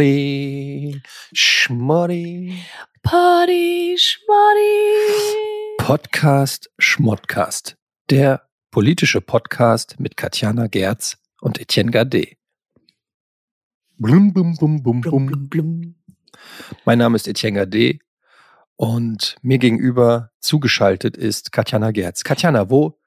Party, 0.00 1.02
Schmoddy. 1.34 2.54
Party, 3.02 3.98
Schmoddy. 3.98 5.76
Podcast 5.76 6.70
Schmodcast. 6.78 7.76
Der 8.08 8.48
politische 8.70 9.20
Podcast 9.20 10.00
mit 10.00 10.16
Katjana 10.16 10.68
Gerz 10.68 11.18
und 11.42 11.60
Etienne 11.60 11.90
Gade. 11.90 12.28
Blum, 13.98 14.32
blum, 14.32 14.56
blum, 14.56 14.82
blum, 14.82 15.02
Blum, 15.02 15.26
blum. 15.26 15.26
blum, 15.26 15.48
blum. 15.50 15.94
Mein 16.86 16.96
Name 16.96 17.16
ist 17.16 17.28
Etienne 17.28 17.58
Gade 17.58 17.98
und 18.76 19.36
mir 19.42 19.58
gegenüber 19.58 20.30
zugeschaltet 20.40 21.18
ist 21.18 21.52
Katjana 21.52 21.90
Gerz. 21.90 22.24
Katjana, 22.24 22.70
wo, 22.70 22.98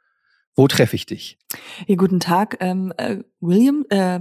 wo 0.56 0.68
treffe 0.68 0.96
ich 0.96 1.08
dich? 1.08 1.40
Ja, 1.88 1.96
guten 1.96 2.20
Tag, 2.20 2.58
ähm, 2.60 2.94
äh, 2.98 3.24
William, 3.40 3.84
äh, 3.90 4.20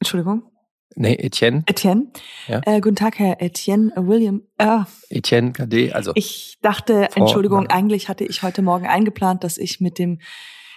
Entschuldigung, 0.00 0.50
Nee, 0.94 1.14
Etienne, 1.14 1.62
Etienne. 1.66 2.06
Ja. 2.46 2.60
Äh, 2.64 2.80
guten 2.80 2.96
Tag, 2.96 3.18
Herr 3.18 3.42
Etienne 3.42 3.92
äh, 3.96 4.06
William. 4.06 4.42
Äh, 4.56 4.78
Etienne 5.10 5.52
Gade, 5.52 5.94
also 5.94 6.12
ich 6.14 6.56
dachte, 6.62 7.08
Frau 7.10 7.20
Entschuldigung, 7.22 7.58
Mann. 7.64 7.66
eigentlich 7.70 8.08
hatte 8.08 8.24
ich 8.24 8.42
heute 8.42 8.62
Morgen 8.62 8.86
eingeplant, 8.86 9.44
dass 9.44 9.58
ich 9.58 9.80
mit 9.80 9.98
dem, 9.98 10.20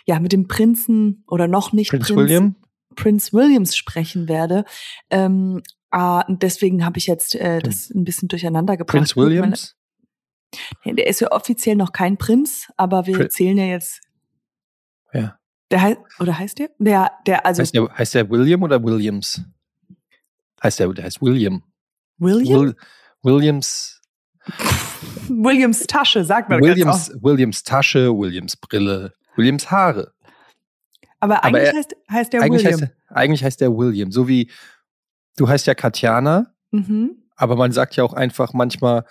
ja, 0.06 0.20
mit 0.20 0.34
dem 0.34 0.48
Prinzen 0.48 1.24
oder 1.28 1.48
noch 1.48 1.72
nicht 1.72 1.90
Prinz 1.92 2.08
Prinz, 2.08 2.18
William. 2.18 2.56
Prinz 2.96 3.32
Williams 3.34 3.78
sprechen 3.78 4.28
werde. 4.28 4.66
Ähm, 5.10 5.62
und 5.92 6.44
deswegen 6.44 6.84
habe 6.86 6.98
ich 6.98 7.08
jetzt 7.08 7.36
äh, 7.36 7.60
das 7.60 7.90
ein 7.90 8.04
bisschen 8.04 8.28
durcheinander 8.28 8.76
gebracht. 8.78 8.92
Prinz 8.98 9.16
Williams. 9.16 9.76
meine- 10.84 10.96
Der 10.98 11.08
ist 11.08 11.22
ja 11.22 11.32
offiziell 11.32 11.76
noch 11.78 11.94
kein 11.94 12.18
Prinz, 12.18 12.68
aber 12.76 13.06
wir 13.08 13.16
Pri- 13.16 13.30
zählen 13.30 13.58
ja 13.58 13.66
jetzt. 13.66 14.02
Ja. 15.14 15.40
Der 15.72 15.82
heißt, 15.82 16.00
oder 16.20 16.38
heißt 16.38 16.60
der? 16.60 16.70
Der, 16.80 17.12
der, 17.26 17.46
also 17.46 17.62
Heißt 17.62 17.74
der, 17.74 17.88
heißt 17.98 18.16
der 18.16 18.30
William 18.30 18.64
oder 18.64 18.84
Williams? 18.84 19.44
Heißt 20.62 20.80
der, 20.80 20.90
der 20.94 21.06
heißt 21.06 21.22
William. 21.22 21.64
William? 22.18 22.62
Will, 22.62 22.76
Williams, 23.24 24.02
Williams 25.30 25.86
Tasche, 25.88 26.24
sagt 26.24 26.50
man 26.50 26.62
Williams. 26.62 27.12
Williams 27.22 27.64
Tasche, 27.64 28.10
Williams 28.18 28.58
Brille, 28.58 29.14
Williams 29.36 29.72
Haare. 29.72 30.14
Aber 31.20 31.44
aber 31.44 31.58
eigentlich 31.58 31.74
er- 31.74 31.78
heißt, 31.78 31.96
heißt 32.10 32.34
der 32.34 32.42
Eigentlich 32.42 32.64
William. 32.64 32.82
heißt, 32.82 32.92
er, 33.10 33.16
eigentlich 33.16 33.44
heißt 33.44 33.62
der 33.62 33.76
William. 33.76 34.12
So 34.12 34.28
wie 34.28 34.52
du 35.38 35.48
heißt 35.48 35.68
ja 35.68 35.76
Katjana, 35.76 36.54
mhm. 36.72 37.24
aber 37.36 37.56
man 37.56 37.72
sagt 37.72 37.96
ja 37.96 38.04
auch 38.04 38.14
einfach 38.14 38.54
manchmal 38.54 39.06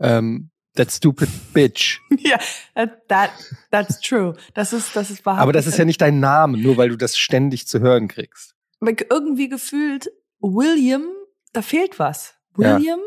ähm, 0.00 0.50
that 0.76 0.90
stupid 0.90 1.28
bitch. 1.52 2.00
Ja, 2.18 2.38
that, 2.74 3.08
that, 3.08 3.30
that's 3.70 4.00
true. 4.00 4.34
Das 4.54 4.72
ist, 4.72 4.96
das 4.96 5.10
ist 5.10 5.24
wahrhaftig. 5.26 5.42
Aber 5.42 5.52
das 5.52 5.66
ist 5.66 5.78
ja 5.78 5.84
nicht 5.84 6.00
dein 6.00 6.20
Name, 6.20 6.56
nur 6.58 6.76
weil 6.76 6.88
du 6.88 6.96
das 6.96 7.16
ständig 7.16 7.66
zu 7.66 7.80
hören 7.80 8.08
kriegst. 8.08 8.54
Aber 8.80 8.92
irgendwie 9.10 9.48
gefühlt, 9.48 10.10
William, 10.52 11.04
da 11.52 11.62
fehlt 11.62 11.98
was. 11.98 12.34
Ja. 12.58 12.76
William? 12.78 13.00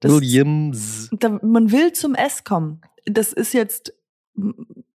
Das, 0.00 0.12
Williams. 0.12 1.08
Da, 1.12 1.40
man 1.42 1.72
will 1.72 1.92
zum 1.92 2.14
S 2.14 2.44
kommen. 2.44 2.80
Das 3.04 3.32
ist 3.32 3.52
jetzt, 3.52 3.92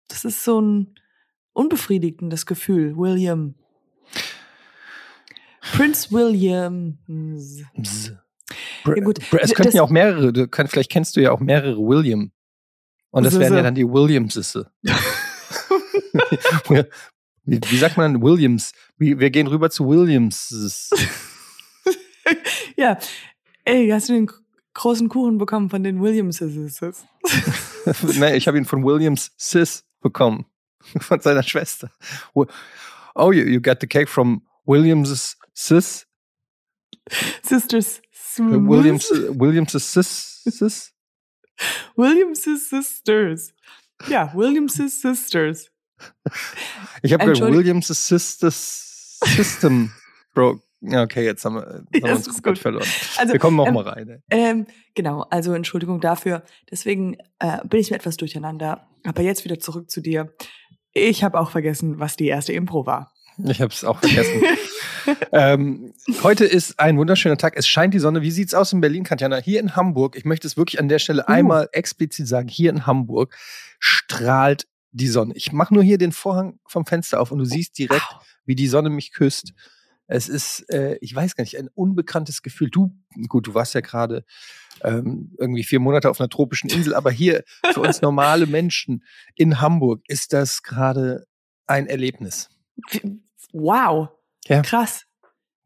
das 0.09 0.25
ist 0.25 0.43
so 0.45 0.61
ein 0.61 0.95
unbefriedigendes 1.53 2.47
Gefühl. 2.47 2.97
William. 2.97 3.55
Prince 5.73 6.11
William. 6.11 6.99
Ja, 8.87 8.95
gut. 9.05 9.19
Es 9.21 9.29
Das- 9.31 9.55
könnten 9.55 9.77
ja 9.77 9.83
auch 9.83 9.91
mehrere, 9.91 10.33
du 10.33 10.49
kann, 10.49 10.67
vielleicht 10.69 10.91
kennst 10.91 11.17
du 11.17 11.21
ja 11.21 11.31
auch 11.31 11.41
mehrere 11.41 11.79
William. 11.79 12.33
Und 13.11 13.25
das 13.25 13.35
So, 13.35 13.41
wären 13.41 13.55
ja 13.55 13.63
dann 13.63 13.75
die 13.75 13.87
Williamsisse. 13.89 14.71
wie, 17.45 17.61
wie 17.69 17.77
sagt 17.77 17.97
man 17.97 18.21
Williams? 18.23 18.73
Wie, 18.97 19.19
wir 19.19 19.31
gehen 19.31 19.47
rüber 19.47 19.71
zu 19.71 19.89
Williams. 19.89 20.91
ja. 22.77 22.99
Ey, 23.65 23.89
hast 23.89 24.09
du 24.09 24.15
den 24.15 24.31
großen 24.75 25.09
Kuchen 25.09 25.39
bekommen 25.39 25.71
von 25.71 25.83
den 25.83 26.01
Williamses? 26.01 26.83
Nein, 28.19 28.35
ich 28.35 28.49
habe 28.49 28.59
ihn 28.59 28.65
von 28.65 28.85
Williams 28.85 29.33
Sis 29.37 29.85
bekommen. 30.01 30.47
Von 31.01 31.21
seiner 31.21 31.43
Schwester. 31.43 31.91
Oh, 32.35 33.33
you, 33.33 33.43
you 33.45 33.61
got 33.61 33.79
the 33.81 33.87
cake 33.87 34.09
from 34.09 34.43
Williams 34.65 35.37
Sis? 35.53 36.07
Sisters. 37.43 38.01
Äh, 38.39 38.43
Williams, 38.43 39.11
Williams 39.11 39.73
Sis? 39.73 40.45
Sis? 40.45 40.95
Williams' 41.97 42.45
Sisters. 42.45 43.53
Ja, 44.09 44.33
Williams' 44.35 44.75
Sisters. 44.75 45.71
Ich 47.03 47.13
habe 47.13 47.33
gehört, 47.33 47.53
Williams 47.53 47.89
Sisters 47.89 49.19
System 49.25 49.93
broke. 50.35 50.63
Okay, 50.81 51.25
jetzt 51.25 51.45
haben 51.45 51.57
wir, 51.57 51.85
jetzt 51.93 52.05
haben 52.05 52.11
wir 52.11 52.27
uns 52.27 52.43
gut. 52.43 52.59
verloren. 52.59 52.87
Also, 53.17 53.33
wir 53.33 53.41
kommen 53.41 53.57
noch 53.57 53.67
ähm, 53.67 53.75
mal 53.75 53.89
rein. 53.89 54.09
ey. 54.09 54.21
Ähm, 54.31 54.67
genau, 54.95 55.23
also 55.31 55.53
Entschuldigung 55.55 56.01
dafür. 56.01 56.45
Deswegen 56.71 57.17
äh, 57.41 57.59
bin 57.65 57.81
ich 57.81 57.91
mir 57.91 57.97
etwas 57.97 58.17
durcheinander. 58.17 58.89
Aber 59.05 59.23
jetzt 59.23 59.45
wieder 59.45 59.59
zurück 59.59 59.91
zu 59.91 60.01
dir. 60.01 60.33
Ich 60.93 61.25
habe 61.25 61.39
auch 61.39 61.51
vergessen, 61.51 61.99
was 61.99 62.17
die 62.17 62.27
erste 62.27 62.53
Impro 62.53 62.87
war. 62.87 63.13
Ich 63.45 63.61
habe 63.61 63.73
es 63.73 63.85
auch 63.85 63.99
vergessen. 64.01 64.43
ähm, 65.33 65.95
heute 66.23 66.45
ist 66.45 66.81
ein 66.81 66.99
wunderschöner 66.99 67.37
Tag. 67.37 67.57
Es 67.57 67.69
scheint 67.69 67.95
die 67.95 68.01
Sonne. 68.01 68.23
Wie 68.23 68.33
sieht's 68.33 68.55
aus 68.55 68.73
in 68.73 68.81
Berlin, 68.81 69.05
Katjana? 69.05 69.37
Hier 69.37 69.61
in 69.61 69.77
Hamburg, 69.77 70.17
ich 70.17 70.25
möchte 70.25 70.47
es 70.47 70.57
wirklich 70.57 70.81
an 70.81 70.89
der 70.89 70.99
Stelle 70.99 71.23
Uh. 71.23 71.33
einmal 71.33 71.69
explizit 71.73 72.27
sagen, 72.27 72.49
hier 72.49 72.71
in 72.71 72.87
Hamburg 72.87 73.37
strahlt 73.79 74.67
die 74.91 75.07
Sonne. 75.07 75.35
Ich 75.37 75.53
mache 75.53 75.73
nur 75.73 75.83
hier 75.83 75.99
den 75.99 76.13
Vorhang 76.13 76.59
vom 76.67 76.85
Fenster 76.85 77.21
auf 77.21 77.31
und 77.31 77.39
du 77.39 77.45
siehst 77.45 77.79
direkt, 77.79 78.17
wie 78.45 78.57
die 78.57 78.67
Sonne 78.67 78.91
mich 78.91 79.13
küsst. 79.13 79.53
Es 80.09 80.29
ist, 80.29 80.69
äh, 80.71 80.99
ich 81.01 81.15
weiß 81.15 81.37
gar 81.37 81.43
nicht, 81.43 81.59
ein 81.59 81.69
unbekanntes 81.75 82.43
Gefühl. 82.43 82.71
Du, 82.71 82.97
gut, 83.29 83.47
du 83.47 83.55
warst 83.55 83.75
ja 83.75 83.83
gerade 83.83 84.25
ähm, 84.83 85.35
irgendwie 85.39 85.65
vier 85.65 85.81
Monate 85.81 86.09
auf 86.09 86.19
einer 86.19 86.31
tropischen 86.31 86.71
Insel, 86.71 86.95
aber 86.95 87.11
hier 87.11 87.45
für 87.73 87.81
uns 87.81 88.01
normale 88.01 88.47
Menschen 88.47 89.05
in 89.35 89.61
Hamburg 89.61 90.03
ist 90.09 90.33
das 90.33 90.63
gerade 90.63 91.27
ein 91.67 91.87
Erlebnis. 91.87 92.49
Wow. 93.53 94.09
Ja. 94.47 94.63
Krass. 94.63 95.05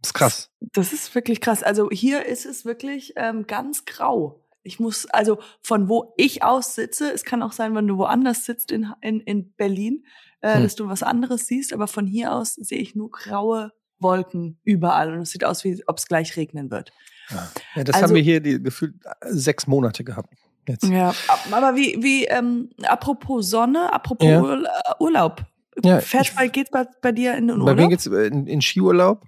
Das 0.00 0.08
ist 0.08 0.14
krass. 0.14 0.50
Das 0.60 0.92
ist 0.92 1.14
wirklich 1.14 1.40
krass. 1.40 1.62
Also 1.62 1.88
hier 1.90 2.26
ist 2.26 2.44
es 2.44 2.64
wirklich 2.64 3.12
ähm, 3.16 3.46
ganz 3.46 3.84
grau. 3.84 4.44
Ich 4.64 4.80
muss, 4.80 5.06
also 5.06 5.38
von 5.62 5.88
wo 5.88 6.14
ich 6.16 6.42
aus 6.42 6.74
sitze, 6.74 7.12
es 7.12 7.24
kann 7.24 7.42
auch 7.42 7.52
sein, 7.52 7.74
wenn 7.76 7.86
du 7.86 7.96
woanders 7.96 8.44
sitzt 8.44 8.72
in, 8.72 8.92
in, 9.00 9.20
in 9.20 9.52
Berlin, 9.54 10.04
äh, 10.40 10.56
Hm. 10.56 10.62
dass 10.64 10.74
du 10.74 10.88
was 10.88 11.04
anderes 11.04 11.46
siehst, 11.46 11.72
aber 11.72 11.86
von 11.86 12.06
hier 12.06 12.32
aus 12.32 12.54
sehe 12.54 12.78
ich 12.78 12.96
nur 12.96 13.10
graue 13.10 13.72
Wolken 14.02 14.58
überall 14.64 15.12
und 15.12 15.20
es 15.20 15.30
sieht 15.30 15.44
aus, 15.44 15.64
wie 15.64 15.82
ob 15.86 15.98
es 15.98 16.06
gleich 16.06 16.36
regnen 16.36 16.70
wird. 16.70 16.92
Ja, 17.30 17.84
das 17.84 17.94
Also- 17.94 18.08
haben 18.08 18.14
wir 18.14 18.22
hier 18.22 18.40
die, 18.40 18.62
gefühlt 18.62 18.94
äh, 19.04 19.10
sechs 19.30 19.66
Monate 19.66 20.04
gehabt. 20.04 20.32
Jetzt. 20.68 20.84
Ja, 20.84 21.12
aber 21.50 21.74
wie, 21.74 21.96
wie, 22.02 22.24
ähm, 22.26 22.70
apropos 22.84 23.50
Sonne, 23.50 23.92
apropos 23.92 24.28
Ja. 24.28 24.54
Äh, 24.54 24.68
Urlaub. 25.00 25.44
Ja, 25.82 26.00
Fährt 26.00 26.26
ich- 26.28 26.34
bei, 26.36 26.48
geht's 26.48 26.70
bei, 26.70 26.86
bei 27.00 27.10
dir 27.12 27.34
in 27.36 27.48
den 27.48 27.56
Bei 27.58 27.62
Urlaub? 27.64 27.76
mir 27.78 27.88
geht's 27.88 28.06
in, 28.06 28.46
in 28.46 28.60
Skiurlaub 28.62 29.24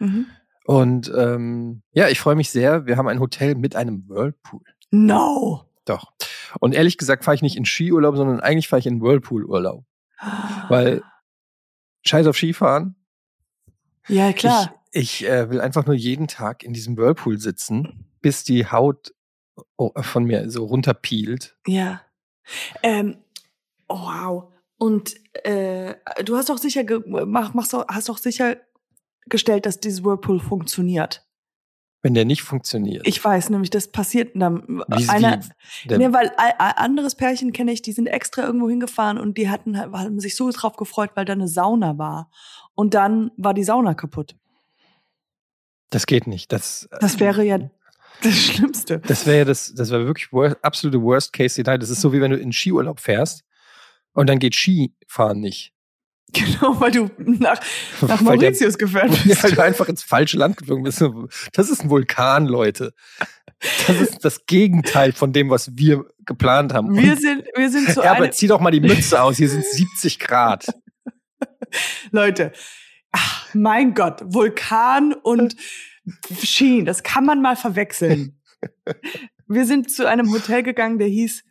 mhm. 0.00 0.26
und 0.64 1.12
ähm, 1.16 1.82
ja, 1.92 2.08
ich 2.08 2.18
freue 2.18 2.34
mich 2.34 2.50
sehr. 2.50 2.86
Wir 2.86 2.96
haben 2.96 3.06
ein 3.08 3.20
Hotel 3.20 3.54
mit 3.54 3.76
einem 3.76 4.08
Whirlpool. 4.08 4.62
No. 4.90 5.64
Doch. 5.84 6.12
Und 6.60 6.74
ehrlich 6.74 6.96
gesagt 6.98 7.24
fahre 7.24 7.34
ich 7.34 7.42
nicht 7.42 7.56
in 7.56 7.64
Skiurlaub, 7.64 8.16
sondern 8.16 8.40
eigentlich 8.40 8.68
fahre 8.68 8.80
ich 8.80 8.86
in 8.86 9.00
Whirlpool-Urlaub. 9.00 9.84
Weil 10.68 11.02
Scheiß 12.04 12.26
auf 12.26 12.36
Skifahren. 12.36 12.96
Ja, 14.08 14.32
klar. 14.32 14.74
Ich, 14.90 15.22
ich 15.22 15.28
äh, 15.28 15.50
will 15.50 15.60
einfach 15.60 15.86
nur 15.86 15.94
jeden 15.94 16.28
Tag 16.28 16.62
in 16.62 16.72
diesem 16.72 16.96
Whirlpool 16.96 17.38
sitzen, 17.38 18.06
bis 18.20 18.44
die 18.44 18.66
Haut 18.66 19.14
oh, 19.76 19.90
von 20.02 20.24
mir 20.24 20.50
so 20.50 20.64
runterpielt. 20.64 21.56
Ja. 21.66 22.02
Ähm, 22.82 23.18
oh, 23.88 24.00
wow. 24.00 24.52
Und 24.78 25.14
äh, 25.44 25.94
du 26.24 26.36
hast 26.36 26.48
doch 26.48 26.58
sicher 26.58 26.84
mach, 27.06 27.54
machst 27.54 27.72
doch, 27.72 27.86
hast 27.88 28.08
doch 28.08 28.18
sichergestellt, 28.18 29.66
dass 29.66 29.80
dieses 29.80 30.04
Whirlpool 30.04 30.40
funktioniert. 30.40 31.24
Wenn 32.04 32.14
der 32.14 32.24
nicht 32.24 32.42
funktioniert. 32.42 33.06
Ich 33.06 33.24
weiß 33.24 33.50
nämlich, 33.50 33.70
das 33.70 33.86
passiert 33.88 34.32
dann. 34.34 34.82
Wie- 34.88 35.08
einer, 35.08 35.40
wie- 35.84 35.88
der- 35.88 35.98
nee, 35.98 36.12
weil 36.12 36.32
anderes 36.36 37.14
Pärchen 37.14 37.52
kenne 37.52 37.70
ich, 37.72 37.80
die 37.82 37.92
sind 37.92 38.08
extra 38.08 38.42
irgendwo 38.42 38.68
hingefahren 38.68 39.18
und 39.18 39.38
die 39.38 39.48
hatten 39.48 39.78
haben 39.78 40.18
sich 40.18 40.34
so 40.34 40.50
drauf 40.50 40.74
gefreut, 40.76 41.10
weil 41.14 41.24
da 41.24 41.32
eine 41.32 41.46
Sauna 41.48 41.98
war. 41.98 42.28
Und 42.74 42.94
dann 42.94 43.30
war 43.36 43.54
die 43.54 43.64
Sauna 43.64 43.94
kaputt. 43.94 44.34
das 45.90 46.06
geht 46.06 46.26
nicht. 46.26 46.50
Das, 46.52 46.88
Das 47.00 47.20
wäre 47.20 47.44
ja 47.44 47.58
das 48.22 48.34
Schlimmste. 48.34 48.98
Das 49.00 49.26
wäre 49.26 49.38
ja 49.38 49.44
das, 49.44 49.74
das 49.74 49.90
wäre 49.90 50.06
wirklich 50.06 50.32
wor 50.32 50.56
absolute 50.62 51.00
Worst 51.02 51.32
Case 51.32 51.50
Szenario. 51.50 51.78
Das 51.78 51.90
ist 51.90 52.00
so 52.00 52.12
wie 52.12 52.20
wenn 52.20 52.30
du 52.30 52.36
in 52.38 52.52
Skiurlaub 52.52 52.98
fährst 52.98 53.44
und 54.12 54.28
dann 54.28 54.38
geht 54.38 54.54
Skifahren 54.54 55.40
nicht. 55.40 55.71
Genau, 56.60 56.80
weil 56.80 56.90
du 56.90 57.10
nach, 57.18 57.60
nach 58.00 58.00
Weil 58.00 58.08
der- 58.08 58.22
Mauritius 58.22 58.78
gefahren 58.78 59.10
Ja, 59.12 59.18
bist. 59.24 59.44
weil 59.44 59.52
du 59.52 59.62
einfach 59.62 59.88
ins 59.88 60.02
falsche 60.02 60.38
Land 60.38 60.56
geflogen 60.56 60.84
bist. 60.84 61.04
Das 61.52 61.68
ist 61.68 61.82
ein 61.84 61.90
Vulkan, 61.90 62.46
Leute. 62.46 62.94
Das 63.86 64.00
ist 64.00 64.24
das 64.24 64.46
Gegenteil 64.46 65.12
von 65.12 65.32
dem, 65.32 65.50
was 65.50 65.76
wir 65.76 66.04
geplant 66.24 66.72
haben. 66.72 66.96
Wir 66.96 67.12
Und- 67.12 67.20
sind, 67.20 67.44
wir 67.54 67.70
sind 67.70 67.88
so 67.90 68.02
ja, 68.02 68.12
aber 68.12 68.30
zieh 68.30 68.46
doch 68.46 68.60
mal 68.60 68.70
die 68.70 68.80
Mütze 68.80 69.22
aus. 69.22 69.36
Hier 69.36 69.48
sind 69.48 69.64
70 69.64 70.18
Grad. 70.18 70.66
Leute, 72.10 72.52
ach, 73.12 73.48
mein 73.54 73.94
Gott, 73.94 74.22
Vulkan 74.24 75.12
und 75.12 75.54
Sheen, 76.42 76.84
das 76.84 77.02
kann 77.02 77.24
man 77.24 77.40
mal 77.42 77.56
verwechseln. 77.56 78.40
Wir 79.46 79.66
sind 79.66 79.90
zu 79.92 80.08
einem 80.08 80.32
Hotel 80.32 80.62
gegangen, 80.62 80.98
der 80.98 81.08
hieß 81.08 81.44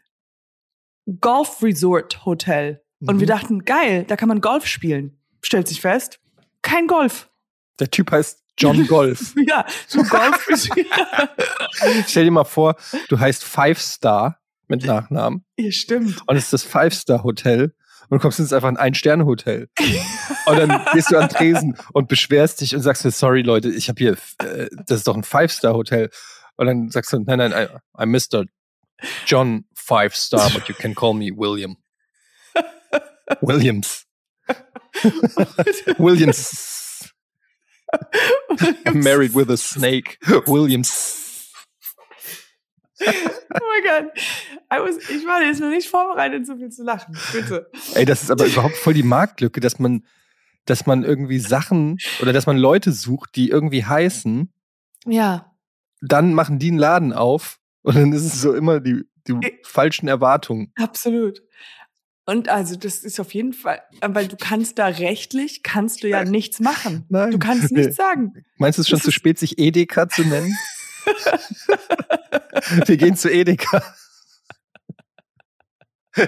Golf 1.20 1.62
Resort 1.64 2.26
Hotel. 2.26 2.82
Und 3.02 3.20
wir 3.20 3.26
Mhm. 3.26 3.30
dachten, 3.30 3.66
geil, 3.66 4.06
da 4.08 4.16
kann 4.16 4.28
man 4.30 4.42
Golf 4.42 4.66
spielen. 4.68 5.18
Stellt 5.42 5.68
sich 5.68 5.82
fest, 5.82 6.20
kein 6.62 6.88
Golf. 6.88 7.30
Der 7.80 7.90
Typ 7.90 8.12
heißt 8.12 8.44
John 8.58 8.86
Golf. 8.88 9.34
Ja, 9.48 9.66
so 9.88 10.04
Golf. 10.04 10.48
Stell 12.08 12.26
dir 12.26 12.32
mal 12.32 12.44
vor, 12.44 12.76
du 13.10 13.20
heißt 13.20 13.44
Five 13.44 13.80
Star 13.82 14.38
mit 14.68 14.86
Nachnamen 14.86 15.44
ja, 15.58 15.72
stimmt. 15.72 16.22
und 16.28 16.36
es 16.38 16.46
ist 16.46 16.54
das 16.54 16.64
Five 16.64 16.94
Star 16.94 17.24
Hotel 17.24 17.74
und 18.10 18.18
du 18.18 18.20
kommst 18.20 18.40
jetzt 18.40 18.54
einfach 18.54 18.70
in 18.70 18.78
ein 18.78 18.94
Sterne 18.94 19.26
Hotel. 19.26 19.70
Und 20.46 20.58
dann 20.58 20.86
gehst 20.94 21.12
du 21.12 21.18
an 21.18 21.30
Tresen 21.30 21.78
und 21.94 22.08
beschwerst 22.08 22.62
dich 22.62 22.76
und 22.76 22.82
sagst 22.82 23.04
mir, 23.06 23.12
sorry 23.12 23.42
Leute, 23.42 23.70
ich 23.70 23.90
habe 23.90 23.98
hier, 24.00 24.18
äh, 24.40 24.68
das 24.88 25.00
ist 25.00 25.08
doch 25.08 25.16
ein 25.16 25.24
Five 25.24 25.52
Star 25.52 25.74
Hotel. 25.74 26.10
Und 26.58 26.68
dann 26.68 26.90
sagst 26.90 27.12
du, 27.14 27.20
nein, 27.20 27.40
nein, 27.40 27.52
I, 27.52 27.68
I'm 28.00 28.08
Mr. 28.08 28.46
John 29.26 29.66
Five 29.74 30.16
Star, 30.16 30.50
but 30.52 30.68
you 30.68 30.76
can 30.76 30.94
call 30.94 31.14
me 31.14 31.32
William. 31.36 31.78
Williams. 33.42 34.06
Williams. 35.98 37.12
I'm 38.86 39.04
married 39.04 39.34
with 39.34 39.50
a 39.50 39.58
snake. 39.58 40.18
Williams. 40.48 41.18
Oh 43.04 43.12
mein 43.14 43.84
Gott. 43.84 44.14
I 44.72 44.78
was, 44.80 44.98
ich 45.10 45.26
war 45.26 45.42
jetzt 45.42 45.60
noch 45.60 45.70
nicht 45.70 45.90
vorbereitet, 45.90 46.46
so 46.46 46.56
viel 46.56 46.70
zu 46.70 46.84
lachen. 46.84 47.18
Bitte. 47.34 47.70
Ey, 47.96 48.06
das 48.06 48.22
ist 48.24 48.32
aber 48.32 48.46
überhaupt 48.46 48.76
voll 48.78 48.94
die 48.94 49.04
Marktlücke, 49.04 49.60
dass 49.60 49.80
man, 49.80 50.06
dass 50.66 50.86
man 50.86 51.04
irgendwie 51.04 51.40
Sachen 51.40 51.98
oder 52.22 52.32
dass 52.32 52.46
man 52.46 52.58
Leute 52.58 52.92
sucht, 52.92 53.36
die 53.36 53.50
irgendwie 53.50 53.84
heißen, 53.84 54.54
Ja. 55.06 55.52
dann 56.02 56.34
machen 56.34 56.60
die 56.60 56.70
einen 56.70 56.78
Laden 56.78 57.12
auf 57.14 57.58
und 57.82 57.96
dann 57.96 58.14
ist 58.14 58.24
es 58.26 58.40
so 58.40 58.54
immer 58.54 58.80
die, 58.80 59.04
die 59.28 59.60
falschen 59.64 60.08
Erwartungen. 60.08 60.72
Absolut. 60.78 61.42
Und 62.26 62.50
also 62.50 62.76
das 62.76 63.00
ist 63.00 63.20
auf 63.20 63.34
jeden 63.34 63.52
Fall, 63.54 63.82
weil 64.02 64.28
du 64.28 64.38
kannst 64.38 64.78
da 64.80 64.86
rechtlich, 64.88 65.64
kannst 65.64 66.04
du 66.04 66.08
ja 66.08 66.24
nichts 66.24 66.60
machen. 66.60 67.06
Nein. 67.10 67.32
Du 67.32 67.40
kannst 67.40 67.72
Nee. 67.72 67.80
nichts 67.82 67.96
sagen. 67.96 68.34
Meinst 68.58 68.78
du 68.78 68.82
es 68.82 68.86
ist 68.86 68.90
schon 68.90 69.00
Das 69.00 69.06
zu 69.06 69.12
spät, 69.12 69.40
sich 69.40 69.58
Edeka 69.58 70.08
zu 70.08 70.24
nennen? 70.24 70.56
Wir 72.86 72.98
gehen 72.98 73.16
zu 73.16 73.30
Edeka. 73.32 73.84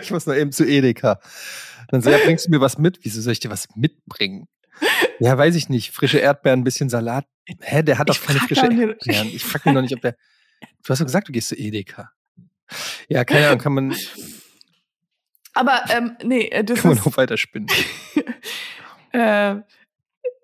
Ich 0.02 0.12
muss 0.12 0.26
noch 0.26 0.34
eben 0.36 0.52
zu 0.52 0.66
Edeka. 0.66 1.20
Dann 1.90 2.02
so, 2.02 2.10
ja, 2.10 2.18
bringst 2.18 2.48
du 2.48 2.52
mir 2.52 2.62
was 2.62 2.78
mit? 2.78 3.00
Wieso 3.04 3.22
soll 3.22 3.34
ich 3.34 3.40
dir 3.40 3.50
was 3.52 3.68
mitbringen? 3.76 4.48
Ja, 5.20 5.38
weiß 5.38 5.56
ich 5.56 5.70
nicht. 5.70 5.92
Frische 5.92 6.18
Erdbeeren, 6.20 6.62
ein 6.62 6.64
bisschen 6.64 6.90
Salat. 6.90 7.26
Hä, 7.62 7.84
der 7.84 7.98
hat 8.00 8.10
doch 8.10 8.16
Ich 8.16 8.22
keine 8.26 8.40
frische. 8.40 8.66
Erdbeeren. 8.66 9.28
Ich 9.28 9.44
frag 9.44 9.66
mich 9.66 9.76
noch 9.76 9.82
nicht, 9.82 9.94
ob 9.94 10.02
der. 10.02 10.16
Du 10.86 10.90
hast 10.90 11.00
doch 11.00 11.06
gesagt, 11.06 11.28
du 11.28 11.34
gehst 11.34 11.50
zu 11.50 11.56
Edeka. 11.58 12.12
Ja, 13.10 13.26
keine 13.26 13.48
Ahnung, 13.48 13.60
kann 13.60 13.74
man, 13.74 13.96
Aber 15.54 15.84
ähm, 15.90 16.18
nee, 16.24 16.48
äh, 16.48 16.64
das 16.64 16.82
kann 16.82 16.90
man 16.90 16.98
ist, 16.98 17.06
noch 17.06 17.18
weiterspinnen. 17.18 17.70
äh, 19.12 19.56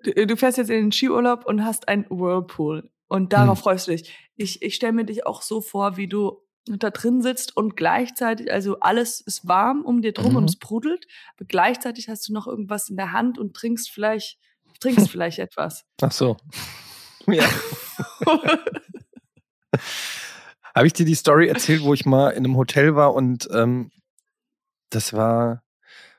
du, 0.03 0.27
du 0.27 0.37
fährst 0.37 0.57
jetzt 0.57 0.69
in 0.69 0.85
den 0.85 0.91
Skiurlaub 0.91 1.45
und 1.45 1.65
hast 1.65 1.87
ein 1.87 2.05
Whirlpool. 2.09 2.89
Und 3.07 3.33
darauf 3.33 3.57
Hm. 3.59 3.63
freust 3.63 3.87
du 3.87 3.91
dich. 3.91 4.13
Ich, 4.35 4.61
ich 4.61 4.75
stelle 4.75 4.93
mir 4.93 5.05
dich 5.05 5.25
auch 5.25 5.41
so 5.41 5.61
vor, 5.61 5.97
wie 5.97 6.07
du 6.07 6.43
da 6.65 6.91
drin 6.91 7.23
sitzt 7.23 7.57
und 7.57 7.75
gleichzeitig, 7.75 8.51
also 8.51 8.79
alles 8.81 9.21
ist 9.21 9.47
warm 9.47 9.81
um 9.83 10.01
dir 10.03 10.11
drum 10.13 10.31
Mhm. 10.33 10.35
und 10.37 10.45
es 10.45 10.53
sprudelt, 10.53 11.07
aber 11.35 11.45
gleichzeitig 11.45 12.09
hast 12.09 12.29
du 12.29 12.33
noch 12.33 12.45
irgendwas 12.45 12.89
in 12.89 12.95
der 12.97 13.11
Hand 13.11 13.39
und 13.39 13.55
trinkst 13.55 13.89
vielleicht, 13.89 14.37
trinkst 14.79 15.09
vielleicht 15.09 15.39
etwas. 15.39 15.85
Ach 16.01 16.11
so. 16.11 16.37
Ja. 17.27 17.43
Habe 20.75 20.87
ich 20.87 20.93
dir 20.93 21.05
die 21.05 21.15
Story 21.15 21.47
erzählt, 21.47 21.83
wo 21.83 21.93
ich 21.93 22.05
mal 22.05 22.29
in 22.31 22.45
einem 22.45 22.57
Hotel 22.57 22.95
war 22.95 23.13
und 23.13 23.47
ähm, 23.53 23.91
das 24.89 25.13
war 25.13 25.63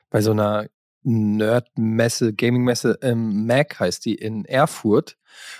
bei 0.09 0.21
so 0.21 0.31
einer 0.31 0.67
Nerd-Messe, 1.03 2.33
Gaming-Messe, 2.33 2.99
ähm, 3.01 3.45
Mac 3.47 3.79
heißt 3.79 4.05
die, 4.05 4.15
in 4.15 4.45
Erfurt. 4.45 5.17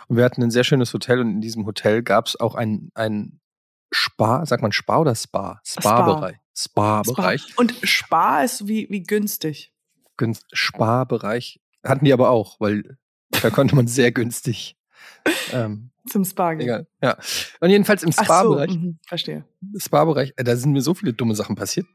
Und 0.08 0.18
wir 0.18 0.24
hatten 0.24 0.44
ein 0.44 0.52
sehr 0.52 0.64
schönes 0.64 0.94
Hotel 0.94 1.20
und 1.20 1.30
in 1.32 1.42
diesem 1.42 1.66
Hotel 1.66 2.04
gab 2.04 2.28
es 2.28 2.40
auch 2.40 2.56
ein, 2.56 2.92
ein 2.94 3.40
Spa, 3.92 4.46
sagt 4.46 4.62
man 4.62 4.72
Spa 4.72 5.00
oder 5.00 5.16
Spa? 5.16 5.60
Spa-Bereich. 5.66 6.38
Spa-Bereich. 6.56 7.58
Und 7.58 7.74
Spar 7.84 8.44
ist 8.44 8.68
wie, 8.68 8.88
wie 8.90 9.04
günstig. 9.04 9.74
Günst- 10.18 10.46
Spa-Bereich. 10.54 11.60
Hatten 11.84 12.06
die 12.06 12.14
aber 12.14 12.30
auch, 12.30 12.60
weil 12.60 12.98
da 13.42 13.50
konnte 13.50 13.76
man 13.76 13.88
sehr 13.88 14.12
günstig. 14.12 14.78
Ähm, 15.52 15.90
Zum 16.08 16.24
Spa 16.26 16.54
gehen. 16.54 16.62
egal. 16.68 16.88
Ja. 17.02 17.18
Und 17.60 17.70
jedenfalls 17.72 18.04
im 18.04 18.10
Ach 18.12 18.18
so, 18.20 18.24
Spa-Bereich. 18.24 18.72
mhm, 18.76 19.00
verstehe. 19.08 19.46
Spa-Bereich, 19.78 20.34
äh, 20.38 20.44
da 20.44 20.56
sind 20.56 20.74
mir 20.74 20.82
so 20.82 20.94
viele 20.94 21.14
dumme 21.14 21.34
Sachen 21.36 21.56
passiert. 21.56 21.88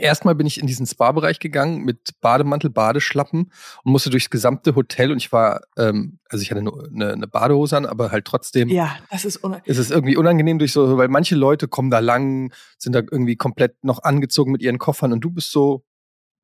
Erstmal 0.00 0.34
bin 0.34 0.48
ich 0.48 0.58
in 0.58 0.66
diesen 0.66 0.84
Spa-Bereich 0.84 1.38
gegangen 1.38 1.84
mit 1.84 2.20
Bademantel, 2.20 2.70
Badeschlappen 2.70 3.52
und 3.84 3.92
musste 3.92 4.10
durchs 4.10 4.30
gesamte 4.30 4.74
Hotel 4.74 5.12
und 5.12 5.18
ich 5.18 5.30
war, 5.30 5.60
ähm, 5.76 6.18
also 6.28 6.42
ich 6.42 6.50
hatte 6.50 6.60
nur 6.62 6.88
eine, 6.92 7.12
eine 7.12 7.28
Badehose 7.28 7.76
an, 7.76 7.86
aber 7.86 8.10
halt 8.10 8.24
trotzdem 8.24 8.68
Ja, 8.68 8.96
das 9.10 9.24
ist 9.24 9.44
un 9.44 9.54
ist 9.64 9.78
es 9.78 9.92
irgendwie 9.92 10.16
unangenehm 10.16 10.58
durch 10.58 10.72
so, 10.72 10.98
weil 10.98 11.06
manche 11.06 11.36
Leute 11.36 11.68
kommen 11.68 11.90
da 11.90 12.00
lang, 12.00 12.52
sind 12.78 12.94
da 12.94 12.98
irgendwie 12.98 13.36
komplett 13.36 13.84
noch 13.84 14.02
angezogen 14.02 14.50
mit 14.50 14.60
ihren 14.60 14.78
Koffern 14.78 15.12
und 15.12 15.20
du 15.20 15.30
bist 15.30 15.52
so 15.52 15.84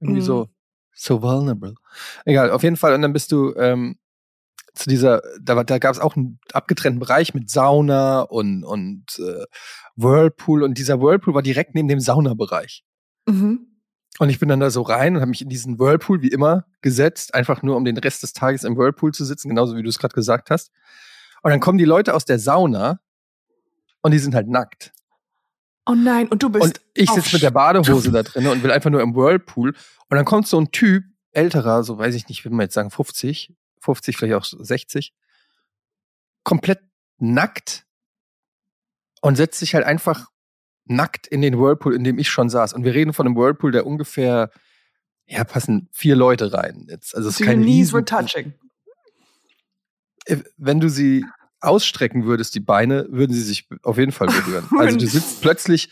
irgendwie 0.01 0.21
Mhm. 0.21 0.25
so 0.27 0.49
so 0.95 1.21
vulnerable. 1.23 1.75
Egal, 2.25 2.51
auf 2.53 2.63
jeden 2.63 2.77
Fall 2.77 2.95
und 2.95 3.03
dann 3.03 3.13
bist 3.13 3.33
du 3.33 3.55
ähm, 3.57 3.97
zu 4.75 4.89
dieser, 4.89 5.21
da, 5.41 5.65
da 5.65 5.79
gab 5.79 5.93
es 5.95 6.01
auch 6.01 6.17
einen 6.17 6.39
abgetrennten 6.53 7.01
Bereich 7.01 7.35
mit 7.35 7.51
Sauna 7.51 8.21
und 8.21 8.63
und 8.63 9.05
äh, 9.19 9.45
Whirlpool 9.97 10.63
und 10.63 10.79
dieser 10.79 11.01
Whirlpool 11.01 11.35
war 11.35 11.43
direkt 11.43 11.75
neben 11.75 11.89
dem 11.89 11.99
Saunabereich. 12.01 12.85
Mhm. 13.27 13.69
Und 14.19 14.29
ich 14.29 14.39
bin 14.39 14.49
dann 14.49 14.61
da 14.61 14.71
so 14.71 14.83
rein 14.83 15.17
und 15.17 15.21
habe 15.21 15.31
mich 15.31 15.43
in 15.43 15.49
diesen 15.49 15.79
Whirlpool 15.79 16.23
wie 16.23 16.29
immer 16.29 16.67
gesetzt, 16.83 17.35
einfach 17.35 17.63
nur 17.63 17.77
um 17.77 17.85
den 17.85 17.97
Rest 17.97 18.23
des 18.23 18.33
Tages 18.33 18.65
im 18.65 18.77
Whirlpool 18.77 19.13
zu 19.13 19.25
sitzen, 19.25 19.49
genauso 19.49 19.77
wie 19.77 19.83
du 19.83 19.89
es 19.89 19.99
gerade 19.99 20.15
gesagt 20.15 20.51
hast. 20.51 20.71
Und 21.43 21.51
dann 21.51 21.61
kommen 21.61 21.79
die 21.79 21.85
Leute 21.85 22.15
aus 22.15 22.25
der 22.25 22.39
Sauna 22.39 23.01
und 24.03 24.13
die 24.13 24.19
sind 24.19 24.35
halt 24.35 24.49
nackt. 24.49 24.93
Oh 25.87 25.95
nein, 25.95 26.29
und 26.29 26.43
du 26.43 26.51
bist. 26.51 26.65
Und 26.65 26.81
ich 26.95 27.11
sitze 27.11 27.35
mit 27.35 27.43
der 27.43 27.51
Badehose 27.51 28.13
da 28.13 28.23
drin 28.23 28.47
und 28.47 28.63
will 28.63 28.71
einfach 28.71 28.91
nur 28.91 29.01
im 29.01 29.17
Whirlpool. 29.17 29.71
Und 29.71 30.17
dann 30.17 30.25
kommt 30.25 30.47
so 30.47 30.61
ein 30.61 30.71
Typ, 30.71 31.05
älterer, 31.33 31.83
so 31.83 31.99
weiß 31.99 32.15
ich 32.15 32.29
nicht, 32.29 32.45
würde 32.45 32.55
man 32.55 32.65
jetzt 32.65 32.75
sagen 32.75 32.91
50, 32.91 33.55
50, 33.81 34.17
vielleicht 34.17 34.35
auch 34.35 34.45
60, 34.45 35.13
komplett 36.45 36.81
nackt 37.19 37.87
und 39.23 39.37
setzt 39.37 39.59
sich 39.59 39.75
halt 39.75 39.85
einfach 39.85 40.29
nackt 40.85 41.27
in 41.27 41.43
den 41.43 41.59
Whirlpool, 41.59 41.95
in 41.95 42.05
dem 42.05 42.19
ich 42.19 42.29
schon 42.29 42.49
saß. 42.49 42.73
Und 42.73 42.85
wir 42.85 42.95
reden 42.95 43.13
von 43.13 43.27
einem 43.27 43.37
Whirlpool, 43.37 43.73
der 43.73 43.87
ungefähr, 43.87 44.51
ja, 45.27 45.45
passen 45.45 45.89
vier 45.93 46.17
Leute 46.17 46.53
rein. 46.53 46.87
Jetzt, 46.89 47.15
also 47.15 47.29
es 47.29 47.37
so 47.37 47.45
ist 47.45 47.49
kein 47.49 47.63
knees 47.63 47.93
were 47.93 48.05
touching. 48.05 48.55
Äh, 50.27 50.39
Wenn 50.57 50.81
du 50.81 50.89
sie 50.89 51.25
ausstrecken 51.61 52.25
würdest, 52.25 52.55
die 52.55 52.61
Beine, 52.61 53.07
würden 53.11 53.33
sie 53.33 53.43
sich 53.43 53.69
auf 53.83 53.99
jeden 53.99 54.13
Fall 54.13 54.27
berühren. 54.27 54.67
Also 54.79 54.99
du 54.99 55.07
sitzt 55.07 55.41
plötzlich 55.41 55.91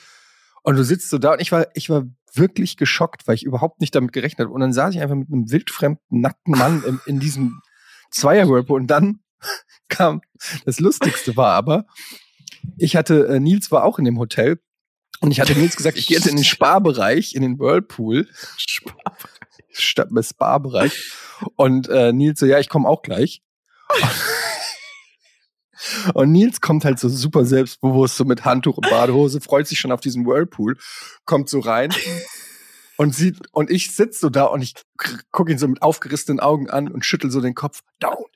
und 0.63 0.77
du 0.77 0.85
sitzt 0.85 1.11
so 1.11 1.19
da 1.19 1.33
und 1.33 1.41
ich 1.41 1.53
war, 1.53 1.69
ich 1.75 1.89
war 1.89 2.05
wirklich 2.35 2.77
geschockt, 2.77 3.27
weil 3.27 3.37
ich 3.37 3.45
überhaupt 3.45 3.81
nicht 3.81 3.95
damit 3.95 4.13
gerechnet 4.13 4.47
habe. 4.47 4.55
Und 4.55 4.61
dann 4.61 4.73
saß 4.73 4.95
ich 4.95 5.01
einfach 5.01 5.17
mit 5.17 5.29
einem 5.33 5.51
wildfremden, 5.51 6.21
nackten 6.21 6.59
Mann 6.59 6.83
in, 6.85 7.01
in 7.07 7.21
diesem 7.21 7.61
Zweier-Whirlpool 8.11 8.81
und 8.81 8.89
dann 8.89 9.21
kam, 9.89 10.21
das 10.65 10.81
Lustigste 10.81 11.37
war 11.37 11.55
aber, 11.55 11.87
ich 12.77 12.97
hatte, 12.97 13.29
äh, 13.29 13.41
Nils 13.41 13.71
war 13.71 13.85
auch 13.85 13.99
in 13.99 14.05
dem 14.05 14.19
Hotel 14.19 14.61
und 15.21 15.31
ich 15.31 15.41
hatte 15.41 15.55
Nils 15.55 15.77
gesagt, 15.77 15.99
ich 15.99 16.07
gehe 16.07 16.17
jetzt 16.17 16.27
in 16.27 16.37
den 16.37 16.45
Sparbereich, 16.45 17.35
in 17.35 17.43
den 17.43 17.59
Whirlpool, 17.59 18.29
statt 19.71 20.09
im 20.11 20.23
Spa-Bereich. 20.23 21.13
Und 21.57 21.89
äh, 21.89 22.13
Nils 22.13 22.41
so, 22.41 22.47
ja, 22.47 22.59
ich 22.59 22.69
komme 22.69 22.89
auch 22.89 23.03
gleich. 23.03 23.43
Und 26.13 26.33
Nils 26.33 26.61
kommt 26.61 26.85
halt 26.85 26.99
so 26.99 27.09
super 27.09 27.47
selbstbewusst, 27.47 28.17
so 28.17 28.27
mit 28.27 28.45
Handtuch 28.45 28.77
und 28.77 28.91
Badehose, 28.91 29.41
freut 29.41 29.67
sich 29.67 29.79
schon 29.81 29.93
auf 29.93 30.03
diesen 30.03 30.27
Whirlpool, 30.27 30.77
kommt 31.25 31.49
so 31.49 31.59
rein 31.61 31.91
und 32.99 33.15
sieht, 33.15 33.39
und 33.53 33.71
ich 33.71 33.95
sitze 33.95 34.19
so 34.21 34.29
da 34.29 34.45
und 34.45 34.61
ich 34.61 34.75
gucke 35.33 35.51
ihn 35.53 35.57
so 35.59 35.67
mit 35.67 35.81
aufgerissenen 35.81 36.39
Augen 36.39 36.69
an 36.69 36.89
und 36.89 37.07
schüttel 37.07 37.31
so 37.31 37.41
den 37.41 37.55
Kopf, 37.55 37.81
down, 37.99 38.27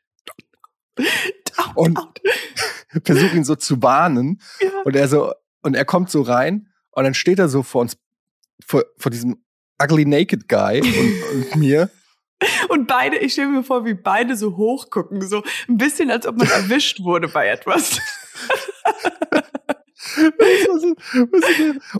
Out, 1.56 1.76
Und- 1.76 1.98
out. 1.98 2.20
versuche 3.04 3.36
ihn 3.36 3.44
so 3.44 3.56
zu 3.56 3.82
warnen. 3.82 4.40
Ja. 4.60 4.70
Und 4.84 4.96
er 4.96 5.08
so, 5.08 5.32
und 5.62 5.74
er 5.74 5.84
kommt 5.84 6.10
so 6.10 6.22
rein 6.22 6.68
und 6.94 7.04
dann 7.04 7.14
steht 7.14 7.38
er 7.38 7.48
so 7.48 7.62
vor 7.62 7.82
uns, 7.82 7.96
vor, 8.64 8.84
vor 8.98 9.10
diesem 9.10 9.42
ugly 9.82 10.04
naked 10.04 10.48
guy 10.48 10.80
und, 10.80 11.22
und 11.32 11.56
mir. 11.60 11.90
Und 12.68 12.86
beide, 12.86 13.16
ich 13.18 13.32
stelle 13.32 13.48
mir 13.48 13.62
vor, 13.62 13.84
wie 13.84 13.94
beide 13.94 14.36
so 14.36 14.56
hochgucken, 14.56 15.22
so 15.22 15.42
ein 15.68 15.78
bisschen, 15.78 16.10
als 16.10 16.26
ob 16.26 16.36
man 16.36 16.48
erwischt 16.48 17.00
wurde 17.00 17.28
bei 17.28 17.48
etwas. 17.48 17.98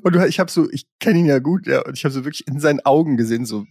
Und 0.02 0.16
ich 0.28 0.38
habe 0.38 0.50
so, 0.50 0.68
ich 0.70 0.86
kenne 1.00 1.20
ihn 1.20 1.26
ja 1.26 1.38
gut, 1.38 1.66
ja, 1.66 1.84
und 1.84 1.96
ich 1.96 2.04
habe 2.04 2.12
so 2.12 2.24
wirklich 2.24 2.46
in 2.46 2.60
seinen 2.60 2.80
Augen 2.80 3.16
gesehen, 3.16 3.46
so 3.46 3.64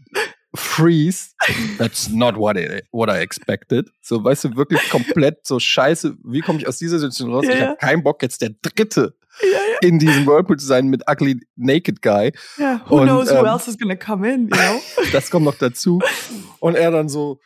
freeze. 0.56 1.32
That's 1.77 2.10
not 2.10 2.36
what, 2.36 2.58
I, 2.58 2.82
what 2.92 3.10
I 3.10 3.20
expected. 3.22 3.89
So, 4.01 4.24
weißt 4.24 4.46
du, 4.46 4.56
wirklich 4.56 4.89
komplett 4.89 5.46
so 5.46 5.60
scheiße. 5.60 6.18
Wie 6.24 6.42
komme 6.42 6.60
ich 6.60 6.68
aus 6.68 6.77
dieser 6.77 7.00
Situation 7.00 7.34
raus? 7.34 7.46
Ja, 7.48 7.53
ich 7.53 7.62
habe 7.62 7.77
keinen 7.77 8.03
Bock, 8.03 8.22
jetzt 8.22 8.42
der 8.42 8.51
Dritte 8.62 9.15
Ja, 9.42 9.48
ja. 9.48 9.58
in 9.82 10.00
diesem 10.00 10.25
Whirlpool 10.28 10.58
zu 10.58 10.66
sein 10.66 10.88
mit 10.88 11.10
Ugly 11.10 11.40
Naked 11.56 12.02
Guy. 12.02 12.32
ja. 12.58 12.82
Who 12.88 12.98
Und, 13.00 13.08
knows 13.08 13.30
who 13.32 13.38
ähm, 13.38 13.46
else 13.46 13.70
is 13.70 13.78
gonna 13.80 13.96
come 13.96 14.32
in, 14.32 14.44
you 14.48 14.56
know? 14.56 14.82
Das 15.12 15.32
kommt 15.32 15.46
noch 15.46 15.56
dazu. 15.56 16.00
Und 16.60 16.75
er 16.75 16.92
dann 16.92 17.10
so, 17.10 17.40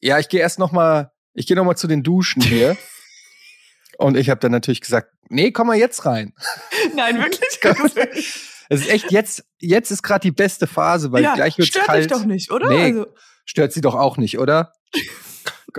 ja, 0.00 0.18
ich 0.18 0.28
gehe 0.28 0.40
erst 0.40 0.58
noch 0.58 0.70
mal, 0.72 1.10
ich 1.32 1.46
gehe 1.46 1.56
noch 1.56 1.64
mal 1.64 1.76
zu 1.76 1.86
den 1.88 2.02
Duschen 2.02 2.42
hier. 2.42 2.76
Und 3.98 4.16
ich 4.16 4.28
habe 4.30 4.40
dann 4.40 4.52
natürlich 4.52 4.80
gesagt, 4.80 5.10
nee, 5.28 5.50
komm 5.52 5.68
mal 5.68 5.76
jetzt 5.76 6.04
rein. 6.04 6.32
Nein, 6.94 7.18
wirklich? 7.18 7.60
Es 8.68 8.80
ist 8.80 8.88
echt 8.90 9.10
jetzt, 9.12 9.44
jetzt 9.58 9.90
ist 9.90 10.02
gerade 10.02 10.20
die 10.20 10.32
beste 10.32 10.66
Phase, 10.66 11.12
weil 11.12 11.22
ja, 11.22 11.34
gleich 11.34 11.58
wird's 11.58 11.68
stört 11.68 11.86
kalt. 11.86 12.04
dich 12.04 12.12
doch 12.12 12.24
nicht, 12.24 12.50
oder? 12.50 12.68
Nee. 12.68 12.84
Also, 12.84 13.06
Stört 13.44 13.72
sie 13.72 13.82
doch 13.82 13.94
auch 13.94 14.16
nicht, 14.16 14.38
oder? 14.38 14.72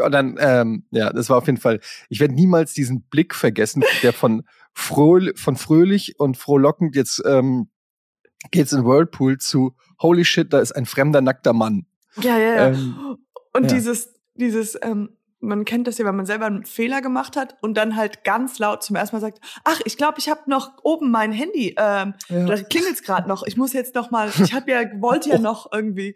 Und 0.03 0.11
dann, 0.11 0.35
ähm, 0.39 0.85
ja, 0.91 1.11
das 1.11 1.29
war 1.29 1.37
auf 1.37 1.45
jeden 1.47 1.59
Fall. 1.59 1.79
Ich 2.09 2.19
werde 2.19 2.33
niemals 2.33 2.73
diesen 2.73 3.03
Blick 3.03 3.33
vergessen, 3.35 3.83
der 4.03 4.13
von 4.13 4.43
Fröhl, 4.73 5.33
von 5.35 5.55
fröhlich 5.55 6.19
und 6.19 6.37
frohlockend 6.37 6.95
jetzt 6.95 7.21
ähm, 7.25 7.69
geht's 8.51 8.73
in 8.73 8.85
Whirlpool 8.85 9.37
zu 9.37 9.75
Holy 10.01 10.25
shit, 10.25 10.51
da 10.53 10.59
ist 10.59 10.73
ein 10.73 10.85
fremder 10.85 11.21
nackter 11.21 11.53
Mann. 11.53 11.85
ja, 12.21 12.37
ja, 12.37 12.55
ja. 12.55 12.67
Ähm, 12.67 13.17
Und 13.53 13.63
ja. 13.71 13.75
dieses, 13.77 14.13
dieses, 14.35 14.77
ähm, 14.81 15.09
man 15.39 15.63
kennt 15.63 15.87
das 15.87 15.97
ja, 15.97 16.05
wenn 16.05 16.15
man 16.15 16.25
selber 16.25 16.45
einen 16.47 16.65
Fehler 16.65 17.01
gemacht 17.01 17.37
hat 17.37 17.55
und 17.61 17.75
dann 17.75 17.95
halt 17.95 18.23
ganz 18.23 18.57
laut 18.59 18.83
zum 18.83 18.95
ersten 18.95 19.15
Mal 19.15 19.21
sagt, 19.21 19.39
ach, 19.63 19.79
ich 19.85 19.95
glaube, 19.95 20.15
ich 20.17 20.27
habe 20.29 20.41
noch 20.47 20.71
oben 20.83 21.11
mein 21.11 21.31
Handy, 21.31 21.75
ähm, 21.77 22.13
Ja. 22.29 22.45
da 22.45 22.55
klingelt's 22.63 23.03
gerade 23.03 23.27
noch. 23.29 23.43
Ich 23.45 23.55
muss 23.55 23.71
jetzt 23.73 23.95
noch 23.95 24.11
mal, 24.11 24.29
ich 24.43 24.53
habe 24.53 24.71
ja, 24.71 24.83
wollte 24.99 25.29
ja 25.29 25.37
noch 25.39 25.71
irgendwie 25.71 26.15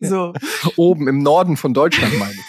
so. 0.00 0.32
Oben 0.76 1.08
im 1.08 1.22
Norden 1.22 1.56
von 1.56 1.74
Deutschland, 1.74 2.18
meine 2.18 2.32
ich. 2.32 2.40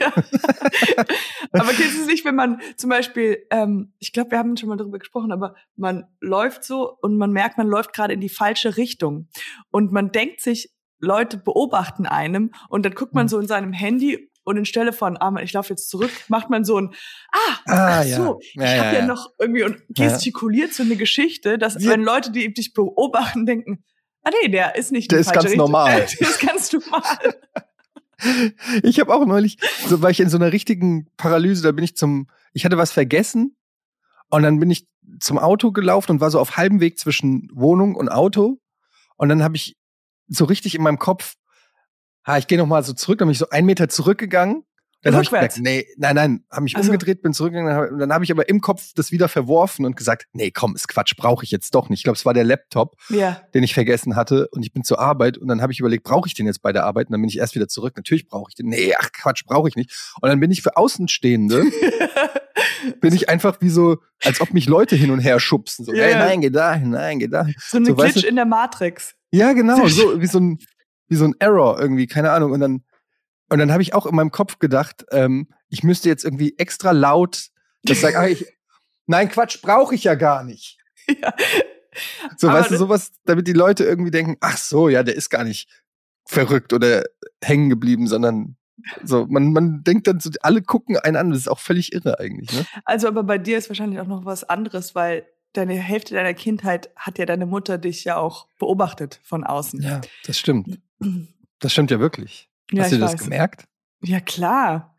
Ja. 0.00 0.12
aber 1.52 1.72
kennst 1.72 1.96
du 1.96 2.00
es 2.02 2.06
nicht, 2.06 2.24
wenn 2.24 2.34
man 2.34 2.60
zum 2.76 2.90
Beispiel, 2.90 3.46
ähm, 3.50 3.92
ich 3.98 4.12
glaube, 4.12 4.32
wir 4.32 4.38
haben 4.38 4.56
schon 4.56 4.68
mal 4.68 4.76
darüber 4.76 4.98
gesprochen, 4.98 5.32
aber 5.32 5.54
man 5.76 6.04
läuft 6.20 6.64
so 6.64 6.96
und 7.00 7.16
man 7.16 7.32
merkt, 7.32 7.58
man 7.58 7.66
läuft 7.68 7.92
gerade 7.92 8.12
in 8.14 8.20
die 8.20 8.28
falsche 8.28 8.76
Richtung. 8.76 9.28
Und 9.70 9.92
man 9.92 10.12
denkt 10.12 10.40
sich, 10.40 10.72
Leute 10.98 11.36
beobachten 11.36 12.06
einem 12.06 12.52
und 12.68 12.84
dann 12.86 12.94
guckt 12.94 13.14
man 13.14 13.26
Mhm. 13.26 13.28
so 13.28 13.38
in 13.40 13.46
seinem 13.46 13.72
Handy 13.72 14.30
und 14.44 14.56
anstelle 14.58 14.92
von, 14.92 15.16
ah, 15.18 15.34
ich 15.42 15.52
laufe 15.52 15.70
jetzt 15.70 15.90
zurück, 15.90 16.10
macht 16.28 16.48
man 16.50 16.64
so 16.64 16.78
ein, 16.78 16.94
ah, 17.32 17.56
Ah, 17.66 18.02
so, 18.04 18.40
Ja, 18.54 18.64
ich 18.64 18.70
ja, 18.72 18.76
habe 18.78 18.94
ja, 18.94 19.00
ja. 19.00 19.06
noch 19.06 19.30
irgendwie 19.38 19.64
und 19.64 19.82
gestikuliert 19.90 20.72
so 20.72 20.84
eine 20.84 20.96
Geschichte, 20.96 21.58
dass 21.58 21.84
wenn 21.84 22.02
Leute, 22.02 22.30
die 22.30 22.52
dich 22.54 22.72
beobachten, 22.72 23.44
denken, 23.44 23.84
ah 24.22 24.30
nee, 24.42 24.48
der 24.48 24.76
ist 24.76 24.92
nicht 24.92 25.10
Der 25.10 25.18
in 25.18 25.20
ist 25.22 25.26
falsche 25.26 25.40
ganz 25.40 25.50
Richtung. 25.50 25.66
normal. 25.66 26.06
Der 26.20 26.28
ist 26.28 26.40
ganz 26.40 26.72
normal. 26.72 27.02
Ich 28.82 28.98
habe 29.00 29.14
auch 29.14 29.26
neulich, 29.26 29.58
so 29.86 30.00
war 30.02 30.10
ich 30.10 30.20
in 30.20 30.28
so 30.28 30.36
einer 30.36 30.52
richtigen 30.52 31.08
Paralyse, 31.16 31.62
da 31.62 31.72
bin 31.72 31.84
ich 31.84 31.96
zum, 31.96 32.28
ich 32.52 32.64
hatte 32.64 32.78
was 32.78 32.92
vergessen 32.92 33.56
und 34.30 34.42
dann 34.42 34.58
bin 34.58 34.70
ich 34.70 34.86
zum 35.20 35.38
Auto 35.38 35.70
gelaufen 35.72 36.12
und 36.12 36.20
war 36.20 36.30
so 36.30 36.40
auf 36.40 36.56
halbem 36.56 36.80
Weg 36.80 36.98
zwischen 36.98 37.48
Wohnung 37.52 37.94
und 37.94 38.08
Auto 38.08 38.58
und 39.16 39.28
dann 39.28 39.42
habe 39.42 39.56
ich 39.56 39.76
so 40.28 40.44
richtig 40.44 40.74
in 40.74 40.82
meinem 40.82 40.98
Kopf, 40.98 41.34
ha, 42.24 42.38
ich 42.38 42.46
gehe 42.46 42.58
noch 42.58 42.66
mal 42.66 42.82
so 42.82 42.92
zurück, 42.92 43.18
dann 43.18 43.28
bin 43.28 43.32
ich 43.32 43.38
so 43.38 43.50
einen 43.50 43.66
Meter 43.66 43.88
zurückgegangen. 43.88 44.64
Dann 45.06 45.14
habe 45.14 45.24
ich 45.24 45.30
gemerkt, 45.30 45.58
nee, 45.60 45.86
nein, 45.96 46.14
nein, 46.14 46.44
habe 46.50 46.62
mich 46.64 46.76
Also- 46.76 46.90
umgedreht, 46.90 47.22
bin 47.22 47.32
zurückgegangen, 47.32 47.92
und 47.92 47.98
dann 47.98 48.12
habe 48.12 48.24
ich 48.24 48.30
aber 48.30 48.48
im 48.48 48.60
Kopf 48.60 48.92
das 48.94 49.10
wieder 49.12 49.28
verworfen 49.28 49.86
und 49.86 49.96
gesagt, 49.96 50.26
nee, 50.32 50.50
komm, 50.50 50.74
ist 50.74 50.88
Quatsch, 50.88 51.14
brauche 51.16 51.44
ich 51.44 51.50
jetzt 51.50 51.74
doch 51.74 51.88
nicht. 51.88 52.00
Ich 52.00 52.04
glaube, 52.04 52.16
es 52.16 52.26
war 52.26 52.34
der 52.34 52.44
Laptop, 52.44 52.96
Ja. 53.08 53.40
den 53.54 53.62
ich 53.62 53.72
vergessen 53.74 54.16
hatte 54.16 54.48
und 54.52 54.62
ich 54.64 54.72
bin 54.72 54.84
zur 54.84 54.98
Arbeit 54.98 55.38
und 55.38 55.48
dann 55.48 55.62
habe 55.62 55.72
ich 55.72 55.80
überlegt, 55.80 56.04
brauche 56.04 56.26
ich 56.28 56.34
den 56.34 56.46
jetzt 56.46 56.60
bei 56.62 56.72
der 56.72 56.84
Arbeit 56.84 57.06
und 57.06 57.12
dann 57.12 57.20
bin 57.22 57.28
ich 57.30 57.38
erst 57.38 57.54
wieder 57.54 57.68
zurück. 57.68 57.94
Natürlich 57.96 58.28
brauche 58.28 58.50
ich 58.50 58.54
den. 58.54 58.66
Nee, 58.68 58.94
ach 58.98 59.10
Quatsch, 59.12 59.44
brauche 59.46 59.68
ich 59.68 59.76
nicht. 59.76 59.90
Und 60.20 60.28
dann 60.28 60.40
bin 60.40 60.50
ich 60.50 60.62
für 60.62 60.76
Außenstehende, 60.76 61.64
bin 63.00 63.14
ich 63.14 63.28
einfach 63.28 63.60
wie 63.60 63.68
so, 63.70 63.98
als 64.24 64.40
ob 64.40 64.52
mich 64.52 64.66
Leute 64.66 64.96
hin 64.96 65.10
und 65.10 65.20
her 65.20 65.38
schubsen. 65.40 65.84
So, 65.84 65.92
hey, 65.92 66.12
ja. 66.12 66.18
nein, 66.18 66.40
geh 66.40 66.50
dahin, 66.50 66.90
nein, 66.90 67.18
geh 67.18 67.28
dahin. 67.28 67.54
so 67.58 67.76
eine 67.78 67.86
So, 67.86 67.96
weißt 67.96 68.12
Glitch 68.14 68.24
du- 68.24 68.28
in 68.30 68.36
der 68.36 68.44
Matrix. 68.46 69.14
Ja, 69.30 69.52
genau, 69.52 69.86
so 69.88 70.20
wie 70.20 70.26
so 70.26 70.38
ein, 70.40 70.58
wie 71.08 71.16
so 71.16 71.24
ein 71.24 71.34
Error 71.38 71.78
irgendwie, 71.80 72.06
keine 72.06 72.30
Ahnung. 72.32 72.52
Und 72.52 72.60
dann, 72.60 72.84
und 73.48 73.58
dann 73.58 73.72
habe 73.72 73.82
ich 73.82 73.94
auch 73.94 74.06
in 74.06 74.14
meinem 74.14 74.30
Kopf 74.30 74.58
gedacht, 74.58 75.04
ähm, 75.10 75.48
ich 75.68 75.82
müsste 75.82 76.08
jetzt 76.08 76.24
irgendwie 76.24 76.54
extra 76.58 76.92
laut 76.92 77.50
das 77.88 78.00
sagen, 78.00 78.16
ah, 78.16 78.26
ich, 78.26 78.46
nein, 79.06 79.28
Quatsch, 79.28 79.60
brauche 79.62 79.94
ich 79.94 80.04
ja 80.04 80.14
gar 80.14 80.44
nicht. 80.44 80.78
Ja. 81.22 81.32
So, 82.36 82.48
Aber 82.48 82.58
weißt 82.58 82.72
du, 82.72 82.76
sowas, 82.76 83.12
damit 83.24 83.46
die 83.46 83.54
Leute 83.54 83.84
irgendwie 83.84 84.10
denken, 84.10 84.36
ach 84.40 84.58
so, 84.58 84.90
ja, 84.90 85.02
der 85.02 85.14
ist 85.14 85.30
gar 85.30 85.44
nicht 85.44 85.70
verrückt 86.26 86.74
oder 86.74 87.04
hängen 87.42 87.70
geblieben, 87.70 88.06
sondern 88.06 88.56
so, 89.02 89.24
man, 89.26 89.52
man 89.52 89.82
denkt 89.82 90.06
dann 90.06 90.20
so, 90.20 90.28
alle 90.42 90.60
gucken 90.60 90.98
einen 90.98 91.16
an, 91.16 91.30
das 91.30 91.38
ist 91.38 91.48
auch 91.48 91.58
völlig 91.60 91.94
irre 91.94 92.18
eigentlich, 92.18 92.52
ne? 92.52 92.66
Also, 92.84 93.08
aber 93.08 93.22
bei 93.22 93.38
dir 93.38 93.56
ist 93.56 93.70
wahrscheinlich 93.70 94.00
auch 94.00 94.06
noch 94.06 94.26
was 94.26 94.44
anderes, 94.44 94.94
weil 94.94 95.26
deine 95.54 95.74
Hälfte 95.74 96.14
deiner 96.14 96.34
Kindheit 96.34 96.90
hat 96.96 97.18
ja 97.18 97.24
deine 97.24 97.46
Mutter 97.46 97.78
dich 97.78 98.04
ja 98.04 98.16
auch 98.16 98.48
beobachtet 98.58 99.20
von 99.22 99.44
außen. 99.44 99.80
Ja, 99.80 100.00
das 100.26 100.38
stimmt. 100.38 100.78
Das 101.58 101.72
stimmt 101.72 101.90
ja 101.90 101.98
wirklich. 101.98 102.50
Ja, 102.72 102.84
Hast 102.84 102.92
du 102.92 102.98
das 102.98 103.12
weiß. 103.14 103.22
gemerkt? 103.24 103.64
Ja, 104.02 104.20
klar. 104.20 104.96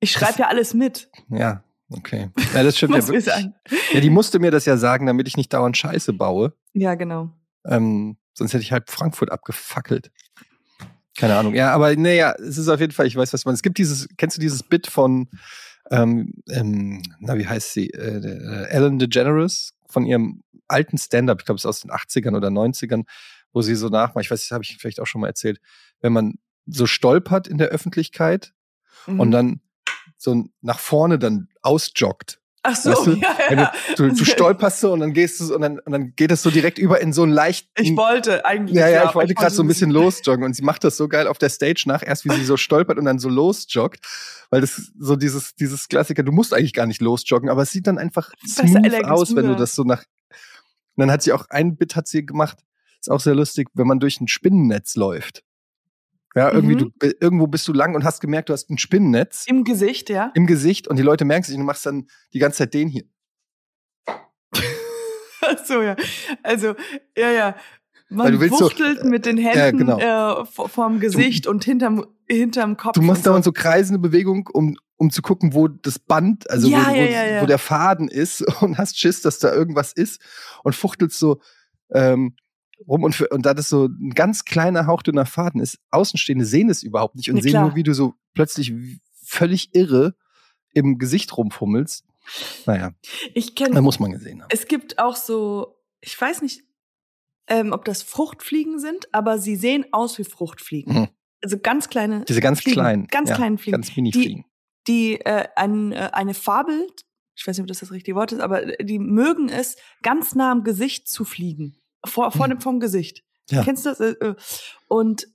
Ich 0.00 0.12
schreibe 0.12 0.38
ja 0.40 0.48
alles 0.48 0.74
mit. 0.74 1.10
Ja, 1.28 1.64
okay. 1.90 2.30
Ja, 2.54 2.62
das 2.62 2.76
stimmt 2.76 2.94
ja 2.96 3.06
wirklich. 3.06 3.26
Ja, 3.26 4.00
die 4.00 4.10
musste 4.10 4.38
mir 4.38 4.50
das 4.50 4.64
ja 4.66 4.76
sagen, 4.76 5.06
damit 5.06 5.28
ich 5.28 5.36
nicht 5.36 5.52
dauernd 5.52 5.76
Scheiße 5.76 6.12
baue. 6.12 6.54
Ja, 6.72 6.94
genau. 6.94 7.30
Ähm, 7.64 8.16
sonst 8.34 8.52
hätte 8.52 8.62
ich 8.62 8.72
halb 8.72 8.90
Frankfurt 8.90 9.30
abgefackelt. 9.30 10.10
Keine 11.16 11.36
Ahnung. 11.36 11.54
Ja, 11.54 11.72
aber 11.72 11.94
naja, 11.96 12.34
es 12.38 12.58
ist 12.58 12.68
auf 12.68 12.80
jeden 12.80 12.92
Fall, 12.92 13.06
ich 13.06 13.16
weiß, 13.16 13.32
was 13.32 13.44
man. 13.44 13.54
Es 13.54 13.62
gibt 13.62 13.78
dieses, 13.78 14.08
kennst 14.16 14.36
du 14.36 14.40
dieses 14.40 14.62
Bit 14.64 14.88
von, 14.88 15.28
ähm, 15.90 16.32
ähm, 16.50 17.02
na, 17.20 17.38
wie 17.38 17.46
heißt 17.46 17.72
sie? 17.72 17.90
Äh, 17.90 18.16
äh, 18.18 18.68
Ellen 18.68 18.98
DeGeneres 18.98 19.74
von 19.88 20.06
ihrem 20.06 20.42
alten 20.66 20.98
Stand-up, 20.98 21.40
ich 21.40 21.44
glaube, 21.46 21.56
es 21.58 21.62
ist 21.64 21.68
aus 21.68 21.80
den 21.80 21.92
80ern 21.92 22.36
oder 22.36 22.48
90ern, 22.48 23.04
wo 23.52 23.62
sie 23.62 23.76
so 23.76 23.88
nachmacht, 23.88 24.24
ich 24.24 24.30
weiß, 24.30 24.40
das 24.40 24.50
habe 24.50 24.64
ich 24.64 24.76
vielleicht 24.78 24.98
auch 24.98 25.06
schon 25.06 25.20
mal 25.20 25.28
erzählt, 25.28 25.60
wenn 26.00 26.12
man 26.12 26.34
so 26.66 26.86
stolpert 26.86 27.46
in 27.48 27.58
der 27.58 27.68
Öffentlichkeit 27.68 28.52
Mhm. 29.06 29.20
und 29.20 29.30
dann 29.32 29.60
so 30.16 30.46
nach 30.62 30.78
vorne 30.78 31.18
dann 31.18 31.48
ausjoggt. 31.62 32.40
Ach 32.62 32.74
so, 32.74 32.90
weißt 32.90 33.06
du, 33.06 33.10
ja, 33.16 33.36
ja. 33.50 33.72
du, 33.96 34.08
du, 34.08 34.14
du 34.14 34.24
stolperst 34.24 34.80
so 34.80 34.92
und 34.94 35.00
dann 35.00 35.12
gehst 35.12 35.38
du 35.38 35.44
so 35.44 35.54
und 35.54 35.60
dann, 35.60 35.78
und 35.80 35.92
dann 35.92 36.14
geht 36.16 36.30
es 36.30 36.42
so 36.42 36.50
direkt 36.50 36.78
über 36.78 37.00
in 37.02 37.12
so 37.12 37.22
einen 37.22 37.32
leichten. 37.32 37.68
Ich 37.82 37.94
wollte 37.94 38.46
eigentlich. 38.46 38.76
Ja, 38.76 38.88
ja, 38.88 39.06
ich 39.06 39.14
wollte 39.14 39.34
gerade 39.34 39.54
so 39.54 39.62
ein 39.62 39.68
bisschen 39.68 39.90
losjoggen 39.90 40.44
und 40.44 40.54
sie 40.54 40.62
macht 40.62 40.82
das 40.84 40.96
so 40.96 41.08
geil 41.08 41.26
auf 41.26 41.36
der 41.36 41.50
Stage 41.50 41.82
nach, 41.86 42.02
erst 42.02 42.24
wie 42.24 42.30
sie 42.30 42.44
so 42.44 42.56
stolpert 42.56 42.96
und 42.96 43.04
dann 43.04 43.18
so 43.18 43.28
losjoggt, 43.28 44.00
weil 44.48 44.62
das 44.62 44.92
so 44.98 45.16
dieses, 45.16 45.54
dieses 45.56 45.88
Klassiker, 45.88 46.22
du 46.22 46.32
musst 46.32 46.54
eigentlich 46.54 46.72
gar 46.72 46.86
nicht 46.86 47.02
losjoggen, 47.02 47.50
aber 47.50 47.62
es 47.62 47.70
sieht 47.70 47.86
dann 47.86 47.98
einfach 47.98 48.30
smooth 48.46 49.04
aus, 49.04 49.36
wenn 49.36 49.46
du 49.46 49.56
das 49.56 49.74
so 49.74 49.82
nach, 49.84 50.02
und 50.96 51.00
dann 51.02 51.10
hat 51.10 51.22
sie 51.22 51.32
auch, 51.34 51.44
ein 51.50 51.76
Bit 51.76 51.96
hat 51.96 52.06
sie 52.08 52.24
gemacht, 52.24 52.58
ist 52.98 53.10
auch 53.10 53.20
sehr 53.20 53.34
lustig, 53.34 53.68
wenn 53.74 53.86
man 53.86 54.00
durch 54.00 54.20
ein 54.22 54.28
Spinnennetz 54.28 54.94
läuft. 54.96 55.42
Ja, 56.36 56.50
irgendwie, 56.52 56.74
Mhm. 56.74 56.92
du, 56.98 57.10
irgendwo 57.20 57.46
bist 57.46 57.66
du 57.68 57.72
lang 57.72 57.94
und 57.94 58.02
hast 58.04 58.20
gemerkt, 58.20 58.48
du 58.48 58.52
hast 58.52 58.68
ein 58.70 58.78
Spinnennetz 58.78 59.44
Im 59.46 59.62
Gesicht, 59.64 60.10
ja. 60.10 60.32
im 60.34 60.46
Gesicht 60.46 60.88
und 60.88 60.96
die 60.96 61.02
Leute 61.02 61.24
merken 61.24 61.44
sich 61.44 61.54
und 61.54 61.60
du 61.60 61.66
machst 61.66 61.86
dann 61.86 62.08
die 62.32 62.38
ganze 62.40 62.58
Zeit 62.58 62.74
den 62.74 62.88
hier. 62.88 63.04
Ach 65.42 65.64
so, 65.64 65.82
ja. 65.82 65.96
Also, 66.42 66.74
ja, 67.16 67.30
ja. 67.30 67.56
Man 68.08 68.32
du 68.32 68.40
willst 68.40 68.58
so- 68.58 68.66
wuchtelt 68.66 69.04
mit 69.04 69.26
den 69.26 69.38
ja, 69.38 69.50
Händen 69.50 69.78
genau. 69.86 69.98
äh, 70.42 70.46
vor- 70.46 70.68
vorm 70.68 71.00
Gesicht 71.00 71.46
und 71.46 71.64
hinterm, 71.64 72.06
hinterm 72.28 72.76
Kopf. 72.76 72.92
Du 72.94 73.02
machst 73.02 73.26
dauernd 73.26 73.44
so 73.44 73.52
kreisende 73.52 73.98
Bewegung, 73.98 74.48
um, 74.52 74.76
um 74.96 75.10
zu 75.10 75.22
gucken, 75.22 75.54
wo 75.54 75.68
das 75.68 75.98
Band, 75.98 76.48
also 76.50 76.68
Ja, 76.68 76.86
wo, 76.86 76.90
wo, 76.92 76.94
ja, 76.96 77.04
ja, 77.04 77.26
ja. 77.26 77.42
wo 77.42 77.46
der 77.46 77.58
Faden 77.58 78.08
ist 78.08 78.40
und 78.62 78.78
hast 78.78 78.98
Schiss, 78.98 79.20
dass 79.22 79.38
da 79.38 79.52
irgendwas 79.52 79.92
ist 79.92 80.20
und 80.62 80.74
fuchtelst 80.74 81.18
so 81.18 81.40
ähm, 81.92 82.36
rum 82.86 83.02
und, 83.04 83.14
für, 83.14 83.28
und 83.28 83.46
da 83.46 83.54
das 83.54 83.68
so 83.68 83.86
ein 83.86 84.10
ganz 84.10 84.44
kleiner 84.44 84.86
hauchdünner 84.86 85.26
Faden 85.26 85.60
ist, 85.60 85.78
Außenstehende 85.90 86.44
sehen 86.44 86.68
es 86.70 86.82
überhaupt 86.82 87.14
nicht 87.16 87.30
und 87.30 87.36
Ja, 87.36 87.42
sehen 87.42 87.50
klar. 87.52 87.66
nur, 87.66 87.74
wie 87.76 87.82
du 87.82 87.94
so 87.94 88.14
plötzlich 88.34 88.72
völlig 89.24 89.74
irre 89.74 90.14
im 90.72 90.98
Gesicht 90.98 91.36
rumfummelst. 91.36 92.04
Naja, 92.66 92.92
Ich 93.34 93.54
da 93.54 93.66
kenne 93.66 93.82
muss 93.82 94.00
man 94.00 94.12
gesehen 94.12 94.42
haben. 94.42 94.48
Es 94.50 94.66
gibt 94.66 94.98
auch 94.98 95.16
so, 95.16 95.76
ich 96.00 96.18
weiß 96.20 96.42
nicht, 96.42 96.62
ähm, 97.46 97.72
ob 97.72 97.84
das 97.84 98.02
Fruchtfliegen 98.02 98.78
sind, 98.78 99.12
aber 99.12 99.38
sie 99.38 99.56
sehen 99.56 99.84
aus 99.92 100.18
wie 100.18 100.24
Fruchtfliegen. 100.24 100.94
Mhm. 100.94 101.08
Also 101.42 101.58
ganz 101.58 101.90
kleine, 101.90 102.24
Diese 102.24 102.40
ganz 102.40 102.62
Fliegen, 102.62 102.74
kleinen, 102.80 103.06
ganz 103.08 103.28
ja, 103.28 103.36
kleinen 103.36 103.58
Fliegen, 103.58 103.76
ganz 103.76 103.94
Mini-Fliegen. 103.94 104.46
die 104.88 105.20
äh, 105.20 105.46
ein, 105.56 105.92
äh, 105.92 106.08
eine 106.14 106.32
Fabel, 106.32 106.86
ich 107.36 107.46
weiß 107.46 107.58
nicht, 107.58 107.64
ob 107.64 107.68
das 107.68 107.80
das 107.80 107.92
richtige 107.92 108.16
Wort 108.16 108.32
ist, 108.32 108.40
aber 108.40 108.64
die 108.76 108.98
mögen 108.98 109.50
es, 109.50 109.76
ganz 110.02 110.34
nah 110.34 110.50
am 110.50 110.64
Gesicht 110.64 111.06
zu 111.08 111.24
fliegen. 111.26 111.76
Vor, 112.04 112.30
vor 112.30 112.48
dem, 112.48 112.60
vom 112.60 112.80
Gesicht. 112.80 113.24
Ja. 113.50 113.62
Kennst 113.62 113.86
du 113.86 113.90
das? 113.90 114.00
Äh, 114.00 114.12
äh, 114.20 114.34
Und 114.88 115.28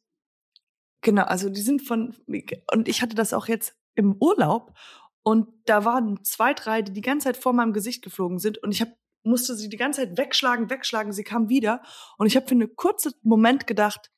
genau, 1.02 1.24
also 1.24 1.50
die 1.50 1.62
sind 1.62 1.82
von, 1.82 2.16
und 2.72 2.88
ich 2.88 3.02
hatte 3.02 3.16
das 3.16 3.34
auch 3.34 3.48
jetzt 3.48 3.76
im 3.96 4.16
Urlaub 4.20 4.74
und 5.24 5.48
da 5.66 5.86
waren 5.86 6.24
zwei, 6.24 6.54
drei, 6.54 6.82
die 6.82 6.94
die 6.94 7.02
ganze 7.02 7.26
Zeit 7.26 7.38
vor 7.38 7.54
meinem 7.54 7.74
Gesicht 7.74 8.04
geflogen 8.04 8.40
sind 8.40 8.58
und 8.60 8.72
ich 8.72 8.82
hab, 8.82 8.90
musste 9.24 9.56
sie 9.56 9.70
die 9.70 9.78
ganze 9.78 10.02
Zeit 10.02 10.18
wegschlagen, 10.18 10.70
wegschlagen, 10.70 11.12
sie 11.12 11.24
kam 11.24 11.50
wieder 11.50 11.82
und 12.18 12.28
ich 12.28 12.36
habe 12.36 12.48
für 12.48 12.56
einen 12.56 12.76
kurzen 12.76 13.14
Moment 13.22 13.68
gedacht, 13.68 14.12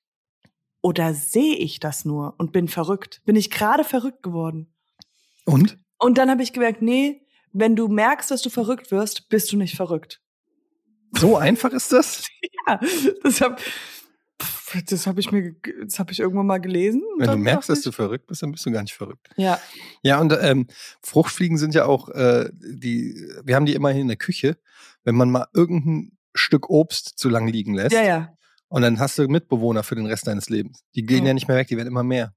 oder 0.81 1.13
sehe 1.13 1.55
ich 1.55 1.79
das 1.79 2.05
nur 2.05 2.33
und 2.37 2.51
bin 2.51 2.67
verrückt? 2.67 3.21
Bin 3.25 3.35
ich 3.35 3.51
gerade 3.51 3.83
verrückt 3.83 4.23
geworden? 4.23 4.73
Und? 5.45 5.77
Und 5.99 6.17
dann 6.17 6.29
habe 6.29 6.41
ich 6.41 6.53
gemerkt, 6.53 6.81
nee, 6.81 7.21
wenn 7.53 7.75
du 7.75 7.87
merkst, 7.87 8.31
dass 8.31 8.41
du 8.41 8.49
verrückt 8.49 8.91
wirst, 8.91 9.29
bist 9.29 9.51
du 9.51 9.57
nicht 9.57 9.75
verrückt. 9.75 10.21
So 11.11 11.37
einfach 11.37 11.71
ist 11.71 11.91
das? 11.91 12.25
ja, 12.67 12.79
das 13.23 13.41
habe 13.41 13.57
das 14.87 15.05
hab 15.05 15.17
ich 15.17 15.31
mir, 15.31 15.53
das 15.83 15.99
habe 15.99 16.11
ich 16.13 16.19
irgendwann 16.19 16.47
mal 16.47 16.59
gelesen. 16.59 17.03
Wenn 17.17 17.29
du 17.29 17.37
merkst, 17.37 17.69
dass 17.69 17.81
du 17.81 17.91
verrückt 17.91 18.27
bist, 18.27 18.41
dann 18.41 18.51
bist 18.53 18.65
du 18.65 18.71
gar 18.71 18.81
nicht 18.81 18.93
verrückt. 18.93 19.27
Ja. 19.35 19.59
Ja, 20.01 20.19
und 20.19 20.33
ähm, 20.41 20.67
Fruchtfliegen 21.01 21.57
sind 21.57 21.75
ja 21.75 21.85
auch, 21.85 22.09
äh, 22.09 22.49
die, 22.53 23.15
wir 23.43 23.55
haben 23.55 23.65
die 23.65 23.75
immerhin 23.75 24.01
in 24.03 24.07
der 24.07 24.17
Küche. 24.17 24.57
Wenn 25.03 25.15
man 25.15 25.29
mal 25.29 25.47
irgendein 25.53 26.17
Stück 26.33 26.69
Obst 26.69 27.19
zu 27.19 27.27
lang 27.29 27.47
liegen 27.47 27.73
lässt, 27.73 27.91
Ja, 27.93 28.03
ja. 28.03 28.33
und 28.69 28.81
dann 28.81 28.99
hast 28.99 29.17
du 29.17 29.27
Mitbewohner 29.27 29.83
für 29.83 29.95
den 29.95 30.05
Rest 30.05 30.27
deines 30.27 30.49
Lebens. 30.49 30.83
Die 30.95 31.03
gehen 31.05 31.23
Ja. 31.23 31.29
ja 31.29 31.33
nicht 31.33 31.47
mehr 31.49 31.57
weg, 31.57 31.67
die 31.67 31.75
werden 31.77 31.89
immer 31.89 32.03
mehr. 32.03 32.33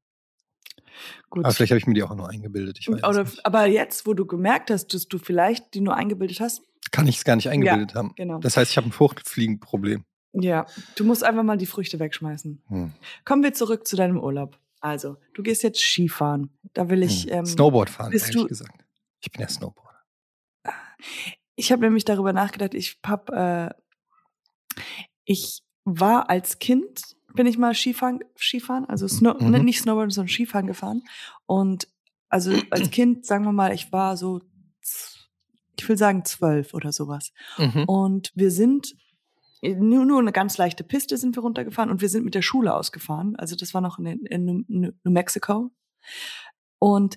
Gut. 1.30 1.44
Aber 1.44 1.54
vielleicht 1.54 1.70
habe 1.70 1.78
ich 1.78 1.86
mir 1.86 1.94
die 1.94 2.02
auch 2.02 2.14
nur 2.14 2.28
eingebildet. 2.28 2.78
Ich 2.80 2.88
weiß 2.88 2.96
es 3.02 3.08
Oder, 3.08 3.22
nicht. 3.24 3.46
aber 3.46 3.66
jetzt, 3.66 4.06
wo 4.06 4.14
du 4.14 4.26
gemerkt 4.26 4.70
hast, 4.70 4.92
dass 4.94 5.06
du 5.06 5.18
vielleicht 5.18 5.74
die 5.74 5.80
nur 5.80 5.96
eingebildet 5.96 6.40
hast, 6.40 6.62
Kann 6.90 7.06
ich 7.06 7.16
es 7.18 7.24
gar 7.24 7.36
nicht 7.36 7.48
eingebildet 7.48 7.94
haben. 7.94 8.12
genau. 8.16 8.38
Das 8.38 8.56
heißt, 8.56 8.70
ich 8.70 8.76
habe 8.76 8.88
ein 8.88 8.92
Fruchtfliegenproblem. 8.92 10.04
Ja, 10.32 10.66
du 10.96 11.04
musst 11.04 11.22
einfach 11.24 11.42
mal 11.44 11.56
die 11.58 11.66
Früchte 11.66 11.98
wegschmeißen. 11.98 12.62
Hm. 12.68 12.92
Kommen 13.24 13.42
wir 13.42 13.54
zurück 13.54 13.86
zu 13.86 13.96
deinem 13.96 14.18
Urlaub. 14.18 14.58
Also, 14.80 15.16
du 15.34 15.42
gehst 15.42 15.62
jetzt 15.62 15.80
Skifahren. 15.80 16.50
Da 16.74 16.88
will 16.90 17.02
ich. 17.02 17.24
Hm. 17.24 17.30
Ähm, 17.32 17.46
Snowboard 17.46 17.88
fahren, 17.90 18.10
bist 18.10 18.26
ehrlich 18.26 18.42
du- 18.42 18.48
gesagt. 18.48 18.84
Ich 19.20 19.30
bin 19.30 19.40
ja 19.40 19.48
Snowboarder. 19.48 20.00
Ich 21.56 21.70
habe 21.72 21.82
nämlich 21.82 22.04
darüber 22.04 22.32
nachgedacht. 22.32 22.74
Ich 22.74 22.98
hab, 23.06 23.30
äh, 23.30 23.70
ich 25.24 25.62
war 25.84 26.28
als 26.30 26.58
Kind 26.58 27.02
bin 27.34 27.46
ich 27.46 27.58
mal 27.58 27.74
Skifahren, 27.74 28.20
Skifahren, 28.38 28.84
also 28.84 29.08
Snow, 29.08 29.40
Mhm. 29.40 29.64
nicht 29.64 29.80
Snowboard, 29.80 30.12
sondern 30.12 30.28
Skifahren 30.28 30.66
gefahren. 30.68 31.02
Und 31.46 31.88
also 32.28 32.52
als 32.70 32.90
Kind, 32.92 33.26
sagen 33.26 33.44
wir 33.44 33.52
mal, 33.52 33.72
ich 33.72 33.90
war 33.92 34.16
so, 34.16 34.40
ich 35.76 35.88
will 35.88 35.96
sagen 35.96 36.24
zwölf 36.24 36.74
oder 36.74 36.92
sowas. 36.92 37.32
Mhm. 37.58 37.84
Und 37.84 38.32
wir 38.34 38.50
sind 38.50 38.94
nur, 39.62 40.04
nur 40.04 40.20
eine 40.20 40.32
ganz 40.32 40.58
leichte 40.58 40.84
Piste 40.84 41.16
sind 41.16 41.36
wir 41.36 41.42
runtergefahren 41.42 41.90
und 41.90 42.00
wir 42.00 42.08
sind 42.08 42.24
mit 42.24 42.34
der 42.34 42.42
Schule 42.42 42.74
ausgefahren. 42.74 43.36
Also 43.36 43.56
das 43.56 43.72
war 43.72 43.80
noch 43.80 43.98
in, 43.98 44.26
in 44.26 44.44
New, 44.44 44.90
New 45.02 45.10
Mexico. 45.10 45.70
Und 46.78 47.16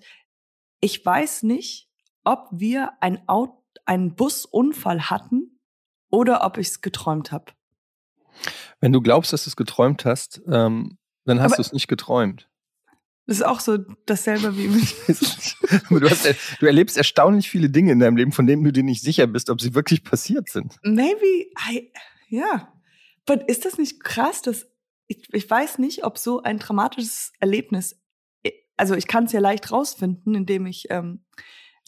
ich 0.80 1.06
weiß 1.06 1.44
nicht, 1.44 1.90
ob 2.24 2.48
wir 2.52 2.92
ein 3.02 3.28
Auto, 3.28 3.62
einen 3.86 4.16
Busunfall 4.16 5.10
hatten 5.10 5.60
oder 6.10 6.44
ob 6.46 6.58
ich 6.58 6.68
es 6.68 6.82
geträumt 6.82 7.32
habe. 7.32 7.54
Wenn 8.80 8.92
du 8.92 9.02
glaubst, 9.02 9.34
dass 9.34 9.46
du 9.46 9.50
es 9.50 9.56
geträumt 9.56 10.06
hast, 10.06 10.42
ähm, 10.48 10.98
dann 11.26 11.42
hast 11.42 11.58
du 11.58 11.62
es 11.62 11.74
nicht 11.74 11.88
geträumt. 11.88 12.50
Das 13.28 13.38
ist 13.38 13.44
auch 13.44 13.60
so 13.60 13.78
dasselbe 14.06 14.58
wie 14.58 14.70
mit 14.70 14.96
du, 15.90 16.10
hast, 16.10 16.26
du 16.60 16.66
erlebst 16.66 16.96
erstaunlich 16.96 17.50
viele 17.50 17.70
Dinge 17.70 17.92
in 17.92 18.00
deinem 18.00 18.16
Leben, 18.16 18.32
von 18.32 18.48
denen 18.48 18.64
du 18.64 18.72
dir 18.72 18.84
nicht 18.84 19.04
sicher 19.04 19.28
bist, 19.28 19.50
ob 19.50 19.60
sie 19.60 19.76
wirklich 19.76 20.04
passiert 20.04 20.50
sind. 20.50 20.78
Maybe, 20.82 21.50
I, 21.70 21.92
ja. 22.30 22.74
Aber 23.28 23.48
ist 23.50 23.66
das 23.66 23.78
nicht 23.78 24.02
krass, 24.02 24.42
dass 24.42 24.68
ich, 25.08 25.28
ich 25.34 25.50
weiß 25.50 25.78
nicht, 25.80 26.06
ob 26.06 26.18
so 26.18 26.42
ein 26.42 26.60
traumatisches 26.60 27.34
Erlebnis, 27.40 28.00
also 28.78 28.96
ich 28.96 29.08
kann 29.08 29.26
es 29.26 29.34
ja 29.34 29.42
leicht 29.42 29.72
rausfinden, 29.72 30.34
indem 30.34 30.66
ich 30.66 30.88
ähm, 30.90 31.26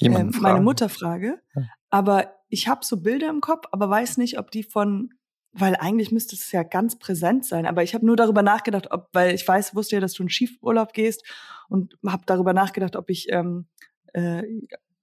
ähm, 0.02 0.32
meine. 0.40 0.62
Mutter 0.62 0.90
frage, 0.90 1.42
aber 1.90 2.34
ich 2.50 2.68
habe 2.68 2.84
so 2.84 3.02
Bilder 3.02 3.30
im 3.30 3.42
Kopf, 3.42 3.66
aber 3.72 3.90
weiß 3.90 4.18
nicht, 4.18 4.40
ob 4.40 4.52
die 4.52 4.64
von, 4.64 5.12
weil 5.52 5.76
eigentlich 5.76 6.12
müsste 6.12 6.36
es 6.36 6.52
ja 6.52 6.64
ganz 6.64 7.00
präsent 7.00 7.46
sein, 7.46 7.66
aber 7.66 7.82
ich 7.84 7.94
habe 7.96 8.06
nur 8.06 8.16
darüber 8.16 8.42
nachgedacht, 8.44 8.92
ob, 8.92 9.10
weil 9.14 9.34
ich 9.34 9.48
weiß, 9.48 9.74
wusste 9.76 9.96
ja, 9.96 10.00
dass 10.00 10.14
du 10.14 10.24
in 10.24 10.30
Skiurlaub 10.30 10.94
gehst 10.94 11.24
und 11.70 11.96
habe 12.06 12.24
darüber 12.26 12.54
nachgedacht, 12.54 12.96
ob 12.96 13.10
ich 13.10 13.28
ähm, 13.32 13.68
äh, 14.14 14.44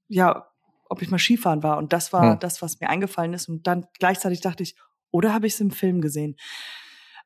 ja, 0.08 0.46
ob 0.88 1.02
ich 1.02 1.10
mal 1.10 1.18
Skifahren 1.18 1.62
war 1.64 1.78
und 1.78 1.92
das 1.92 2.12
war 2.12 2.32
Hm. 2.34 2.38
das, 2.40 2.62
was 2.62 2.78
mir 2.80 2.88
eingefallen 2.88 3.32
ist 3.34 3.48
und 3.48 3.66
dann 3.66 3.86
gleichzeitig 3.98 4.40
dachte 4.40 4.62
ich, 4.62 4.76
oder 5.10 5.32
habe 5.34 5.46
ich 5.48 5.54
es 5.54 5.60
im 5.60 5.70
Film 5.72 6.00
gesehen? 6.00 6.36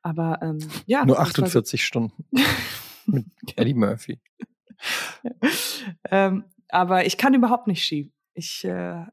Aber 0.01 0.39
ähm, 0.41 0.57
ja, 0.87 1.05
Nur 1.05 1.17
das 1.17 1.25
war 1.27 1.33
so- 1.47 1.59
48 1.59 1.85
Stunden 1.85 2.25
mit 3.05 3.25
Eddie 3.55 3.75
Murphy. 3.75 4.19
ähm, 6.09 6.45
aber 6.69 7.05
ich 7.05 7.17
kann 7.17 7.33
überhaupt 7.33 7.67
nicht 7.67 7.83
Ski. 7.83 8.11
Ich 8.33 8.63
äh, 8.65 8.69
Ja 8.69 9.09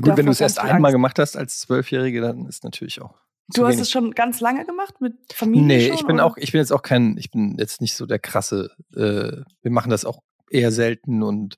gut, 0.00 0.16
wenn 0.16 0.26
du 0.26 0.32
es 0.32 0.40
erst 0.40 0.58
einmal 0.58 0.92
gemacht 0.92 1.18
hast 1.18 1.36
als 1.36 1.60
Zwölfjährige, 1.60 2.20
dann 2.20 2.46
ist 2.46 2.64
natürlich 2.64 3.00
auch. 3.00 3.14
Du 3.48 3.64
hast 3.66 3.72
wenig. 3.74 3.82
es 3.82 3.90
schon 3.90 4.12
ganz 4.12 4.40
lange 4.40 4.64
gemacht 4.64 5.00
mit 5.00 5.14
Familie 5.34 5.66
Nee, 5.66 5.86
schon, 5.88 5.94
ich 5.96 6.06
bin 6.06 6.16
oder? 6.16 6.24
auch, 6.26 6.36
ich 6.38 6.52
bin 6.52 6.60
jetzt 6.60 6.72
auch 6.72 6.82
kein, 6.82 7.16
ich 7.18 7.30
bin 7.30 7.56
jetzt 7.58 7.80
nicht 7.80 7.94
so 7.94 8.06
der 8.06 8.18
krasse, 8.18 8.70
äh, 8.94 9.42
wir 9.62 9.70
machen 9.70 9.90
das 9.90 10.04
auch 10.04 10.20
eher 10.50 10.72
selten 10.72 11.22
und 11.22 11.56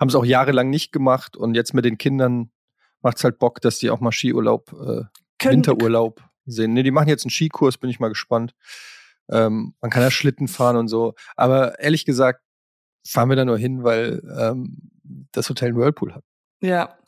haben 0.00 0.08
es 0.08 0.14
auch 0.14 0.24
jahrelang 0.24 0.70
nicht 0.70 0.92
gemacht 0.92 1.36
und 1.36 1.54
jetzt 1.54 1.72
mit 1.74 1.84
den 1.84 1.98
Kindern 1.98 2.50
macht 3.02 3.18
es 3.18 3.24
halt 3.24 3.38
Bock, 3.38 3.60
dass 3.60 3.78
die 3.78 3.90
auch 3.90 4.00
mal 4.00 4.12
Skiurlaub, 4.12 4.72
äh, 4.72 5.02
Können- 5.38 5.56
Winterurlaub 5.64 6.22
sehen. 6.46 6.72
Nee, 6.72 6.82
die 6.82 6.90
machen 6.90 7.08
jetzt 7.08 7.24
einen 7.24 7.30
Skikurs, 7.30 7.78
bin 7.78 7.90
ich 7.90 8.00
mal 8.00 8.08
gespannt. 8.08 8.54
Ähm, 9.30 9.74
man 9.80 9.90
kann 9.90 10.02
ja 10.02 10.10
Schlitten 10.10 10.48
fahren 10.48 10.76
und 10.76 10.88
so. 10.88 11.14
Aber 11.36 11.78
ehrlich 11.78 12.04
gesagt, 12.04 12.42
fahren 13.06 13.28
wir 13.28 13.36
da 13.36 13.44
nur 13.44 13.56
hin, 13.58 13.84
weil 13.84 14.20
ähm, 14.38 14.90
das 15.32 15.48
Hotel 15.48 15.68
einen 15.68 15.78
Whirlpool 15.78 16.12
hat. 16.14 16.24
Ja. 16.60 16.98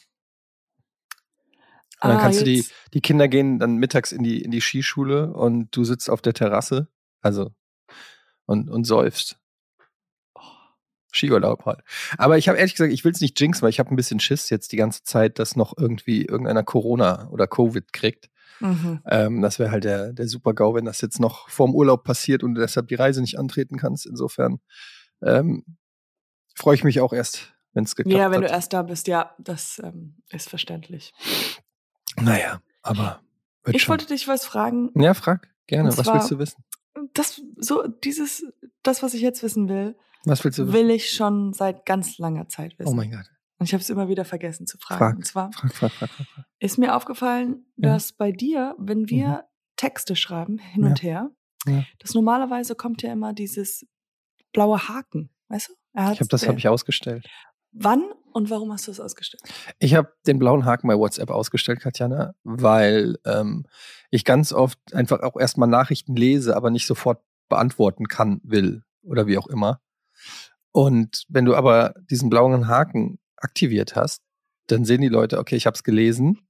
Und 2.02 2.08
dann 2.08 2.18
Ah, 2.18 2.20
kannst 2.22 2.40
du 2.40 2.44
die, 2.44 2.56
jetzt- 2.58 2.72
die 2.94 3.00
Kinder 3.00 3.28
gehen 3.28 3.58
dann 3.58 3.76
mittags 3.76 4.12
in 4.12 4.22
die, 4.22 4.42
in 4.42 4.50
die 4.50 4.60
Skischule 4.60 5.32
und 5.32 5.74
du 5.76 5.84
sitzt 5.84 6.10
auf 6.10 6.20
der 6.22 6.34
Terrasse, 6.34 6.88
also 7.20 7.52
und, 8.46 8.68
und 8.68 8.84
säufst. 8.84 9.38
Skiurlaub 11.14 11.66
halt. 11.66 11.80
Aber 12.16 12.38
ich 12.38 12.48
habe 12.48 12.56
ehrlich 12.58 12.72
gesagt, 12.74 12.92
ich 12.92 13.04
will 13.04 13.12
es 13.12 13.20
nicht 13.20 13.38
jinxen, 13.38 13.62
weil 13.62 13.68
ich 13.70 13.78
habe 13.78 13.90
ein 13.90 13.96
bisschen 13.96 14.18
Schiss 14.18 14.48
jetzt 14.48 14.72
die 14.72 14.76
ganze 14.76 15.02
Zeit, 15.04 15.38
dass 15.38 15.56
noch 15.56 15.74
irgendwie 15.76 16.24
irgendeiner 16.24 16.62
Corona 16.62 17.28
oder 17.28 17.46
Covid 17.46 17.92
kriegt. 17.92 18.30
Mhm. 18.60 19.00
Ähm, 19.06 19.42
das 19.42 19.58
wäre 19.58 19.70
halt 19.70 19.84
der, 19.84 20.12
der 20.14 20.26
Super-GAU, 20.26 20.74
wenn 20.74 20.86
das 20.86 21.00
jetzt 21.02 21.20
noch 21.20 21.48
vorm 21.50 21.74
Urlaub 21.74 22.02
passiert 22.04 22.42
und 22.42 22.54
du 22.54 22.60
deshalb 22.62 22.88
die 22.88 22.94
Reise 22.94 23.20
nicht 23.20 23.38
antreten 23.38 23.76
kannst. 23.76 24.06
Insofern 24.06 24.60
ähm, 25.22 25.64
freue 26.54 26.76
ich 26.76 26.84
mich 26.84 27.00
auch 27.00 27.12
erst, 27.12 27.52
wenn 27.74 27.84
es 27.84 27.94
geklappt 27.94 28.18
Ja, 28.18 28.30
wenn 28.30 28.42
hat. 28.42 28.48
du 28.48 28.52
erst 28.54 28.72
da 28.72 28.82
bist, 28.82 29.06
ja, 29.06 29.34
das 29.38 29.82
ähm, 29.84 30.22
ist 30.30 30.48
verständlich. 30.48 31.12
Naja, 32.20 32.60
aber 32.82 33.22
Ich 33.66 33.82
schon. 33.82 33.90
wollte 33.92 34.06
dich 34.06 34.28
was 34.28 34.44
fragen. 34.44 34.90
Ja, 35.00 35.14
frag 35.14 35.48
gerne. 35.66 35.90
Und 35.90 35.98
Was 35.98 36.04
zwar- 36.04 36.14
willst 36.16 36.30
du 36.30 36.38
wissen? 36.38 36.64
Das, 37.14 37.40
so, 37.56 37.86
dieses, 37.86 38.44
das, 38.82 39.02
was 39.02 39.14
ich 39.14 39.22
jetzt 39.22 39.42
wissen 39.42 39.68
will, 39.68 39.96
Was 40.24 40.44
willst 40.44 40.58
du 40.58 40.64
wissen? 40.66 40.72
will 40.74 40.90
ich 40.90 41.10
schon 41.10 41.52
seit 41.52 41.84
ganz 41.86 42.18
langer 42.18 42.48
Zeit 42.48 42.78
wissen. 42.78 42.90
Oh 42.90 42.94
mein 42.94 43.10
Gott. 43.10 43.26
Und 43.58 43.66
ich 43.66 43.72
habe 43.74 43.80
es 43.82 43.90
immer 43.90 44.08
wieder 44.08 44.24
vergessen 44.24 44.66
zu 44.66 44.76
fragen. 44.78 44.98
Frag. 44.98 45.16
Und 45.16 45.26
zwar 45.26 45.52
Frag, 45.52 45.72
frag, 45.72 45.92
frag, 45.92 46.10
frag. 46.10 46.44
ist 46.58 46.78
mir 46.78 46.94
aufgefallen, 46.96 47.66
Ja. 47.76 47.94
dass 47.94 48.12
bei 48.12 48.32
dir, 48.32 48.74
wenn 48.78 49.08
wir 49.08 49.44
Texte 49.76 50.16
schreiben, 50.16 50.58
hin 50.58 50.82
Ja. 50.82 50.88
und 50.88 51.02
her, 51.02 51.30
Ja. 51.66 51.84
dass 52.00 52.14
normalerweise 52.14 52.74
kommt 52.74 53.02
ja 53.02 53.12
immer 53.12 53.32
dieses 53.32 53.86
blaue 54.52 54.88
Haken, 54.88 55.30
weißt 55.48 55.68
du? 55.70 55.72
Ich 55.94 56.00
habe 56.20 56.26
das 56.28 56.46
habe 56.48 56.58
ich 56.58 56.68
ausgestellt. 56.68 57.26
Wann 57.72 58.02
und 58.32 58.50
warum 58.50 58.72
hast 58.72 58.86
du 58.86 58.90
das 58.90 59.00
ausgestellt? 59.00 59.42
Ich 59.78 59.94
habe 59.94 60.12
den 60.26 60.38
blauen 60.38 60.64
Haken 60.64 60.88
bei 60.88 60.96
WhatsApp 60.96 61.30
ausgestellt, 61.30 61.80
Katjana, 61.80 62.34
weil 62.44 63.18
ähm, 63.24 63.64
ich 64.10 64.24
ganz 64.24 64.52
oft 64.52 64.78
einfach 64.92 65.20
auch 65.20 65.38
erstmal 65.38 65.68
Nachrichten 65.68 66.16
lese, 66.16 66.56
aber 66.56 66.70
nicht 66.70 66.86
sofort 66.86 67.22
beantworten 67.48 68.08
kann, 68.08 68.40
will 68.44 68.82
oder 69.02 69.26
wie 69.26 69.38
auch 69.38 69.46
immer. 69.46 69.80
Und 70.72 71.24
wenn 71.28 71.44
du 71.44 71.54
aber 71.54 71.94
diesen 72.10 72.30
blauen 72.30 72.68
Haken 72.68 73.18
aktiviert 73.36 73.94
hast, 73.94 74.22
dann 74.68 74.84
sehen 74.84 75.00
die 75.00 75.08
Leute, 75.08 75.38
okay, 75.38 75.56
ich 75.56 75.66
habe 75.66 75.74
es 75.74 75.84
gelesen 75.84 76.40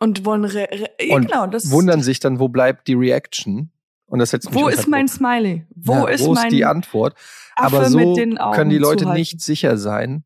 Und 0.00 0.24
wollen 0.24 0.44
re 0.44 0.68
re 0.70 0.88
ja, 1.00 1.14
Und 1.14 1.26
genau, 1.26 1.46
das 1.46 1.70
wundern 1.70 2.02
sich 2.02 2.18
dann, 2.18 2.40
wo 2.40 2.48
bleibt 2.48 2.88
die 2.88 2.94
Reaction? 2.94 3.70
Und 4.06 4.20
das 4.20 4.30
setzt 4.30 4.50
mich 4.50 4.54
Wo 4.54 4.68
ist 4.68 4.86
mein. 4.88 5.08
Smiley? 5.08 5.66
Wo 5.74 5.92
Ja, 5.92 6.08
ist 6.08 6.24
wo 6.24 6.32
mein 6.32 6.46
ist 6.46 6.52
die 6.52 6.64
Antwort? 6.64 7.14
Affe 7.56 7.76
Aber 7.76 7.90
so 7.90 8.14
können 8.54 8.70
die 8.70 8.78
Leute 8.78 9.08
nicht 9.10 9.40
sicher 9.40 9.78
sein, 9.78 10.24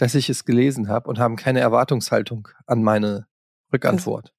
dass 0.00 0.14
ich 0.14 0.28
es 0.30 0.44
gelesen 0.44 0.88
habe 0.88 1.08
und 1.08 1.18
haben 1.18 1.36
keine 1.36 1.60
Erwartungshaltung 1.60 2.48
an 2.66 2.82
meine 2.82 3.26
Rückantwort. 3.72 4.32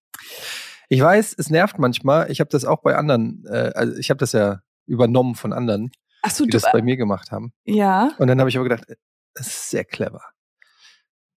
Ich 0.89 1.01
weiß, 1.01 1.35
es 1.37 1.49
nervt 1.49 1.77
manchmal. 1.79 2.29
Ich 2.31 2.39
habe 2.39 2.49
das 2.49 2.65
auch 2.65 2.81
bei 2.81 2.95
anderen, 2.95 3.45
äh, 3.45 3.71
also 3.75 3.95
ich 3.97 4.09
habe 4.09 4.17
das 4.17 4.31
ja 4.33 4.61
übernommen 4.87 5.35
von 5.35 5.53
anderen, 5.53 5.91
Ach 6.23 6.31
so, 6.31 6.43
die 6.43 6.49
du, 6.51 6.57
das 6.59 6.71
bei 6.71 6.81
mir 6.81 6.97
gemacht 6.97 7.31
haben. 7.31 7.53
ja. 7.63 8.11
Und 8.17 8.27
dann 8.27 8.39
habe 8.39 8.49
ich 8.49 8.57
aber 8.57 8.67
gedacht, 8.67 8.89
äh, 8.89 8.95
das 9.33 9.47
ist 9.47 9.69
sehr 9.69 9.85
clever. 9.85 10.21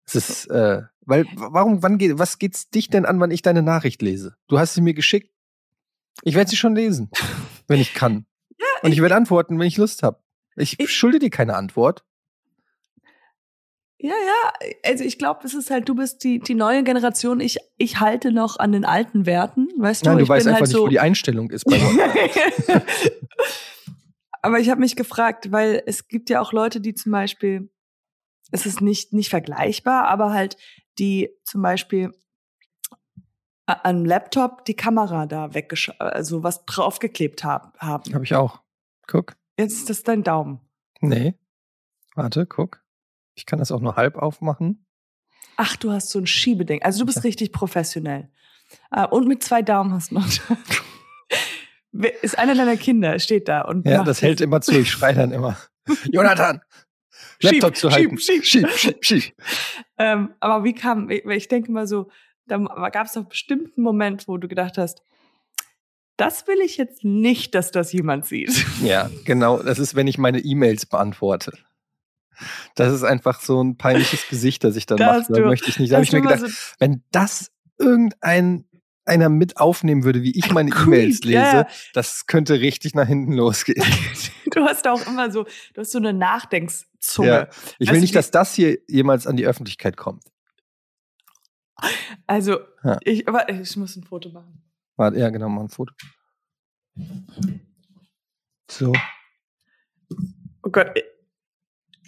Es 0.06 0.14
ist, 0.14 0.46
äh, 0.50 0.82
weil, 1.02 1.24
warum, 1.36 1.82
wann 1.82 1.98
geht, 1.98 2.18
was 2.18 2.38
geht's 2.38 2.68
dich 2.70 2.88
denn 2.88 3.06
an, 3.06 3.20
wann 3.20 3.30
ich 3.30 3.42
deine 3.42 3.62
Nachricht 3.62 4.02
lese? 4.02 4.34
Du 4.48 4.58
hast 4.58 4.74
sie 4.74 4.80
mir 4.80 4.94
geschickt. 4.94 5.32
Ich 6.22 6.34
werde 6.34 6.50
sie 6.50 6.56
schon 6.56 6.74
lesen, 6.74 7.10
wenn 7.68 7.80
ich 7.80 7.94
kann. 7.94 8.26
Und 8.82 8.92
ich 8.92 9.00
werde 9.00 9.14
antworten, 9.16 9.58
wenn 9.58 9.66
ich 9.66 9.76
Lust 9.76 10.02
habe. 10.02 10.20
Ich, 10.56 10.78
Ich- 10.80 10.92
schulde 10.94 11.18
dir 11.18 11.30
keine 11.30 11.56
Antwort. 11.56 12.04
Ja, 14.04 14.12
ja, 14.12 14.68
also 14.84 15.02
ich 15.02 15.16
glaube, 15.16 15.40
es 15.44 15.54
ist 15.54 15.70
halt, 15.70 15.88
du 15.88 15.94
bist 15.94 16.24
die, 16.24 16.38
die 16.38 16.54
neue 16.54 16.84
Generation. 16.84 17.40
Ich, 17.40 17.56
ich 17.78 18.00
halte 18.00 18.32
noch 18.32 18.58
an 18.58 18.72
den 18.72 18.84
alten 18.84 19.24
Werten, 19.24 19.68
weißt 19.78 20.04
du? 20.04 20.10
Nein, 20.10 20.18
du 20.18 20.24
ich 20.24 20.28
weißt 20.28 20.46
einfach 20.46 20.60
halt 20.60 20.68
nicht, 20.68 20.76
so, 20.76 20.82
wo 20.82 20.88
die 20.88 21.00
Einstellung 21.00 21.50
ist 21.50 21.64
bei. 21.64 21.78
Aber 24.42 24.60
ich 24.60 24.68
habe 24.68 24.82
mich 24.82 24.94
gefragt, 24.94 25.52
weil 25.52 25.82
es 25.86 26.06
gibt 26.06 26.28
ja 26.28 26.42
auch 26.42 26.52
Leute, 26.52 26.82
die 26.82 26.92
zum 26.92 27.12
Beispiel, 27.12 27.72
es 28.50 28.66
ist 28.66 28.82
nicht, 28.82 29.14
nicht 29.14 29.30
vergleichbar, 29.30 30.06
aber 30.08 30.34
halt, 30.34 30.58
die 30.98 31.30
zum 31.42 31.62
Beispiel 31.62 32.12
am 33.64 34.04
Laptop 34.04 34.66
die 34.66 34.76
Kamera 34.76 35.24
da 35.24 35.54
weggesch 35.54 35.90
also 35.98 36.42
was 36.42 36.66
draufgeklebt 36.66 37.42
haben. 37.42 37.72
Habe 37.78 38.22
ich 38.22 38.34
auch. 38.34 38.60
Guck. 39.06 39.34
Jetzt 39.58 39.78
ist 39.78 39.88
das 39.88 40.02
dein 40.02 40.22
Daumen. 40.22 40.60
Nee. 41.00 41.38
Warte, 42.14 42.44
guck. 42.44 42.83
Ich 43.34 43.46
kann 43.46 43.58
das 43.58 43.72
auch 43.72 43.80
nur 43.80 43.96
halb 43.96 44.16
aufmachen. 44.16 44.86
Ach, 45.56 45.76
du 45.76 45.92
hast 45.92 46.10
so 46.10 46.18
ein 46.18 46.26
Schiebeding. 46.26 46.82
Also 46.82 47.00
du 47.00 47.06
bist 47.06 47.18
ja. 47.18 47.22
richtig 47.22 47.52
professionell. 47.52 48.28
Ah, 48.90 49.04
und 49.04 49.28
mit 49.28 49.42
zwei 49.42 49.62
Daumen 49.62 49.92
hast 49.92 50.10
du 50.10 50.16
noch. 50.16 50.26
ist 52.22 52.38
einer 52.38 52.54
deiner 52.54 52.76
Kinder, 52.76 53.18
steht 53.18 53.48
da. 53.48 53.62
Und 53.62 53.86
ja, 53.86 54.02
das 54.02 54.22
hält 54.22 54.40
immer 54.40 54.60
zu. 54.60 54.72
Ich 54.72 54.90
schreie 54.90 55.14
dann 55.14 55.32
immer. 55.32 55.56
Jonathan! 56.10 56.60
Laptop 57.40 57.76
schieb, 57.76 57.76
zu 57.76 57.90
halten. 57.90 58.18
Schieb, 58.18 58.44
schieb, 58.44 58.70
schieb, 58.70 59.04
schieb. 59.04 59.34
ähm, 59.98 60.30
aber 60.40 60.64
wie 60.64 60.72
kam, 60.72 61.10
ich 61.10 61.48
denke 61.48 61.70
mal 61.70 61.86
so, 61.86 62.10
da 62.46 62.58
gab 62.90 63.06
es 63.06 63.12
doch 63.12 63.24
bestimmt 63.24 63.76
einen 63.76 63.84
Moment, 63.84 64.28
wo 64.28 64.36
du 64.38 64.48
gedacht 64.48 64.78
hast, 64.78 65.02
das 66.16 66.46
will 66.46 66.60
ich 66.60 66.76
jetzt 66.76 67.04
nicht, 67.04 67.54
dass 67.54 67.70
das 67.70 67.92
jemand 67.92 68.26
sieht. 68.26 68.64
Ja, 68.82 69.10
genau. 69.24 69.62
Das 69.62 69.78
ist, 69.78 69.94
wenn 69.94 70.06
ich 70.06 70.16
meine 70.16 70.38
E-Mails 70.38 70.86
beantworte. 70.86 71.52
Das 72.74 72.92
ist 72.92 73.02
einfach 73.02 73.40
so 73.40 73.62
ein 73.62 73.76
peinliches 73.76 74.28
Gesicht, 74.28 74.64
das 74.64 74.76
ich 74.76 74.86
dann 74.86 74.98
das 74.98 75.28
mache. 75.28 75.40
Da 75.40 75.46
möchte 75.46 75.70
ich 75.70 75.78
nicht. 75.78 75.92
Da 75.92 75.96
habe 75.96 76.04
ich 76.04 76.12
mir 76.12 76.20
gedacht, 76.20 76.40
so 76.40 76.46
wenn 76.78 77.02
das 77.10 77.50
irgendein 77.78 78.64
einer 79.06 79.28
mit 79.28 79.58
aufnehmen 79.58 80.04
würde, 80.04 80.22
wie 80.22 80.36
ich 80.36 80.50
meine 80.50 80.70
E-Mails 80.70 81.20
lese, 81.24 81.38
ja. 81.38 81.66
das 81.92 82.26
könnte 82.26 82.60
richtig 82.60 82.94
nach 82.94 83.06
hinten 83.06 83.32
losgehen. 83.32 83.84
Du 84.50 84.60
hast 84.60 84.86
auch 84.86 85.04
immer 85.08 85.32
so, 85.32 85.42
du 85.42 85.80
hast 85.80 85.90
so 85.90 85.98
eine 85.98 86.12
Nachdenkszunge. 86.12 87.28
Ja. 87.28 87.48
Ich 87.80 87.88
will 87.88 87.96
also 87.96 88.00
nicht, 88.02 88.14
dass 88.14 88.30
das 88.30 88.54
hier 88.54 88.78
jemals 88.86 89.26
an 89.26 89.36
die 89.36 89.46
Öffentlichkeit 89.46 89.96
kommt. 89.96 90.22
Also, 92.28 92.60
ja. 92.84 92.98
ich, 93.02 93.26
aber 93.26 93.48
ich 93.48 93.76
muss 93.76 93.96
ein 93.96 94.04
Foto 94.04 94.28
machen. 94.28 94.62
Warte, 94.94 95.18
ja, 95.18 95.30
genau, 95.30 95.48
mal 95.48 95.62
ein 95.62 95.70
Foto. 95.70 95.92
So. 98.70 98.92
Oh 100.62 100.70
Gott, 100.70 100.94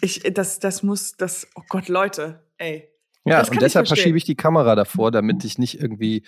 ich, 0.07 0.23
das, 0.33 0.59
das 0.59 0.83
muss, 0.83 1.13
das, 1.13 1.47
oh 1.55 1.63
Gott, 1.69 1.89
Leute, 1.89 2.43
ey. 2.59 2.89
Ja, 3.25 3.45
und 3.45 3.61
deshalb 3.61 3.89
verschiebe 3.89 4.17
ich 4.17 4.25
die 4.25 4.37
Kamera 4.37 4.77
davor, 4.77 5.11
damit 5.11 5.45
ich 5.45 5.59
nicht 5.59 5.81
irgendwie 5.81 6.23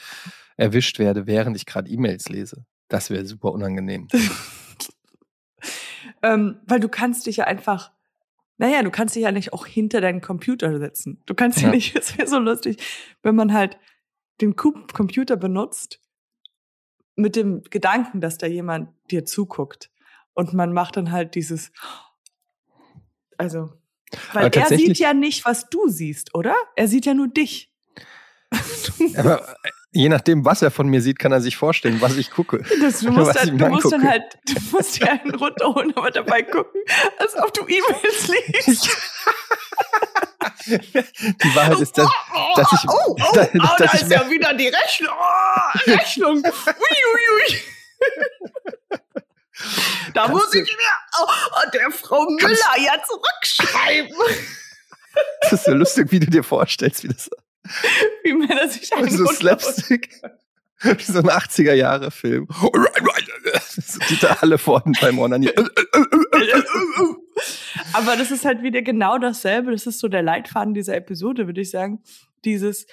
erwischt 0.57 0.99
werde, 0.99 1.27
während 1.27 1.57
ich 1.57 1.65
gerade 1.65 1.89
E-Mails 1.89 2.29
lese. 2.29 2.65
Das 2.89 3.11
wäre 3.11 3.25
super 3.25 3.53
unangenehm. 3.53 4.09
ähm, 6.23 6.61
weil 6.67 6.81
du 6.81 6.89
kannst 6.89 7.27
dich 7.27 7.37
ja 7.37 7.45
einfach, 7.45 7.93
naja, 8.57 8.83
du 8.83 8.91
kannst 8.91 9.15
dich 9.15 9.23
ja 9.23 9.31
nicht 9.31 9.53
auch 9.53 9.67
hinter 9.67 10.01
deinen 10.01 10.21
Computer 10.21 10.77
setzen. 10.79 11.23
Du 11.27 11.35
kannst 11.35 11.61
ja, 11.61 11.69
ja 11.69 11.75
nicht, 11.75 11.95
es 11.97 12.19
wäre 12.19 12.27
so 12.27 12.39
lustig, 12.39 12.83
wenn 13.23 13.37
man 13.37 13.53
halt 13.53 13.79
den 14.41 14.57
Computer 14.57 15.37
benutzt 15.37 16.01
mit 17.15 17.37
dem 17.37 17.63
Gedanken, 17.63 18.21
dass 18.21 18.39
da 18.39 18.47
jemand 18.47 18.91
dir 19.11 19.25
zuguckt. 19.25 19.91
Und 20.35 20.53
man 20.53 20.73
macht 20.73 20.97
dann 20.97 21.11
halt 21.11 21.35
dieses, 21.35 21.73
also, 23.39 23.73
weil 24.33 24.51
er 24.55 24.67
sieht 24.67 24.99
ja 24.99 25.15
nicht, 25.15 25.45
was 25.45 25.71
du 25.71 25.89
siehst, 25.89 26.35
oder? 26.35 26.55
Er 26.77 26.89
sieht 26.89 27.07
ja 27.07 27.15
nur 27.15 27.29
dich. 27.29 27.73
Aber 29.17 29.49
äh, 29.49 29.71
je 29.93 30.09
nachdem, 30.09 30.45
was 30.45 30.63
er 30.63 30.71
von 30.71 30.89
mir 30.89 31.01
sieht, 31.01 31.19
kann 31.19 31.33
er 31.33 31.41
sich 31.41 31.57
vorstellen, 31.57 32.01
was 32.01 32.17
ich 32.17 32.31
gucke. 32.31 32.63
Das, 32.81 33.01
du 33.01 33.11
musst, 33.11 33.37
dann, 33.37 33.59
du 33.59 33.69
musst 33.69 33.93
dann 33.93 34.09
halt, 34.09 34.25
du 34.47 34.55
musst 34.73 35.01
dir 35.01 35.11
einen 35.11 35.35
runterholen, 35.35 35.97
aber 35.97 36.11
dabei 36.11 36.43
gucken, 36.43 36.81
als 37.19 37.37
ob 37.37 37.53
du 37.55 37.63
E-Mails 37.63 38.29
liest. 38.29 38.89
Die 40.67 41.55
Wahrheit 41.55 41.81
ist, 41.81 41.97
dass, 41.97 42.09
dass 42.57 42.73
ich. 42.73 42.81
Oh, 42.89 42.93
oh, 43.09 43.17
oh, 43.19 43.35
dass, 43.35 43.49
oh, 43.55 43.75
da 43.79 43.85
ist 43.85 44.11
ja 44.11 44.29
wieder 44.31 44.53
die 44.53 44.69
Rechnung. 44.69 45.15
Oh, 45.19 45.91
Rechnung. 45.91 46.37
Ui, 46.37 46.43
ui, 46.45 47.25
ui. 47.35 47.61
Da 50.15 50.27
Kannst 50.27 50.33
muss 50.33 50.55
ich 50.55 50.77
mir 50.77 51.23
oh, 51.23 51.71
der 51.73 51.91
Frau 51.91 52.25
Müller 52.25 52.79
ja 52.79 52.95
zurückschreiben. 53.05 54.17
Das 55.41 55.53
ist 55.53 55.65
so 55.65 55.73
lustig, 55.73 56.13
wie 56.13 56.21
du 56.21 56.27
dir 56.27 56.45
vorstellst, 56.45 57.03
wie 57.03 57.09
das. 57.09 57.29
Wie 58.23 58.33
Männer 58.33 58.69
sich 58.69 58.93
einen 58.93 59.11
So 59.11 59.27
Slapstick. 59.27 60.21
Wie 60.83 61.03
so 61.03 61.19
ein 61.19 61.29
80er-Jahre-Film. 61.29 62.47
Dieter 64.09 64.41
Halle 64.41 64.59
vorne 64.59 64.93
beim 65.01 65.19
Onanieren. 65.19 65.69
Aber 67.95 68.17
das 68.17 68.31
ist 68.31 68.45
halt 68.45 68.63
wieder 68.63 68.83
genau 68.83 69.19
dasselbe. 69.19 69.73
Das 69.73 69.87
ist 69.87 69.99
so 69.99 70.07
der 70.07 70.23
Leitfaden 70.23 70.75
dieser 70.75 70.95
Episode, 70.95 71.47
würde 71.47 71.63
ich 71.63 71.71
sagen. 71.73 72.05
Dieses, 72.45 72.87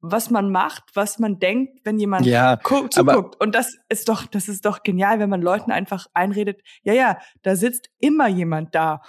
was 0.00 0.30
man 0.30 0.50
macht, 0.50 0.84
was 0.94 1.18
man 1.18 1.38
denkt, 1.38 1.80
wenn 1.84 1.98
jemand 1.98 2.26
ja, 2.26 2.56
guckt, 2.56 2.94
zuguckt. 2.94 3.40
Und 3.40 3.54
das 3.54 3.76
ist 3.88 4.08
doch, 4.08 4.26
das 4.26 4.48
ist 4.48 4.64
doch 4.64 4.82
genial, 4.82 5.18
wenn 5.18 5.30
man 5.30 5.42
Leuten 5.42 5.70
einfach 5.70 6.06
einredet, 6.14 6.62
ja, 6.82 6.92
ja, 6.92 7.18
da 7.42 7.56
sitzt 7.56 7.90
immer 7.98 8.28
jemand 8.28 8.74
da 8.74 9.02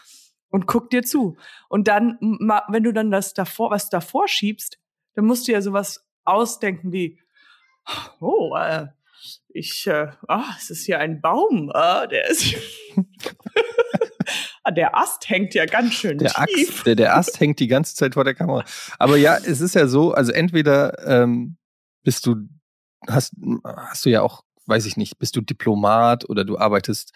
und 0.49 0.67
guckt 0.67 0.93
dir 0.93 1.04
zu. 1.04 1.38
Und 1.69 1.88
dann, 1.88 2.17
wenn 2.67 2.84
du 2.84 2.91
dann 2.91 3.10
das 3.12 3.34
davor, 3.34 3.71
was 3.71 3.89
davor 3.89 4.27
schiebst, 4.27 4.77
dann 5.15 5.25
musst 5.25 5.47
du 5.47 5.54
ja 5.54 5.62
sowas 5.62 6.06
ausdenken 6.25 6.91
wie, 6.91 7.19
oh, 8.19 8.56
äh, 8.56 8.88
ich, 9.49 9.88
äh, 9.88 10.12
ah, 10.27 10.56
es 10.58 10.69
ist 10.69 10.86
hier 10.86 10.99
ein 10.99 11.21
Baum, 11.21 11.71
äh, 11.73 12.08
der 12.08 12.30
ist, 12.30 12.56
der 14.69 14.95
Ast 14.97 15.30
hängt 15.30 15.54
ja 15.54 15.65
ganz 15.65 15.93
schön 15.93 16.17
der 16.17 16.32
tief. 16.32 16.69
Axt, 16.69 16.86
der, 16.86 16.95
der 16.95 17.17
Ast 17.17 17.39
hängt 17.39 17.60
die 17.60 17.67
ganze 17.67 17.95
Zeit 17.95 18.13
vor 18.13 18.24
der 18.24 18.36
Kamera. 18.36 18.63
Aber 19.00 19.17
ja, 19.17 19.38
es 19.38 19.62
ist 19.62 19.76
ja 19.76 19.88
so, 19.88 20.13
also 20.13 20.32
entweder 20.32 21.08
ähm, 21.08 21.58
bist 22.04 22.26
du, 22.26 22.36
hast, 23.08 23.34
hast 23.65 24.06
du 24.06 24.10
ja 24.10 24.21
auch, 24.21 24.43
weiß 24.67 24.86
ich 24.86 24.97
nicht, 24.97 25.17
bist 25.17 25.36
du 25.36 25.41
Diplomat 25.41 26.30
oder 26.30 26.45
du 26.45 26.58
arbeitest 26.58 27.12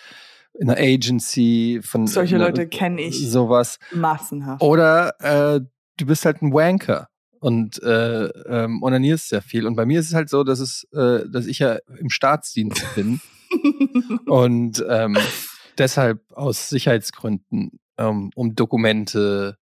in 0.58 0.70
einer 0.70 0.80
Agency 0.80 1.82
von 1.84 2.08
solche 2.08 2.38
Leute 2.38 2.68
kenne 2.68 3.02
ich 3.02 3.30
sowas 3.30 3.78
massenhaft 3.92 4.62
oder 4.62 5.14
äh, 5.20 5.62
du 5.98 6.06
bist 6.06 6.26
halt 6.26 6.42
ein 6.42 6.54
Wanker 6.54 7.10
und 7.40 7.82
äh, 7.84 8.26
ähm, 8.26 8.82
onanierst 8.82 9.30
sehr 9.30 9.42
viel. 9.42 9.68
Und 9.68 9.76
bei 9.76 9.86
mir 9.86 10.00
ist 10.00 10.08
es 10.08 10.14
halt 10.16 10.30
so, 10.30 10.44
dass 10.44 10.60
es, 10.60 10.88
äh, 10.94 11.30
dass 11.30 11.46
ich 11.46 11.60
ja 11.60 11.78
im 12.00 12.10
Staatsdienst 12.10 12.84
bin 12.96 13.22
und 14.26 14.84
ähm, 14.90 15.18
deshalb 15.78 16.32
aus 16.32 16.70
Sicherheitsgründen 16.70 17.80
ähm, 17.98 18.32
um 18.36 18.56
Dokumente 18.56 19.58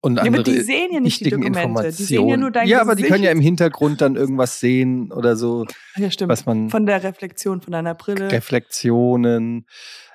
und 0.00 0.16
ja, 0.16 0.22
andere 0.22 0.42
aber 0.42 0.42
die 0.44 0.60
sehen 0.60 0.92
ja 0.92 1.00
nicht 1.00 1.24
die 1.24 1.30
Dokumente. 1.30 1.92
Die 1.92 2.04
sehen 2.04 2.28
ja 2.28 2.36
nur 2.36 2.52
dein 2.52 2.68
Ja, 2.68 2.80
aber 2.80 2.94
die 2.94 3.02
können 3.02 3.24
ja 3.24 3.32
im 3.32 3.40
Hintergrund 3.40 4.00
dann 4.00 4.14
irgendwas 4.14 4.60
sehen 4.60 5.10
oder 5.12 5.34
so. 5.34 5.66
Ja, 5.96 6.10
stimmt. 6.10 6.30
Was 6.30 6.46
man 6.46 6.70
Von 6.70 6.86
der 6.86 7.02
Reflexion 7.02 7.60
von 7.60 7.72
deiner 7.72 7.96
Brille. 7.96 8.30
Reflexionen. 8.30 9.66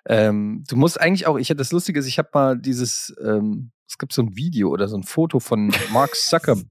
Ähm, 0.08 0.64
du 0.70 0.78
musst 0.78 1.00
eigentlich 1.00 1.28
auch, 1.28 1.38
ich 1.38 1.50
hatte 1.50 1.58
das 1.58 1.74
Lustige 1.74 2.00
ist, 2.00 2.08
ich 2.08 2.18
habe 2.18 2.30
mal 2.34 2.58
dieses 2.58 3.14
ähm, 3.24 3.72
es 3.88 3.98
gibt 3.98 4.14
so 4.14 4.22
ein 4.22 4.36
Video 4.36 4.70
oder 4.70 4.88
so 4.88 4.98
ein 4.98 5.04
Foto 5.04 5.40
von 5.40 5.74
Mark 5.92 6.16
Zuckerberg. 6.16 6.66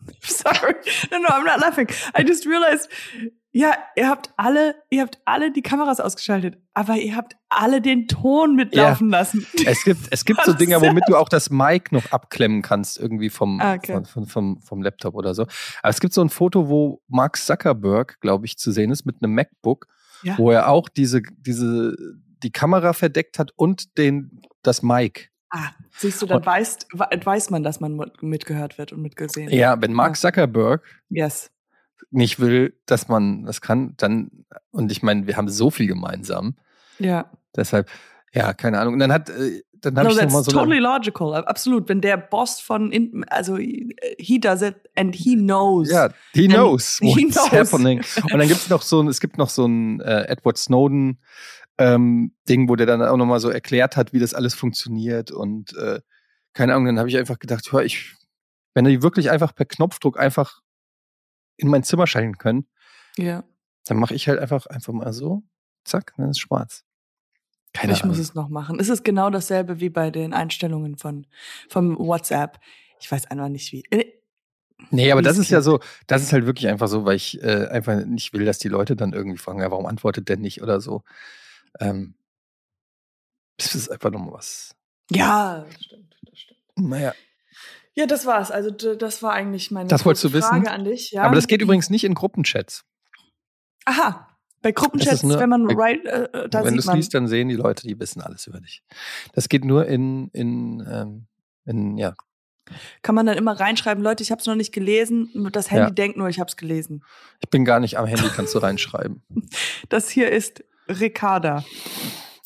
Sorry, 0.22 0.74
no, 1.10 1.18
no, 1.18 1.28
I'm 1.28 1.44
not 1.44 1.60
laughing. 1.60 1.88
I 2.14 2.22
just 2.22 2.46
realized, 2.46 2.88
ja, 3.50 3.72
ihr 3.96 4.08
habt 4.08 4.30
alle, 4.36 4.76
ihr 4.90 5.02
habt 5.02 5.18
alle 5.24 5.50
die 5.50 5.62
Kameras 5.62 6.00
ausgeschaltet, 6.00 6.58
aber 6.74 6.96
ihr 6.96 7.16
habt 7.16 7.34
alle 7.48 7.80
den 7.80 8.06
Ton 8.06 8.54
mitlaufen 8.54 9.10
ja. 9.10 9.18
lassen. 9.18 9.46
Es 9.64 9.84
gibt, 9.84 10.00
es 10.10 10.24
gibt 10.24 10.44
so 10.44 10.52
Dinger, 10.54 10.80
womit 10.80 11.04
du 11.08 11.16
auch 11.16 11.28
das 11.28 11.50
Mic 11.50 11.90
noch 11.90 12.12
abklemmen 12.12 12.62
kannst, 12.62 12.98
irgendwie 12.98 13.30
vom, 13.30 13.60
ah, 13.60 13.74
okay. 13.74 14.04
von, 14.04 14.26
vom, 14.26 14.60
vom 14.60 14.82
Laptop 14.82 15.14
oder 15.14 15.34
so. 15.34 15.42
Aber 15.82 15.90
es 15.90 16.00
gibt 16.00 16.14
so 16.14 16.20
ein 16.20 16.28
Foto, 16.28 16.68
wo 16.68 17.02
Mark 17.08 17.36
Zuckerberg, 17.36 18.20
glaube 18.20 18.46
ich, 18.46 18.58
zu 18.58 18.70
sehen 18.70 18.90
ist 18.90 19.06
mit 19.06 19.16
einem 19.22 19.34
MacBook, 19.34 19.86
ja. 20.22 20.36
wo 20.38 20.50
er 20.50 20.68
auch 20.68 20.88
diese, 20.88 21.22
diese, 21.38 21.96
die 22.42 22.52
Kamera 22.52 22.92
verdeckt 22.92 23.38
hat 23.38 23.50
und 23.56 23.96
den, 23.98 24.40
das 24.62 24.82
Mic. 24.82 25.30
Ah, 25.50 25.70
siehst 25.96 26.20
du, 26.20 26.26
dann 26.26 26.44
weiß, 26.44 26.78
weiß 26.92 27.50
man, 27.50 27.62
dass 27.62 27.80
man 27.80 27.98
mitgehört 28.20 28.76
wird 28.76 28.92
und 28.92 29.00
mitgesehen 29.00 29.50
wird. 29.50 29.58
Ja, 29.58 29.80
wenn 29.80 29.92
Mark 29.92 30.16
Zuckerberg 30.16 30.82
yes. 31.08 31.50
nicht 32.10 32.38
will, 32.38 32.74
dass 32.86 33.08
man 33.08 33.44
das 33.44 33.60
kann, 33.60 33.94
dann, 33.96 34.44
und 34.70 34.92
ich 34.92 35.02
meine, 35.02 35.26
wir 35.26 35.36
haben 35.36 35.48
so 35.48 35.70
viel 35.70 35.86
gemeinsam. 35.86 36.56
Ja. 36.98 37.30
Deshalb, 37.56 37.88
ja, 38.34 38.52
keine 38.52 38.78
Ahnung. 38.78 38.94
Und 38.94 39.00
dann 39.00 39.12
hat, 39.12 39.30
äh, 39.30 39.62
dann 39.80 39.96
habe 39.96 40.08
no, 40.08 40.14
ich 40.14 40.18
that's 40.18 40.32
so 40.32 40.50
totally 40.50 40.80
logical, 40.80 41.34
absolut. 41.34 41.88
Wenn 41.88 42.00
der 42.00 42.16
Boss 42.16 42.60
von, 42.60 43.24
also 43.28 43.56
he 43.56 44.38
does 44.38 44.60
it 44.62 44.76
and 44.96 45.14
he 45.14 45.36
knows. 45.36 45.90
Ja, 45.90 46.10
he 46.34 46.48
knows 46.48 46.98
what's 47.02 47.16
he 47.16 47.26
knows. 47.26 47.52
happening. 47.52 48.02
Und 48.24 48.38
dann 48.38 48.48
gibt 48.48 48.60
es 48.60 48.68
noch 48.68 48.82
so, 48.82 49.06
es 49.08 49.20
gibt 49.20 49.38
noch 49.38 49.48
so 49.48 49.66
ein 49.66 50.00
äh, 50.00 50.24
Edward 50.24 50.58
Snowden 50.58 51.18
ähm, 51.78 52.34
Ding, 52.48 52.68
wo 52.68 52.76
der 52.76 52.86
dann 52.86 53.02
auch 53.02 53.16
nochmal 53.16 53.40
so 53.40 53.50
erklärt 53.50 53.96
hat, 53.96 54.12
wie 54.12 54.18
das 54.18 54.34
alles 54.34 54.54
funktioniert 54.54 55.30
und 55.30 55.76
äh, 55.76 56.00
keine 56.52 56.74
Ahnung, 56.74 56.86
dann 56.86 56.98
habe 56.98 57.08
ich 57.08 57.16
einfach 57.16 57.38
gedacht, 57.38 57.70
hör, 57.70 57.84
ich, 57.84 58.16
wenn 58.74 58.84
die 58.84 59.02
wirklich 59.02 59.30
einfach 59.30 59.54
per 59.54 59.66
Knopfdruck 59.66 60.18
einfach 60.18 60.60
in 61.56 61.68
mein 61.68 61.84
Zimmer 61.84 62.06
schalten 62.06 62.38
können, 62.38 62.66
ja. 63.16 63.44
dann 63.86 63.98
mache 63.98 64.14
ich 64.14 64.28
halt 64.28 64.40
einfach 64.40 64.66
einfach 64.66 64.92
mal 64.92 65.12
so, 65.12 65.42
zack, 65.84 66.14
dann 66.16 66.30
ist 66.30 66.40
schwarz. 66.40 66.84
Keine 67.72 67.92
ich 67.92 68.02
Ahnung. 68.02 68.16
muss 68.16 68.18
es 68.18 68.34
noch 68.34 68.48
machen. 68.48 68.80
Es 68.80 68.88
ist 68.88 69.04
genau 69.04 69.30
dasselbe 69.30 69.78
wie 69.78 69.90
bei 69.90 70.10
den 70.10 70.32
Einstellungen 70.32 70.96
von 70.96 71.26
vom 71.68 71.98
WhatsApp. 71.98 72.58
Ich 72.98 73.10
weiß 73.10 73.26
einfach 73.26 73.48
nicht 73.48 73.72
wie. 73.72 73.84
Äh, 73.90 74.18
Nee, 74.90 75.10
aber 75.10 75.22
das 75.22 75.38
ist 75.38 75.50
ja 75.50 75.60
so, 75.60 75.80
das 76.06 76.22
ist 76.22 76.32
halt 76.32 76.46
wirklich 76.46 76.68
einfach 76.68 76.86
so, 76.86 77.04
weil 77.04 77.16
ich 77.16 77.42
äh, 77.42 77.66
einfach 77.66 78.04
nicht 78.04 78.32
will, 78.32 78.44
dass 78.44 78.58
die 78.58 78.68
Leute 78.68 78.94
dann 78.94 79.12
irgendwie 79.12 79.36
fragen, 79.36 79.60
ja, 79.60 79.70
warum 79.72 79.86
antwortet 79.86 80.28
der 80.28 80.36
nicht 80.36 80.62
oder 80.62 80.80
so. 80.80 81.02
Ähm, 81.80 82.14
das 83.56 83.74
ist 83.74 83.88
einfach 83.90 84.10
nochmal 84.10 84.34
was. 84.34 84.74
Ja, 85.10 85.64
das 85.72 85.84
stimmt, 85.84 86.14
das 86.28 86.38
stimmt. 86.38 86.60
Naja. 86.76 87.14
Ja, 87.94 88.06
das 88.06 88.26
war's. 88.26 88.50
Also 88.50 88.70
das 88.70 89.22
war 89.22 89.32
eigentlich 89.32 89.70
meine 89.72 89.88
Das 89.88 90.04
wolltest 90.04 90.24
du 90.24 90.32
wissen? 90.32 90.48
Frage 90.48 90.70
an 90.70 90.84
dich. 90.84 91.10
Ja. 91.10 91.24
Aber 91.24 91.34
das 91.34 91.48
geht 91.48 91.60
übrigens 91.62 91.90
nicht 91.90 92.04
in 92.04 92.14
Gruppenchats. 92.14 92.84
Aha. 93.84 94.28
Bei 94.62 94.70
Gruppenchats, 94.72 95.22
nur- 95.22 95.38
wenn 95.40 95.48
man 95.48 95.66
bei- 95.66 95.74
right, 95.74 96.04
äh, 96.04 96.48
da 96.48 96.64
Wenn 96.64 96.74
du 96.74 96.80
es 96.80 96.92
liest, 96.92 97.14
dann 97.14 97.26
sehen 97.26 97.48
die 97.48 97.56
Leute, 97.56 97.86
die 97.86 97.98
wissen 97.98 98.20
alles 98.20 98.46
über 98.46 98.60
dich. 98.60 98.82
Das 99.32 99.48
geht 99.48 99.64
nur 99.64 99.86
in, 99.86 100.28
in, 100.32 100.84
ähm, 100.88 101.26
in 101.64 101.96
ja. 101.96 102.14
kann 103.02 103.14
man 103.14 103.24
dann 103.26 103.38
immer 103.38 103.58
reinschreiben, 103.58 104.02
Leute, 104.02 104.22
ich 104.22 104.30
habe 104.30 104.40
es 104.40 104.46
noch 104.46 104.56
nicht 104.56 104.72
gelesen. 104.72 105.30
Das 105.52 105.70
Handy 105.70 105.84
Ja. 105.84 105.90
denkt 105.90 106.16
nur, 106.18 106.28
ich 106.28 106.38
habe 106.38 106.48
es 106.48 106.56
gelesen. 106.56 107.04
Ich 107.40 107.48
bin 107.48 107.64
gar 107.64 107.80
nicht 107.80 107.98
am 107.98 108.06
Handy, 108.06 108.28
kannst 108.34 108.54
du 108.54 108.58
reinschreiben. 108.58 109.22
Das 109.88 110.08
hier 110.10 110.30
ist 110.30 110.62
Ricarda. 110.88 111.64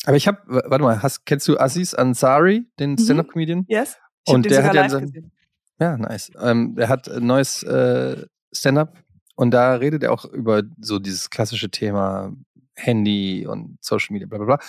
Aber 0.05 0.17
ich 0.17 0.27
habe, 0.27 0.39
warte 0.47 0.83
mal, 0.83 1.01
hast, 1.01 1.25
kennst 1.25 1.47
du 1.47 1.57
Aziz 1.57 1.93
Ansari, 1.93 2.65
den 2.79 2.91
Mhm. 2.91 2.97
Stand-Up-Comedian? 2.99 3.65
Yes? 3.67 3.97
Ich 4.25 4.33
Und 4.33 4.49
der 4.49 4.63
hat 4.63 4.73
ja 4.75 4.89
sein-. 4.89 5.31
Ja, 5.79 5.97
nice. 5.97 6.31
Ähm, 6.39 6.75
der 6.75 6.89
hat 6.89 7.09
ein 7.09 7.25
neues 7.25 7.63
äh, 7.63 8.25
Stand-up 8.53 8.97
und 9.35 9.51
da 9.51 9.75
redet 9.75 10.03
er 10.03 10.11
auch 10.11 10.25
über 10.25 10.63
so 10.79 10.99
dieses 10.99 11.29
klassische 11.29 11.69
Thema 11.69 12.33
Handy 12.75 13.45
und 13.47 13.77
Social 13.81 14.13
Media, 14.13 14.27
bla 14.27 14.37
bla 14.37 14.45
bla. 14.45 14.59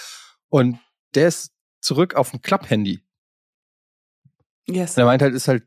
Und 0.48 0.78
der 1.14 1.28
ist 1.28 1.52
zurück 1.80 2.14
auf 2.14 2.32
ein 2.32 2.40
Club-Handy. 2.42 3.00
Yes. 4.66 4.96
Und 4.96 5.02
er 5.02 5.06
meint 5.06 5.22
halt, 5.22 5.34
ist 5.34 5.48
halt 5.48 5.64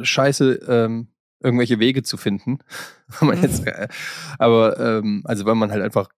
scheiße, 0.00 0.54
ähm, 0.68 1.08
irgendwelche 1.40 1.78
Wege 1.78 2.02
zu 2.02 2.16
finden. 2.16 2.58
Mhm. 3.20 3.32
jetzt, 3.42 3.66
äh, 3.66 3.88
aber 4.38 4.78
ähm, 4.78 5.22
also 5.24 5.44
weil 5.44 5.56
man 5.56 5.72
halt 5.72 5.82
einfach 5.82 6.08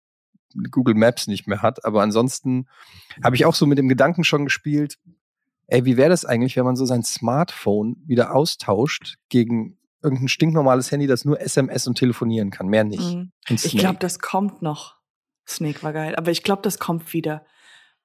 Google 0.70 0.94
Maps 0.94 1.26
nicht 1.26 1.46
mehr 1.46 1.62
hat. 1.62 1.84
Aber 1.84 2.02
ansonsten 2.02 2.66
habe 3.22 3.36
ich 3.36 3.44
auch 3.44 3.54
so 3.54 3.66
mit 3.66 3.78
dem 3.78 3.88
Gedanken 3.88 4.24
schon 4.24 4.44
gespielt, 4.44 4.98
ey, 5.66 5.84
wie 5.84 5.96
wäre 5.96 6.10
das 6.10 6.24
eigentlich, 6.24 6.56
wenn 6.56 6.64
man 6.64 6.76
so 6.76 6.84
sein 6.84 7.02
Smartphone 7.02 7.96
wieder 8.06 8.34
austauscht 8.34 9.16
gegen 9.28 9.78
irgendein 10.02 10.28
stinknormales 10.28 10.90
Handy, 10.90 11.06
das 11.06 11.24
nur 11.24 11.40
SMS 11.40 11.86
und 11.86 11.96
telefonieren 11.96 12.50
kann, 12.50 12.68
mehr 12.68 12.84
nicht. 12.84 13.14
Mhm. 13.14 13.32
Ich 13.48 13.78
glaube, 13.78 13.98
das 14.00 14.18
kommt 14.18 14.62
noch. 14.62 14.96
Snake 15.46 15.82
war 15.82 15.92
geil. 15.92 16.16
Aber 16.16 16.30
ich 16.30 16.42
glaube, 16.42 16.62
das 16.62 16.78
kommt 16.78 17.12
wieder. 17.12 17.44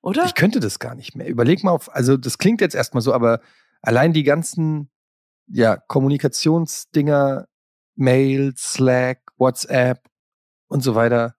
Oder? 0.02 0.26
Ich 0.26 0.36
könnte 0.36 0.60
das 0.60 0.80
gar 0.80 0.96
nicht 0.96 1.16
mehr. 1.16 1.28
Überleg 1.28 1.64
mal 1.64 1.72
auf, 1.72 1.94
also 1.94 2.18
das 2.18 2.38
klingt 2.38 2.62
jetzt 2.62 2.76
erstmal 2.76 3.02
so, 3.02 3.14
aber 3.14 3.42
allein 3.82 4.14
die 4.14 4.24
ganzen 4.24 4.90
ja, 5.48 5.78
Kommunikationsdinger, 5.78 7.48
Mail, 7.96 8.54
Slack, 8.58 9.32
WhatsApp 9.38 10.08
und 10.68 10.82
so 10.82 10.96
weiter. 10.96 11.36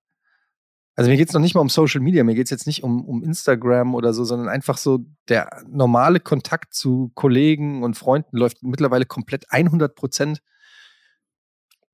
Also 0.99 1.11
mir 1.11 1.17
geht 1.17 1.29
es 1.29 1.33
noch 1.33 1.41
nicht 1.41 1.55
mal 1.55 1.61
um 1.61 1.69
Social 1.69 2.01
Media, 2.01 2.25
mir 2.25 2.35
geht 2.35 2.47
es 2.47 2.51
jetzt 2.51 2.67
nicht 2.67 2.83
um, 2.83 3.05
um 3.05 3.23
Instagram 3.23 3.95
oder 3.95 4.13
so, 4.13 4.25
sondern 4.25 4.49
einfach 4.49 4.77
so 4.77 5.07
der 5.29 5.63
normale 5.69 6.19
Kontakt 6.19 6.75
zu 6.75 7.13
Kollegen 7.15 7.85
und 7.85 7.97
Freunden 7.97 8.37
läuft 8.37 8.65
mittlerweile 8.65 9.07
komplett 9.07 9.45
100 9.49 9.95
Prozent 9.95 10.43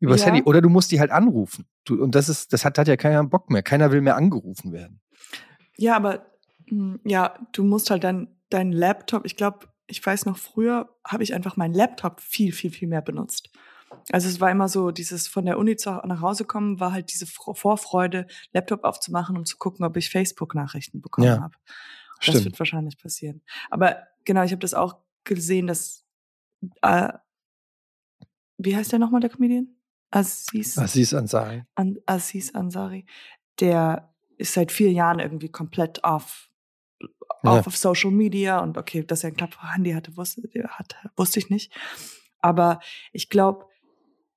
übers 0.01 0.23
Ja. 0.23 0.29
Handy. 0.29 0.43
Oder 0.45 0.63
du 0.63 0.71
musst 0.71 0.91
die 0.91 1.01
halt 1.01 1.11
anrufen. 1.11 1.67
Du, 1.85 2.03
und 2.03 2.15
das 2.15 2.31
ist, 2.31 2.55
das 2.55 2.65
hat, 2.65 2.79
hat 2.79 2.89
ja 2.89 2.97
keiner 2.97 3.23
Bock 3.25 3.51
mehr. 3.51 3.63
Keiner 3.63 3.93
will 3.93 4.01
mehr 4.01 4.17
angerufen 4.17 4.73
werden. 4.73 5.03
Ja, 5.77 5.97
aber 5.97 6.25
hm, 6.71 6.99
ja, 7.05 7.35
du 7.53 7.63
musst 7.63 7.91
halt 7.91 8.05
dein, 8.05 8.29
dein 8.49 8.73
Laptop, 8.73 9.27
ich 9.27 9.37
glaube, 9.37 9.67
ich 9.87 10.05
weiß 10.05 10.25
noch, 10.25 10.39
früher 10.39 10.89
habe 11.07 11.23
ich 11.23 11.35
einfach 11.35 11.59
meinen 11.59 11.75
Laptop 11.75 12.23
viel, 12.23 12.53
viel, 12.53 12.71
viel 12.71 12.89
mehr 12.89 13.03
benutzt. 13.03 13.51
Also 14.11 14.29
es 14.29 14.41
war 14.41 14.51
immer 14.51 14.69
so, 14.69 14.91
dieses 14.91 15.29
von 15.29 15.47
der 15.47 15.59
Uni 15.59 15.77
zu, 15.77 15.91
nach 16.05 16.21
Hause 16.21 16.45
kommen, 16.45 16.79
war 16.81 16.93
halt 16.93 17.13
diese 17.13 17.27
Vorfreude, 17.27 18.27
Laptop 18.53 18.85
aufzumachen, 18.85 19.37
um 19.37 19.45
zu 19.45 19.57
gucken, 19.57 19.85
ob 19.85 19.97
ich 19.97 20.11
Facebook-Nachrichten 20.11 21.01
bekommen 21.01 21.27
Ja, 21.27 21.41
habe. 21.41 21.55
Das 22.19 22.27
Stimmt. 22.27 22.45
wird 22.45 22.59
wahrscheinlich 22.59 22.99
passieren. 22.99 23.43
Aber 23.71 23.97
genau, 24.25 24.43
ich 24.43 24.53
habe 24.53 24.61
das 24.61 24.75
auch 24.75 24.97
gesehen, 25.25 25.67
dass 25.67 26.05
äh, 26.83 27.13
wie 28.59 28.77
heißt 28.77 28.93
der 28.93 28.99
nochmal, 28.99 29.21
der 29.21 29.31
Comedian? 29.31 29.69
Aziz. 30.11 30.79
Aziz 30.79 31.13
Ansari. 31.13 31.65
An 31.75 31.99
Aziz 32.07 32.55
Ansari, 32.55 33.05
der 33.61 34.15
ist 34.39 34.55
seit 34.55 34.71
vier 34.73 34.93
Jahren 34.93 35.19
irgendwie 35.19 35.49
komplett 35.51 36.05
auf, 36.05 36.51
Ja. 37.43 37.59
auf, 37.59 37.67
auf 37.67 37.77
Social 37.77 38.11
Media 38.11 38.61
und 38.61 38.79
okay, 38.79 39.05
dass 39.05 39.25
er 39.25 39.31
ein 39.31 39.37
Klapp-Handy 39.37 39.93
hatte, 39.93 40.17
wusste, 40.17 40.43
hat, 40.69 40.95
wusste 41.17 41.41
ich 41.41 41.51
nicht. 41.51 41.73
Aber 42.41 42.81
ich 43.13 43.29
glaube, 43.29 43.67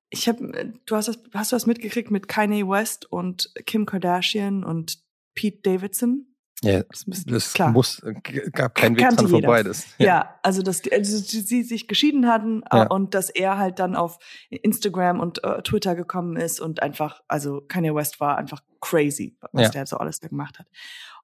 ich 0.10 0.28
habe, 0.28 0.74
du 0.86 0.96
hast 0.96 1.08
das, 1.08 1.20
hast 1.34 1.52
du 1.52 1.56
das 1.56 1.66
mitgekriegt 1.66 2.12
mit 2.12 2.28
Kanye 2.28 2.68
West 2.68 3.12
und 3.12 3.52
Kim 3.66 3.86
Kardashian 3.86 4.64
und 4.64 5.00
Pete 5.36 5.60
Davidson? 5.62 6.28
Ja, 6.64 6.82
Das, 6.84 7.06
müsste- 7.06 7.32
das 7.32 7.54
klar. 7.54 7.72
muss, 7.72 8.02
g- 8.24 8.50
gab 8.52 8.74
keinen 8.74 8.98
Weg 8.98 9.10
dran 9.10 9.28
vorbei. 9.28 9.62
Das, 9.62 9.86
Ja, 10.00 10.40
also 10.42 10.64
dass 10.64 10.82
die, 10.82 10.92
also 10.92 11.18
sie 11.18 11.62
sich 11.64 11.88
geschieden 11.88 12.28
hatten 12.28 12.64
äh, 12.72 12.78
Ja. 12.78 12.88
und 12.88 13.14
dass 13.14 13.30
er 13.30 13.60
halt 13.60 13.78
dann 13.78 13.96
auf 13.96 14.18
Instagram 14.50 15.20
und 15.20 15.44
äh, 15.44 15.62
Twitter 15.62 15.94
gekommen 15.96 16.36
ist 16.36 16.60
und 16.60 16.82
einfach, 16.82 17.22
also 17.28 17.62
Kanye 17.62 17.94
West 17.94 18.20
war 18.20 18.38
einfach 18.40 18.64
crazy, 18.82 19.38
was 19.52 19.66
Ja. 19.66 19.70
der 19.70 19.86
so 19.86 19.98
alles 19.98 20.20
da 20.20 20.30
gemacht 20.30 20.58
hat. 20.58 20.68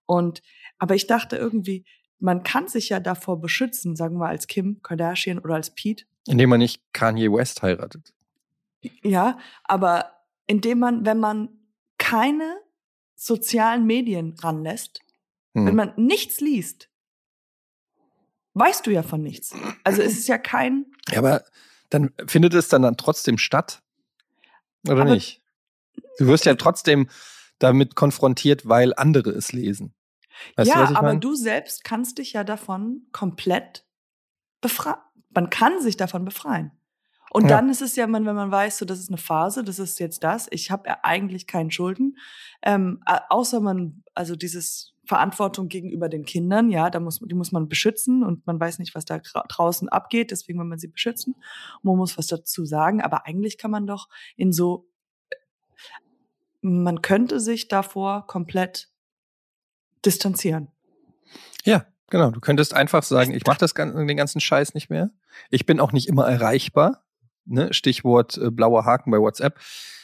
Und 0.06 0.43
aber 0.78 0.93
ich 0.93 1.08
dachte 1.08 1.36
irgendwie, 1.38 1.84
man 2.19 2.43
kann 2.43 2.67
sich 2.67 2.89
ja 2.89 3.00
davor 3.00 3.41
beschützen, 3.41 3.96
sagen 3.96 4.17
wir 4.19 4.28
als 4.28 4.46
Kim 4.46 4.82
Kardashian 4.84 5.39
oder 5.39 5.56
als 5.56 5.72
Pete, 5.74 6.06
Indem 6.28 6.52
man 6.52 6.60
nicht 6.60 6.80
Kanye 6.93 7.32
West 7.32 7.63
heiratet. 7.63 8.13
Ja, 9.04 9.38
aber 9.63 10.13
indem 10.48 10.80
man, 10.80 11.06
wenn 11.06 11.19
man 11.19 11.50
keine 11.98 12.58
sozialen 13.15 13.86
Medien 13.86 14.36
ranlässt, 14.41 15.00
Hm. 15.56 15.67
wenn 15.67 15.76
man 15.76 15.93
nichts 15.98 16.39
liest, 16.41 16.89
weißt 18.56 18.86
du 18.88 18.91
ja 18.91 19.04
von 19.04 19.22
nichts. 19.22 19.54
Also 19.84 20.02
es 20.02 20.13
ist 20.17 20.28
ja 20.28 20.38
kein 20.38 20.86
Ja, 21.10 21.19
aber 21.19 21.43
dann 21.89 22.12
findet 22.28 22.54
es 22.56 22.67
dann, 22.69 22.82
dann 22.82 22.98
trotzdem 22.98 23.38
statt? 23.38 23.82
Oder 24.88 25.02
Aber- 25.04 25.13
nicht? 25.13 25.41
Du 26.17 26.28
wirst 26.28 26.46
ja 26.46 26.56
trotzdem 26.56 27.08
damit 27.60 27.96
konfrontiert, 27.96 28.67
weil 28.67 28.93
andere 28.96 29.30
es 29.32 29.52
lesen. 29.54 29.93
Weißt 30.56 30.69
ja, 30.69 30.88
du, 30.88 30.96
aber 30.96 31.08
meine? 31.10 31.19
du 31.19 31.36
selbst 31.36 31.84
kannst 31.84 32.17
dich 32.17 32.34
ja 32.34 32.43
davon 32.43 33.06
komplett 33.12 33.86
befreien. 34.62 34.98
Man 35.30 35.50
kann 35.52 35.80
sich 35.82 35.96
davon 35.98 36.26
befreien. 36.26 36.72
Und 37.34 37.46
Ja. 37.46 37.50
dann 37.50 37.69
ist 37.69 37.82
es 37.82 37.96
ja, 37.96 38.06
wenn 38.12 38.24
man 38.24 38.52
weiß, 38.52 38.78
so 38.78 38.86
das 38.86 39.00
ist 39.00 39.10
eine 39.10 39.17
Phase, 39.17 39.63
das 39.63 39.80
ist 39.80 40.00
jetzt 40.00 40.24
das. 40.24 40.48
Ich 40.52 40.69
habe 40.69 40.88
ja 40.88 41.00
eigentlich 41.02 41.48
keinen 41.48 41.72
Schulden, 41.72 42.19
ähm, 42.62 43.02
äh, 43.08 43.19
außer 43.28 43.60
man, 43.60 44.04
also 44.13 44.36
dieses 44.36 44.93
Verantwortung 45.06 45.67
gegenüber 45.67 46.10
den 46.10 46.26
Kindern, 46.26 46.69
ja, 46.69 46.91
da 46.91 47.00
muss 47.00 47.19
die 47.19 47.34
muss 47.34 47.52
man 47.52 47.67
beschützen 47.67 48.24
und 48.24 48.46
man 48.46 48.60
weiß 48.60 48.78
nicht, 48.78 48.93
was 48.93 49.06
da 49.06 49.19
draußen 49.19 49.89
abgeht, 49.89 50.30
deswegen 50.30 50.60
will 50.60 50.67
man 50.67 50.78
sie 50.78 50.88
beschützen. 50.88 51.34
Und 51.34 51.84
man 51.84 51.98
muss 51.98 52.19
was 52.19 52.28
dazu 52.28 52.65
sagen, 52.65 53.02
aber 53.02 53.26
eigentlich 53.26 53.58
kann 53.58 53.72
man 53.72 53.88
doch 53.88 54.10
in 54.38 54.54
so, 54.54 54.88
man 56.62 57.02
könnte 57.02 57.39
sich 57.39 57.67
davor 57.67 58.28
komplett 58.28 58.89
distanzieren. 60.06 60.67
Ja, 61.63 61.88
genau. 62.12 62.30
Du 62.30 62.39
könntest 62.39 62.76
einfach 62.76 63.02
sagen, 63.02 63.34
ich 63.34 63.46
mache 63.48 63.58
das 63.58 63.74
den 63.74 64.17
ganzen 64.17 64.39
Scheiß 64.39 64.76
nicht 64.76 64.91
mehr. 64.91 65.10
Ich 65.50 65.65
bin 65.65 65.80
auch 65.80 65.93
nicht 65.93 66.08
immer 66.08 66.28
erreichbar. 66.28 67.04
Ne? 67.46 67.74
Stichwort 67.74 68.38
äh, 68.38 68.52
blauer 68.52 68.86
Haken 68.86 69.12
bei 69.12 69.20
WhatsApp. 69.20 69.60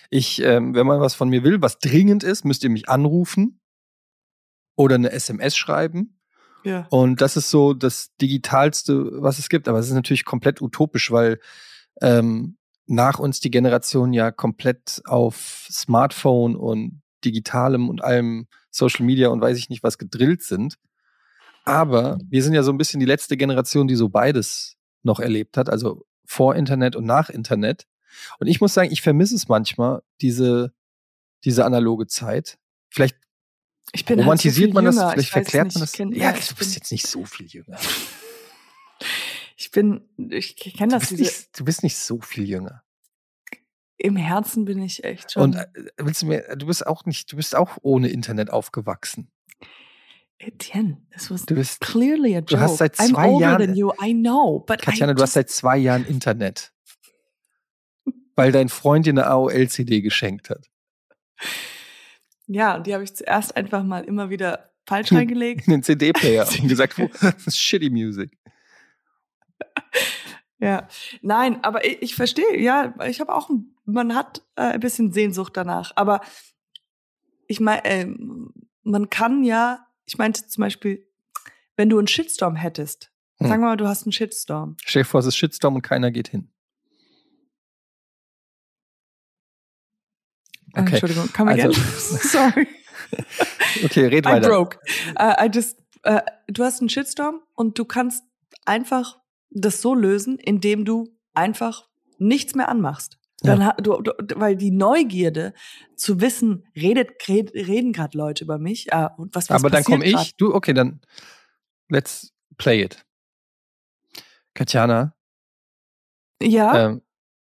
Ich, 0.10 0.42
ähm, 0.42 0.74
wenn 0.74 0.88
man 0.88 1.02
was 1.02 1.14
von 1.16 1.30
mir 1.30 1.44
will, 1.44 1.62
was 1.62 1.80
dringend 1.80 2.24
ist, 2.24 2.46
müsst 2.46 2.64
ihr 2.64 2.70
mich 2.70 2.90
anrufen 2.90 3.60
oder 4.76 4.96
eine 4.96 5.12
SMS 5.12 5.56
schreiben. 5.56 6.20
Ja. 6.64 6.88
Und 6.90 7.22
das 7.22 7.38
ist 7.38 7.50
so 7.50 7.74
das 7.74 8.16
Digitalste, 8.22 9.22
was 9.22 9.40
es 9.40 9.50
gibt. 9.50 9.68
Aber 9.68 9.80
es 9.80 9.88
ist 9.88 9.94
natürlich 9.94 10.26
komplett 10.26 10.62
utopisch, 10.62 11.12
weil 11.12 11.40
ähm, 12.02 12.58
nach 12.88 13.20
uns 13.20 13.40
die 13.40 13.52
Generation 13.52 14.14
ja 14.14 14.32
komplett 14.32 15.02
auf 15.06 15.68
Smartphone 15.72 16.56
und 16.56 17.02
Digitalem 17.24 17.90
und 17.90 18.04
allem 18.04 18.48
Social 18.72 19.06
Media 19.06 19.30
und 19.30 19.42
weiß 19.42 19.58
ich 19.58 19.70
nicht 19.70 19.84
was 19.84 19.98
gedrillt 19.98 20.42
sind. 20.42 20.78
Aber 21.66 22.18
wir 22.28 22.42
sind 22.42 22.54
ja 22.54 22.64
so 22.64 22.72
ein 22.72 22.78
bisschen 22.78 23.00
die 23.00 23.06
letzte 23.06 23.38
Generation, 23.38 23.88
die 23.88 23.96
so 23.96 24.10
beides 24.10 24.76
noch 25.04 25.20
erlebt 25.20 25.56
hat, 25.56 25.70
also 25.70 26.06
vor 26.30 26.56
Internet 26.56 26.96
und 26.96 27.06
nach 27.06 27.32
Internet. 27.32 27.88
Und 28.40 28.46
ich 28.46 28.62
muss 28.62 28.76
sagen, 28.76 28.92
ich 28.92 29.02
vermisse 29.02 29.34
es 29.36 29.48
manchmal, 29.48 30.04
diese, 30.22 30.72
diese 31.44 31.66
analoge 31.66 32.06
Zeit. 32.06 32.60
Vielleicht 32.92 33.18
Ich 33.94 34.06
bin 34.06 34.20
romantisiert 34.20 34.76
halt 34.76 34.76
so 34.76 34.82
man 34.82 34.84
viel 34.84 34.92
das, 34.92 34.96
jünger. 34.96 35.12
vielleicht 35.12 35.30
verklärt 35.32 35.74
man 35.74 35.82
das. 35.82 35.92
Kenn, 35.92 36.12
ja, 36.12 36.32
ja, 36.32 36.34
du 36.34 36.56
bist 36.56 36.76
jetzt 36.76 36.92
nicht 36.92 37.08
so 37.08 37.26
viel 37.26 37.48
jünger. 37.48 37.80
ich 39.58 39.72
bin, 39.72 40.08
ich 40.30 40.56
kenne 40.56 40.94
Du 40.94 41.00
das, 41.00 41.10
bist, 41.10 41.12
diese, 41.20 41.22
nicht, 41.24 41.60
du 41.60 41.66
bist 41.66 41.82
nicht 41.84 41.98
so 41.98 42.22
viel 42.22 42.48
jünger. 42.48 42.84
im 43.98 44.16
Herzen 44.16 44.66
bin 44.66 44.84
ich 44.84 45.04
echt 45.04 45.32
schon. 45.32 45.42
Und 45.44 45.56
äh, 45.56 45.66
willst 45.98 46.22
du 46.22 46.28
mir, 46.28 46.56
du 46.58 46.68
bist 46.68 46.86
auch 46.86 47.06
nicht, 47.06 47.32
du 47.32 47.38
bist 47.38 47.56
auch 47.56 47.78
ohne 47.82 48.10
Internet 48.10 48.52
aufgewachsen. 48.52 49.32
Etienne, 50.40 50.98
this 51.12 51.30
was 51.30 51.46
Du 51.46 51.56
bist, 51.56 51.82
clearly 51.82 52.34
a 52.36 52.40
joke. 52.40 52.48
du 52.48 52.60
hast 52.60 52.78
seit 52.78 52.98
I'm 53.00 53.10
zwei 53.10 53.28
older 53.28 53.46
Jahren- 53.48 53.60
than 53.68 53.76
you, 53.76 53.92
I 54.02 54.14
know, 54.14 54.60
but 54.66 54.82
Katjana, 54.82 55.12
I 55.12 55.16
du 55.16 55.22
hast 55.22 55.34
seit 55.34 55.50
zwei 55.50 55.78
Jahren 55.78 56.06
Internet. 56.06 56.72
Weil 58.36 58.52
dein 58.54 58.70
Freund 58.70 59.06
dir 59.06 59.10
eine 59.12 59.28
AOL-CD 59.28 60.00
geschenkt 60.02 60.50
hat. 60.50 60.70
ja, 62.48 62.78
und 62.78 62.88
die 62.88 62.94
habe 62.94 63.04
ich 63.04 63.14
zuerst 63.14 63.56
einfach 63.58 63.84
mal 63.84 64.06
immer 64.06 64.30
wieder 64.30 64.72
falsch 64.88 65.12
reingelegt. 65.14 65.68
In 65.68 65.72
den 65.72 65.84
CD-Player 65.84 66.48
und 66.48 66.68
gesagt, 66.70 66.98
wo, 66.98 67.08
das 67.22 67.48
ist 67.48 67.60
shitty 67.60 67.90
Music. 67.90 68.32
Ja, 70.62 70.88
nein, 71.22 71.64
aber 71.64 71.86
ich, 71.86 72.02
ich 72.02 72.16
verstehe, 72.16 72.60
ja, 72.62 72.94
ich 73.06 73.20
habe 73.20 73.34
auch, 73.36 73.50
ein- 73.50 73.76
man 73.86 74.16
hat 74.16 74.42
äh, 74.56 74.62
ein 74.74 74.80
bisschen 74.80 75.12
Sehnsucht 75.12 75.56
danach, 75.58 75.92
aber 75.96 76.22
ich 77.48 77.60
meine, 77.60 77.84
ähm, 77.86 78.54
man 78.84 79.10
kann 79.10 79.44
ja, 79.44 79.86
ich 80.10 80.18
meinte 80.18 80.48
zum 80.48 80.62
Beispiel, 80.62 81.08
wenn 81.78 81.88
du 81.90 81.98
einen 82.00 82.08
Shitstorm 82.08 82.56
hättest, 82.56 83.12
Hm. 83.38 83.48
sagen 83.48 83.62
wir 83.62 83.68
mal, 83.68 83.78
du 83.78 83.88
hast 83.88 84.04
einen 84.04 84.12
Shitstorm. 84.12 84.76
Stell 84.84 85.04
dir 85.04 85.08
vor, 85.08 85.20
es 85.22 85.28
ist 85.28 85.38
Shitstorm 85.38 85.76
und 85.76 85.82
keiner 85.84 86.12
geht 86.12 86.28
hin. 86.28 86.50
Äh, 90.74 90.82
Okay. 90.82 90.92
Entschuldigung, 90.92 91.30
come 91.34 91.52
again? 91.52 91.68
Also- 91.68 91.82
Sorry. 92.28 92.68
Okay, 93.84 94.08
red 94.08 94.26
weiter. 94.26 94.50
broke. 94.50 94.78
Uh, 95.20 95.34
I 95.46 95.50
just, 95.54 95.78
äh, 96.04 96.22
du 96.48 96.64
hast 96.64 96.80
einen 96.82 96.90
Shitstorm 96.90 97.42
und 97.56 97.78
du 97.78 97.86
kannst 97.86 98.24
einfach 98.66 99.20
das 99.52 99.82
so 99.82 99.94
lösen, 99.96 100.38
indem 100.40 100.86
du 100.86 101.16
einfach 101.34 101.88
nichts 102.18 102.56
mehr 102.56 102.68
anmachst. 102.68 103.19
Dann 103.42 103.66
ha- 103.66 103.78
du, 103.80 104.02
du, 104.02 104.12
weil 104.36 104.56
die 104.56 104.72
Neugierde 104.72 105.54
zu 105.96 106.20
wissen, 106.22 106.66
redet, 106.76 107.28
red, 107.28 107.54
reden 107.54 107.94
gerade 107.94 108.18
Leute 108.18 108.44
über 108.44 108.58
mich, 108.58 108.92
äh, 108.92 109.10
und 109.18 109.34
was, 109.36 109.50
was 109.50 109.56
Aber 109.56 109.70
dann 109.70 109.84
komme 109.84 110.06
ich, 110.06 110.36
du, 110.38 110.54
okay, 110.54 110.74
dann 110.74 111.02
let's 111.90 112.34
play 112.58 112.82
it. 112.84 113.06
Katjana? 114.54 115.16
Ja, 116.42 116.90
ähm, 116.90 117.02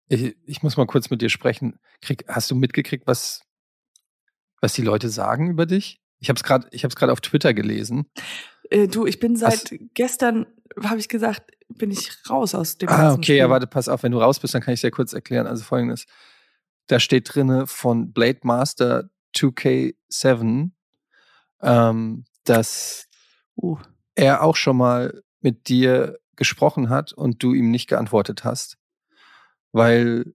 ich, 0.08 0.36
ich 0.46 0.64
muss 0.64 0.78
mal 0.78 0.86
kurz 0.86 1.10
mit 1.10 1.22
dir 1.22 1.30
sprechen. 1.30 1.80
Krieg, 2.02 2.26
hast 2.28 2.50
du 2.52 2.56
mitgekriegt, 2.56 3.08
was, 3.08 3.42
was 4.62 4.74
die 4.74 4.82
Leute 4.82 5.10
sagen 5.10 5.50
über 5.50 5.66
dich? 5.66 6.02
Ich 6.20 6.30
habe 6.30 6.38
es 6.38 6.44
gerade, 6.44 6.68
ich 6.72 6.84
habe 6.84 6.92
es 6.92 6.96
gerade 6.96 7.12
auf 7.12 7.22
Twitter 7.22 7.54
gelesen. 7.54 8.10
äh, 8.70 8.88
du, 8.88 9.06
ich 9.06 9.20
bin 9.20 9.36
seit 9.36 9.74
gestern, 9.94 10.46
habe 10.84 11.00
ich 11.00 11.10
gesagt, 11.10 11.52
bin 11.78 11.92
ich 11.92 12.12
raus 12.30 12.56
aus 12.56 12.78
dem 12.78 12.90
Ah, 12.90 13.14
okay, 13.14 13.38
ja, 13.38 13.50
warte, 13.50 13.68
pass 13.68 13.88
auf, 13.88 14.04
wenn 14.04 14.12
du 14.12 14.20
raus 14.20 14.40
bist, 14.40 14.54
dann 14.54 14.62
kann 14.62 14.74
ich 14.74 14.82
sehr 14.82 14.92
kurz 14.92 15.14
erklären. 15.14 15.48
Also 15.48 15.64
folgendes. 15.64 16.06
Da 16.88 17.00
steht 17.00 17.34
drinne 17.34 17.68
von 17.68 18.12
Blade 18.12 18.40
Master 18.44 19.10
2K7, 19.36 20.72
ähm, 21.62 22.26
dass 22.44 23.08
Uh, 23.56 23.78
er 24.16 24.44
auch 24.44 24.56
schon 24.56 24.78
mal 24.78 25.24
mit 25.42 25.68
dir 25.68 26.20
gesprochen 26.36 26.90
hat 26.90 27.14
und 27.14 27.44
du 27.44 27.54
ihm 27.54 27.72
nicht 27.72 27.88
geantwortet 27.88 28.44
hast, 28.44 28.78
weil 29.72 30.34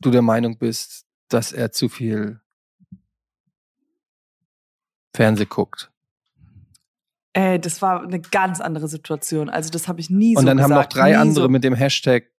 du 0.00 0.10
der 0.10 0.22
Meinung 0.22 0.58
bist, 0.58 1.06
dass 1.28 1.52
er 1.52 1.72
zu 1.72 1.88
viel 1.88 2.40
Fernseh 5.14 5.44
guckt. 5.44 5.91
Äh, 7.32 7.58
das 7.58 7.80
war 7.82 8.02
eine 8.02 8.20
ganz 8.20 8.60
andere 8.60 8.88
Situation. 8.88 9.48
Also 9.48 9.70
das 9.70 9.88
habe 9.88 10.00
ich 10.00 10.10
nie 10.10 10.36
Und 10.36 10.42
so 10.42 10.46
dann 10.46 10.62
haben 10.62 10.70
noch 10.70 10.86
drei 10.86 11.10
nie 11.10 11.16
andere 11.16 11.44
so. 11.44 11.48
mit 11.48 11.64
dem 11.64 11.74
Hashtag 11.74 12.30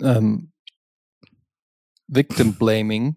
ähm, 0.00 0.52
Victim 2.06 2.54
Blaming 2.54 3.16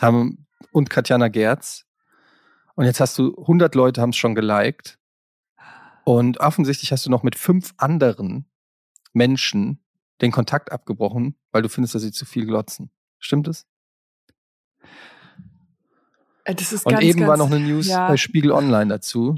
haben 0.00 0.46
und 0.72 0.90
Katjana 0.90 1.28
Gerz. 1.28 1.86
Und 2.74 2.86
jetzt 2.86 3.00
hast 3.00 3.18
du 3.18 3.36
100 3.36 3.74
Leute 3.74 4.00
haben 4.00 4.10
es 4.10 4.16
schon 4.16 4.34
geliked. 4.34 4.98
Und 6.04 6.40
offensichtlich 6.40 6.90
hast 6.90 7.06
du 7.06 7.10
noch 7.10 7.22
mit 7.22 7.36
fünf 7.36 7.74
anderen 7.76 8.46
Menschen 9.12 9.84
den 10.20 10.32
Kontakt 10.32 10.72
abgebrochen, 10.72 11.36
weil 11.50 11.62
du 11.62 11.68
findest, 11.68 11.94
dass 11.94 12.02
sie 12.02 12.12
zu 12.12 12.24
viel 12.24 12.46
glotzen. 12.46 12.90
Stimmt 13.18 13.46
es? 13.48 13.66
Äh, 16.44 16.54
Das 16.54 16.72
ist 16.72 16.84
Und 16.86 16.92
ganz, 16.92 17.04
eben 17.04 17.20
ganz, 17.20 17.28
war 17.30 17.36
noch 17.36 17.50
eine 17.50 17.60
News 17.60 17.86
ja. 17.88 18.08
bei 18.08 18.16
Spiegel 18.16 18.52
Online 18.52 18.88
dazu. 18.88 19.36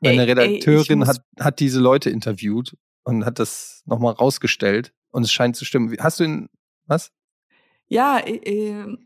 Ey, 0.00 0.12
Eine 0.18 0.22
ey, 0.22 0.32
Redakteurin 0.32 0.98
muss- 1.00 1.08
hat, 1.08 1.24
hat 1.38 1.60
diese 1.60 1.80
Leute 1.80 2.10
interviewt 2.10 2.76
und 3.04 3.24
hat 3.24 3.38
das 3.38 3.82
nochmal 3.86 4.12
rausgestellt. 4.14 4.92
Und 5.10 5.22
es 5.24 5.32
scheint 5.32 5.56
zu 5.56 5.64
stimmen. 5.64 5.94
Hast 6.00 6.20
du 6.20 6.24
ihn, 6.24 6.48
was? 6.86 7.12
Ja, 7.88 8.18
äh, 8.18 8.96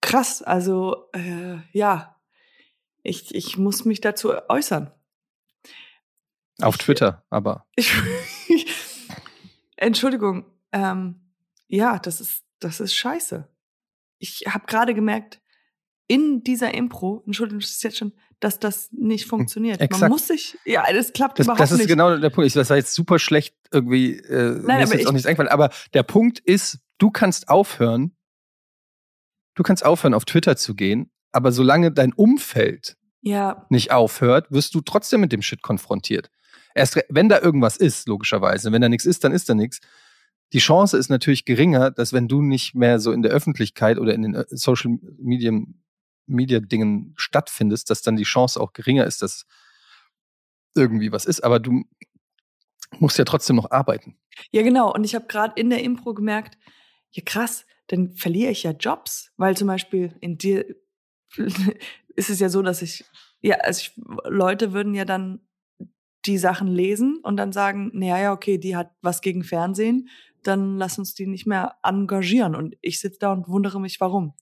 krass. 0.00 0.42
Also 0.42 1.08
äh, 1.12 1.58
ja, 1.72 2.16
ich, 3.02 3.34
ich 3.34 3.56
muss 3.56 3.84
mich 3.84 4.00
dazu 4.00 4.32
äußern. 4.48 4.90
Auf 6.60 6.74
Ich- 6.76 6.82
Twitter, 6.84 7.24
aber. 7.30 7.66
Ich, 7.76 7.92
Entschuldigung. 9.76 10.46
Ähm, 10.72 11.20
ja, 11.68 11.98
das 11.98 12.20
ist 12.20 12.44
das 12.58 12.80
ist 12.80 12.94
scheiße. 12.94 13.48
Ich 14.18 14.44
habe 14.48 14.66
gerade 14.66 14.94
gemerkt 14.94 15.40
in 16.08 16.42
dieser 16.44 16.72
Impro, 16.72 17.22
Entschuldigung, 17.26 17.60
das 17.60 17.70
ist 17.70 17.82
jetzt 17.82 17.98
schon, 17.98 18.12
dass 18.38 18.60
das 18.60 18.88
nicht 18.92 19.26
funktioniert. 19.26 19.80
Man 19.80 19.86
exakt. 19.86 20.10
muss 20.10 20.28
sich, 20.28 20.56
ja, 20.64 20.84
das 20.92 21.12
klappt 21.12 21.38
Das, 21.38 21.46
überhaupt 21.46 21.60
das 21.60 21.72
ist 21.72 21.78
nicht. 21.78 21.88
genau 21.88 22.16
der 22.16 22.30
Punkt. 22.30 22.46
Ich- 22.46 22.52
Das 22.52 22.70
war 22.70 22.76
jetzt 22.76 22.94
super 22.94 23.18
schlecht 23.18 23.56
irgendwie. 23.72 24.16
Äh, 24.18 24.60
mir 24.62 24.82
ist 24.82 24.92
auch 24.92 24.94
ich- 24.98 25.10
nichts 25.12 25.26
eingefallen. 25.26 25.50
Aber 25.50 25.70
der 25.94 26.02
Punkt 26.04 26.38
ist, 26.38 26.78
du 26.98 27.10
kannst 27.10 27.48
aufhören. 27.48 28.16
Du 29.54 29.62
kannst 29.62 29.84
aufhören, 29.84 30.14
auf 30.14 30.24
Twitter 30.24 30.56
zu 30.56 30.74
gehen. 30.74 31.10
Aber 31.32 31.50
solange 31.50 31.90
dein 31.92 32.12
Umfeld 32.12 32.96
ja, 33.22 33.66
nicht 33.70 33.90
aufhört, 33.90 34.50
wirst 34.50 34.74
du 34.74 34.80
trotzdem 34.82 35.20
mit 35.20 35.32
dem 35.32 35.42
Shit 35.42 35.62
konfrontiert. 35.62 36.30
Erst 36.74 37.00
wenn 37.08 37.28
da 37.28 37.40
irgendwas 37.40 37.76
ist, 37.78 38.06
logischerweise. 38.06 38.70
Wenn 38.70 38.82
da 38.82 38.88
nichts 38.88 39.06
ist, 39.06 39.24
dann 39.24 39.32
ist 39.32 39.48
da 39.48 39.54
nichts. 39.54 39.80
Die 40.52 40.58
Chance 40.58 40.96
ist 40.96 41.08
natürlich 41.08 41.44
geringer, 41.44 41.90
dass 41.90 42.12
wenn 42.12 42.28
du 42.28 42.40
nicht 42.40 42.74
mehr 42.74 43.00
so 43.00 43.12
in 43.12 43.22
der 43.22 43.32
Öffentlichkeit 43.32 43.98
oder 43.98 44.14
in 44.14 44.22
den 44.22 44.34
äh, 44.34 44.44
Social 44.50 44.98
Media, 45.18 45.52
Media 46.26 46.60
Dingen 46.60 47.14
stattfindest, 47.16 47.90
dass 47.90 48.02
dann 48.02 48.16
die 48.16 48.24
Chance 48.24 48.60
auch 48.60 48.72
geringer 48.72 49.06
ist, 49.06 49.22
dass 49.22 49.46
irgendwie 50.74 51.12
was 51.12 51.24
ist. 51.24 51.42
Aber 51.42 51.58
du 51.58 51.84
musst 52.98 53.18
ja 53.18 53.24
trotzdem 53.24 53.56
noch 53.56 53.70
arbeiten. 53.70 54.16
Ja, 54.50 54.62
genau. 54.62 54.92
Und 54.92 55.04
ich 55.04 55.14
habe 55.14 55.26
gerade 55.26 55.58
in 55.60 55.70
der 55.70 55.82
Impro 55.82 56.14
gemerkt, 56.14 56.58
ja 57.10 57.22
krass, 57.24 57.66
dann 57.88 58.12
verliere 58.12 58.50
ich 58.50 58.62
ja 58.62 58.72
Jobs, 58.72 59.32
weil 59.36 59.56
zum 59.56 59.68
Beispiel 59.68 60.14
in 60.20 60.38
dir 60.38 60.64
ist 62.16 62.30
es 62.30 62.40
ja 62.40 62.48
so, 62.48 62.62
dass 62.62 62.82
ich, 62.82 63.04
ja, 63.40 63.56
also 63.56 63.80
ich, 63.80 63.92
Leute 64.24 64.72
würden 64.72 64.94
ja 64.94 65.04
dann 65.04 65.40
die 66.26 66.38
Sachen 66.38 66.66
lesen 66.66 67.20
und 67.22 67.36
dann 67.36 67.52
sagen, 67.52 67.90
naja, 67.94 68.18
ja, 68.18 68.32
okay, 68.32 68.58
die 68.58 68.76
hat 68.76 68.90
was 69.00 69.20
gegen 69.20 69.44
Fernsehen, 69.44 70.08
dann 70.46 70.76
lass 70.78 70.98
uns 70.98 71.14
die 71.14 71.26
nicht 71.26 71.46
mehr 71.46 71.74
engagieren. 71.82 72.54
Und 72.54 72.76
ich 72.80 73.00
sitze 73.00 73.18
da 73.20 73.32
und 73.32 73.48
wundere 73.48 73.80
mich, 73.80 74.00
warum. 74.00 74.34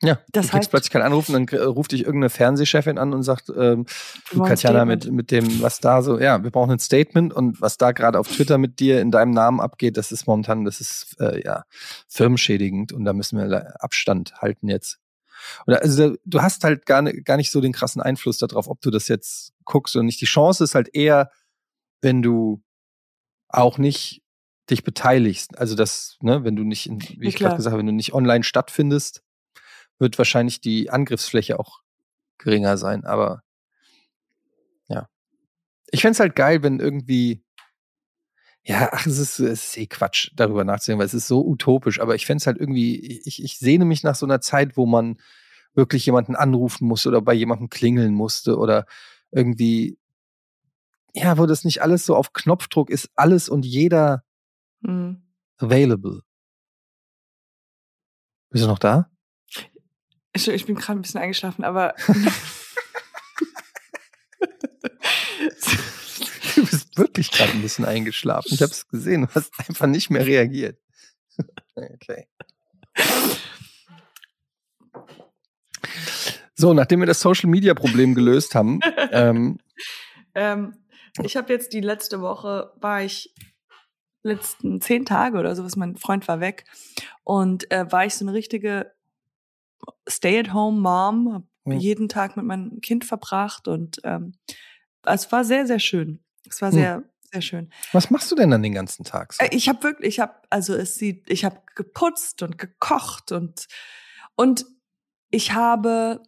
Ja, 0.00 0.18
Das 0.30 0.46
du 0.46 0.52
kriegst 0.52 0.68
heißt- 0.68 0.70
plötzlich 0.70 0.90
keinen 0.92 1.02
Anruf 1.02 1.28
und 1.28 1.34
dann 1.50 1.58
äh, 1.60 1.64
ruft 1.64 1.90
dich 1.90 2.02
irgendeine 2.02 2.30
Fernsehchefin 2.30 2.98
an 2.98 3.12
und 3.12 3.24
sagt, 3.24 3.48
ähm, 3.48 3.84
du 4.30 4.42
Katjana, 4.44 4.84
mit, 4.84 5.10
mit 5.10 5.32
dem, 5.32 5.60
was 5.60 5.80
da 5.80 6.02
so, 6.02 6.20
ja, 6.20 6.40
wir 6.44 6.52
brauchen 6.52 6.70
ein 6.70 6.78
Statement 6.78 7.32
und 7.34 7.60
was 7.60 7.78
da 7.78 7.90
gerade 7.90 8.20
auf 8.20 8.28
Twitter 8.28 8.58
mit 8.58 8.78
dir 8.78 9.00
in 9.00 9.10
deinem 9.10 9.32
Namen 9.32 9.58
abgeht, 9.60 9.96
das 9.96 10.12
ist 10.12 10.28
momentan, 10.28 10.64
das 10.64 10.80
ist 10.80 11.16
äh, 11.18 11.42
ja 11.44 11.64
firmenschädigend 12.06 12.92
und 12.92 13.04
da 13.04 13.12
müssen 13.12 13.38
wir 13.38 13.82
Abstand 13.82 14.34
halten 14.40 14.68
jetzt. 14.68 15.00
Oder 15.66 15.82
also 15.82 16.14
du 16.24 16.42
hast 16.42 16.62
halt 16.62 16.86
gar, 16.86 17.02
gar 17.02 17.36
nicht 17.36 17.50
so 17.50 17.60
den 17.60 17.72
krassen 17.72 18.00
Einfluss 18.00 18.38
darauf, 18.38 18.68
ob 18.68 18.80
du 18.80 18.90
das 18.92 19.08
jetzt 19.08 19.52
guckst 19.64 19.96
oder 19.96 20.04
nicht. 20.04 20.20
Die 20.20 20.26
Chance 20.26 20.62
ist 20.62 20.76
halt 20.76 20.94
eher, 20.94 21.30
wenn 22.02 22.22
du 22.22 22.62
auch 23.48 23.78
nicht 23.78 24.22
dich 24.70 24.84
beteiligst. 24.84 25.58
Also 25.58 25.74
das, 25.74 26.16
ne, 26.20 26.44
wenn 26.44 26.56
du 26.56 26.64
nicht, 26.64 26.86
in, 26.86 27.00
wie 27.00 27.24
Ja, 27.24 27.28
ich 27.28 27.36
gerade 27.36 27.56
gesagt 27.56 27.72
habe, 27.72 27.80
wenn 27.80 27.86
du 27.86 27.92
nicht 27.92 28.12
online 28.12 28.44
stattfindest, 28.44 29.22
wird 29.98 30.18
wahrscheinlich 30.18 30.60
die 30.60 30.90
Angriffsfläche 30.90 31.58
auch 31.58 31.80
geringer 32.38 32.76
sein. 32.76 33.04
Aber 33.04 33.42
ja. 34.88 35.08
Ich 35.90 36.02
fänd's 36.02 36.20
halt 36.20 36.36
geil, 36.36 36.62
wenn 36.62 36.80
irgendwie, 36.80 37.42
ja, 38.62 38.90
ach, 38.92 39.06
es 39.06 39.18
ist, 39.18 39.38
es 39.38 39.64
ist 39.64 39.78
eh 39.78 39.86
Quatsch, 39.86 40.30
darüber 40.34 40.64
nachzudenken, 40.64 41.00
weil 41.00 41.06
es 41.06 41.14
ist 41.14 41.28
so 41.28 41.44
utopisch, 41.44 42.00
aber 42.00 42.14
ich 42.14 42.26
fänd's 42.26 42.46
halt 42.46 42.58
irgendwie, 42.58 43.22
ich, 43.24 43.42
ich 43.42 43.58
sehne 43.58 43.84
mich 43.84 44.02
nach 44.02 44.14
so 44.14 44.26
einer 44.26 44.40
Zeit, 44.40 44.76
wo 44.76 44.86
man 44.86 45.18
wirklich 45.74 46.04
jemanden 46.06 46.36
anrufen 46.36 46.86
musste 46.86 47.08
oder 47.08 47.22
bei 47.22 47.34
jemandem 47.34 47.70
klingeln 47.70 48.14
musste 48.14 48.56
oder 48.56 48.86
irgendwie, 49.30 49.98
ja, 51.14 51.38
wo 51.38 51.46
das 51.46 51.64
nicht 51.64 51.82
alles 51.82 52.04
so 52.04 52.14
auf 52.14 52.32
Knopfdruck 52.32 52.90
ist, 52.90 53.10
alles 53.14 53.48
und 53.48 53.64
jeder 53.64 54.24
Hm. 54.84 55.22
available. 55.58 56.20
Bist 58.50 58.64
du 58.64 58.68
noch 58.68 58.78
da? 58.78 59.10
Ich, 60.32 60.48
ich 60.48 60.66
bin 60.66 60.76
gerade 60.76 60.98
ein 60.98 61.02
bisschen 61.02 61.20
eingeschlafen, 61.20 61.64
aber 61.64 61.94
Du 66.58 66.66
bist 66.66 66.98
wirklich 66.98 67.30
gerade 67.30 67.52
ein 67.52 67.62
bisschen 67.62 67.84
eingeschlafen. 67.84 68.52
Ich 68.52 68.62
habe 68.62 68.72
es 68.72 68.88
gesehen. 68.88 69.22
Du 69.22 69.34
hast 69.34 69.52
einfach 69.58 69.86
nicht 69.86 70.10
mehr 70.10 70.26
reagiert. 70.26 70.78
Okay. 71.76 72.26
So, 76.56 76.74
nachdem 76.74 76.98
wir 76.98 77.06
das 77.06 77.20
Social 77.20 77.48
Media 77.48 77.72
Problem 77.72 78.16
gelöst 78.16 78.56
haben, 78.56 78.80
ähm, 79.12 79.60
ähm, 80.34 80.76
ich 81.22 81.36
habe 81.36 81.52
jetzt 81.52 81.72
die 81.72 81.80
letzte 81.80 82.20
Woche 82.20 82.72
war 82.80 83.04
ich 83.04 83.32
letzten 84.28 84.80
zehn 84.80 85.04
Tage 85.04 85.38
oder 85.38 85.54
sowas. 85.56 85.76
Mein 85.76 85.96
Freund 85.96 86.28
war 86.28 86.40
weg 86.40 86.64
und 87.24 87.70
äh, 87.72 87.90
war 87.90 88.04
ich 88.06 88.14
so 88.14 88.24
eine 88.24 88.32
richtige 88.34 88.92
Stay-at-home-Mom, 90.08 91.32
habe 91.34 91.44
Hm. 91.66 91.78
jeden 91.78 92.08
Tag 92.08 92.36
mit 92.36 92.46
meinem 92.46 92.80
Kind 92.80 93.04
verbracht 93.04 93.68
und 93.68 93.98
ähm, 94.04 94.32
es 95.04 95.30
war 95.30 95.44
sehr, 95.44 95.66
sehr 95.66 95.78
schön. 95.78 96.24
Es 96.48 96.62
war 96.62 96.70
Hm. 96.70 96.74
sehr, 96.78 97.02
sehr 97.30 97.42
schön. 97.42 97.70
was 97.92 98.08
machst 98.10 98.30
du 98.30 98.34
denn 98.36 98.50
dann 98.50 98.62
den 98.62 98.72
ganzen 98.72 99.04
Tag? 99.04 99.34
So? 99.34 99.44
Äh, 99.44 99.50
Ich 99.54 99.68
habe 99.68 99.82
wirklich, 99.82 100.14
ich 100.14 100.20
habe, 100.20 100.34
also 100.48 100.74
es 100.74 100.94
sieht, 100.94 101.30
ich 101.30 101.44
habe 101.44 101.60
geputzt 101.74 102.42
und 102.42 102.56
gekocht 102.58 103.32
und 103.32 103.66
und 104.34 104.64
ich 105.30 105.52
habe 105.52 106.22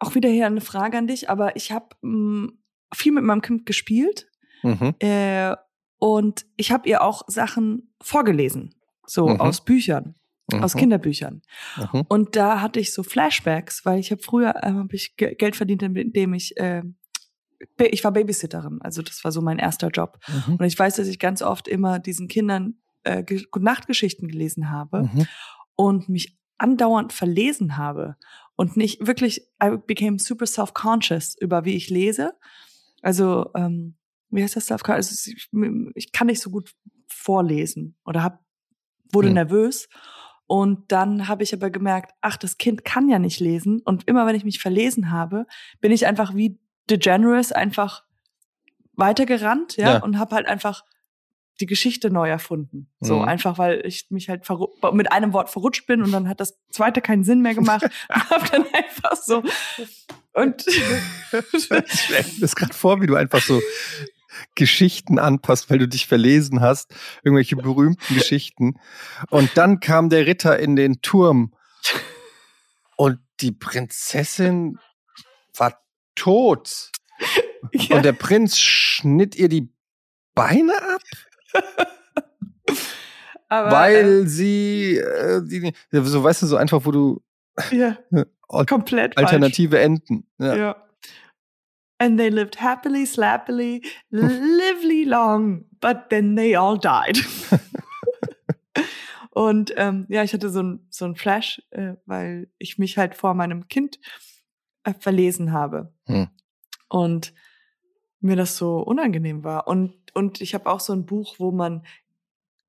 auch 0.00 0.14
wieder 0.16 0.28
hier 0.28 0.46
eine 0.46 0.60
Frage 0.60 0.98
an 0.98 1.06
dich, 1.06 1.30
aber 1.30 1.54
ich 1.56 1.70
habe 1.70 1.94
viel 2.92 3.12
mit 3.12 3.22
meinem 3.24 3.42
Kind 3.42 3.66
gespielt 3.66 4.28
Mhm. 4.64 4.94
äh, 4.98 5.54
und 6.04 6.44
ich 6.56 6.70
habe 6.70 6.86
ihr 6.86 7.02
auch 7.02 7.22
Sachen 7.28 7.94
vorgelesen, 8.02 8.74
so 9.06 9.26
Mhm. 9.28 9.40
aus 9.40 9.64
Büchern, 9.64 10.14
aus 10.52 10.74
Mhm. 10.74 10.78
Kinderbüchern. 10.80 11.40
Mhm. 11.92 12.02
Und 12.08 12.36
da 12.36 12.60
hatte 12.60 12.78
ich 12.78 12.92
so 12.92 13.02
Flashbacks, 13.02 13.86
weil 13.86 13.98
ich 14.00 14.10
habe 14.10 14.20
früher 14.22 14.54
äh, 14.62 14.72
hab 14.72 14.92
ich 14.92 15.16
Ge- 15.16 15.34
Geld 15.34 15.56
verdient, 15.56 15.82
indem 15.82 16.34
ich 16.34 16.56
äh, 16.58 16.82
ich 17.78 18.04
war 18.04 18.12
Babysitterin, 18.12 18.80
also 18.82 19.00
das 19.00 19.24
war 19.24 19.32
so 19.32 19.40
mein 19.40 19.58
erster 19.58 19.88
Job. 19.88 20.18
Mhm. 20.28 20.56
Und 20.56 20.64
ich 20.66 20.78
weiß, 20.78 20.96
dass 20.96 21.08
ich 21.08 21.18
ganz 21.18 21.40
oft 21.40 21.66
immer 21.68 21.98
diesen 21.98 22.28
Kindern 22.28 22.74
äh, 23.04 23.22
Ge- 23.22 23.46
Gute-Nacht-Geschichten 23.50 24.28
gelesen 24.28 24.68
habe 24.70 25.04
Mhm. 25.04 25.26
und 25.74 26.08
mich 26.10 26.36
andauernd 26.58 27.14
verlesen 27.14 27.78
habe 27.78 28.16
und 28.56 28.76
nicht 28.76 29.06
wirklich, 29.06 29.40
I 29.62 29.76
became 29.86 30.18
super 30.18 30.46
self-conscious 30.46 31.36
über 31.40 31.64
wie 31.64 31.74
ich 31.74 31.88
lese. 31.88 32.34
Also, 33.00 33.50
ähm, 33.54 33.94
wie 34.34 34.42
heißt 34.42 34.56
das 34.56 34.66
self-conscious? 34.66 35.10
Also, 35.10 35.30
ich, 35.30 35.48
ich 35.94 36.12
kann 36.12 36.26
nicht 36.26 36.40
so 36.40 36.50
gut 36.50 36.72
vorlesen 37.08 37.96
oder 38.04 38.22
hab, 38.22 38.44
wurde 39.12 39.28
Hm. 39.28 39.34
nervös. 39.34 39.88
Und 40.46 40.92
dann 40.92 41.26
habe 41.28 41.42
ich 41.42 41.54
aber 41.54 41.70
gemerkt, 41.70 42.12
ach, 42.20 42.36
das 42.36 42.58
Kind 42.58 42.84
kann 42.84 43.08
ja 43.08 43.18
nicht 43.18 43.40
lesen. 43.40 43.80
Und 43.84 44.06
immer 44.06 44.26
wenn 44.26 44.36
ich 44.36 44.44
mich 44.44 44.58
verlesen 44.60 45.10
habe, 45.10 45.46
bin 45.80 45.90
ich 45.92 46.06
einfach 46.06 46.34
wie 46.34 46.58
DeGeneres 46.90 47.50
einfach 47.52 48.02
weitergerannt, 48.96 49.76
ja, 49.76 49.94
Ja. 49.94 49.98
und 50.02 50.18
habe 50.18 50.34
halt 50.36 50.46
einfach 50.46 50.84
die 51.60 51.66
Geschichte 51.66 52.10
neu 52.10 52.28
erfunden. 52.28 52.90
So 53.00 53.18
Mhm. 53.20 53.24
einfach, 53.28 53.58
weil 53.58 53.80
ich 53.86 54.06
mich 54.10 54.28
halt 54.28 54.44
mit 54.92 55.12
einem 55.12 55.32
Wort 55.32 55.50
verrutscht 55.50 55.86
bin 55.86 56.02
und 56.02 56.10
dann 56.12 56.28
hat 56.28 56.40
das 56.40 56.58
zweite 56.70 57.00
keinen 57.00 57.22
Sinn 57.24 57.40
mehr 57.42 57.54
gemacht. 57.54 57.86
hab 58.10 58.50
dann 58.50 58.64
einfach 58.72 59.16
so 59.16 59.42
und 60.32 60.66
Ich 61.52 61.64
stell 61.64 62.22
mir 62.24 62.40
das 62.40 62.54
gerade 62.56 62.74
vor, 62.74 63.00
wie 63.00 63.06
du 63.06 63.14
einfach 63.14 63.40
so 63.40 63.60
Geschichten 64.54 65.18
anpasst, 65.18 65.70
weil 65.70 65.78
du 65.78 65.88
dich 65.88 66.06
verlesen 66.06 66.60
hast, 66.60 66.94
irgendwelche 67.22 67.56
berühmten 67.56 68.14
Geschichten. 68.14 68.78
Und 69.30 69.56
dann 69.56 69.80
kam 69.80 70.08
der 70.08 70.26
Ritter 70.26 70.58
in 70.58 70.76
den 70.76 71.00
Turm 71.02 71.54
und 72.96 73.18
die 73.40 73.52
Prinzessin 73.52 74.78
war 75.56 75.80
tot. 76.14 76.90
ja, 77.72 77.96
Und 77.96 78.04
der 78.04 78.12
Prinz 78.12 78.58
schnitt 78.58 79.36
ihr 79.36 79.48
die 79.48 79.72
Beine 80.34 80.74
ab, 80.82 81.02
aber, 83.48 83.70
weil 83.70 84.26
sie, 84.26 84.96
äh, 84.96 85.40
die, 85.44 85.72
so 85.92 86.24
weißt 86.24 86.42
du, 86.42 86.46
so 86.46 86.56
einfach, 86.56 86.84
wo 86.84 86.90
du 86.90 87.22
äh, 87.70 87.76
ja, 87.76 87.98
komplett 88.66 89.14
falsch. 89.14 89.26
alternative 89.26 89.78
Enden. 89.78 90.26
Ja. 90.38 90.56
Ja. 90.56 90.76
And 91.98 92.18
they 92.18 92.28
lived 92.28 92.56
happily, 92.56 93.06
slappily, 93.06 93.86
lively 94.10 95.04
long, 95.04 95.64
but 95.80 96.10
then 96.10 96.34
they 96.34 96.56
all 96.56 96.76
died. 96.76 97.18
Und 99.30 99.74
ähm, 99.76 100.06
ja, 100.08 100.22
ich 100.22 100.32
hatte 100.32 100.48
so 100.48 100.62
ein, 100.62 100.86
so 100.90 101.04
ein 101.04 101.16
Flash, 101.16 101.60
äh, 101.70 101.94
weil 102.06 102.48
ich 102.58 102.78
mich 102.78 102.98
halt 102.98 103.16
vor 103.16 103.34
meinem 103.34 103.66
Kind 103.66 103.98
äh, 104.84 104.94
verlesen 104.94 105.52
habe. 105.52 105.92
Hm. 106.06 106.28
Und 106.88 107.34
mir 108.20 108.36
das 108.36 108.56
so 108.56 108.78
unangenehm 108.78 109.42
war. 109.42 109.66
Und, 109.66 109.94
und 110.14 110.40
ich 110.40 110.54
habe 110.54 110.70
auch 110.70 110.80
so 110.80 110.92
ein 110.92 111.04
Buch, 111.04 111.36
wo 111.38 111.50
man 111.50 111.84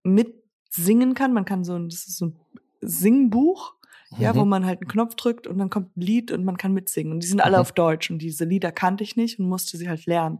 mitsingen 0.04 1.14
kann. 1.14 1.34
Man 1.34 1.46
kann 1.46 1.64
so 1.64 1.76
ein, 1.76 1.90
das 1.90 2.08
ist 2.08 2.18
so 2.18 2.28
ein 2.28 2.40
Singbuch, 2.82 3.76
ja, 4.18 4.34
Mhm. 4.34 4.38
wo 4.38 4.46
man 4.46 4.66
halt 4.66 4.82
einen 4.82 4.88
Knopf 4.90 5.16
drückt 5.16 5.48
und 5.48 5.58
dann 5.58 5.70
kommt 5.70 5.96
ein 5.98 6.02
Lied 6.02 6.32
und 6.32 6.44
man 6.46 6.58
kann 6.58 6.74
mitsingen. 6.74 7.12
Und 7.14 7.24
die 7.24 7.28
sind 7.28 7.42
alle 7.42 7.58
Mhm. 7.58 7.62
auf 7.62 7.72
Deutsch 7.72 8.10
und 8.12 8.20
diese 8.20 8.46
Lieder 8.46 8.72
kannte 8.72 9.04
ich 9.04 9.16
nicht 9.16 9.40
und 9.40 9.48
musste 9.50 9.78
sie 9.78 9.90
halt 9.90 10.06
lernen. 10.06 10.40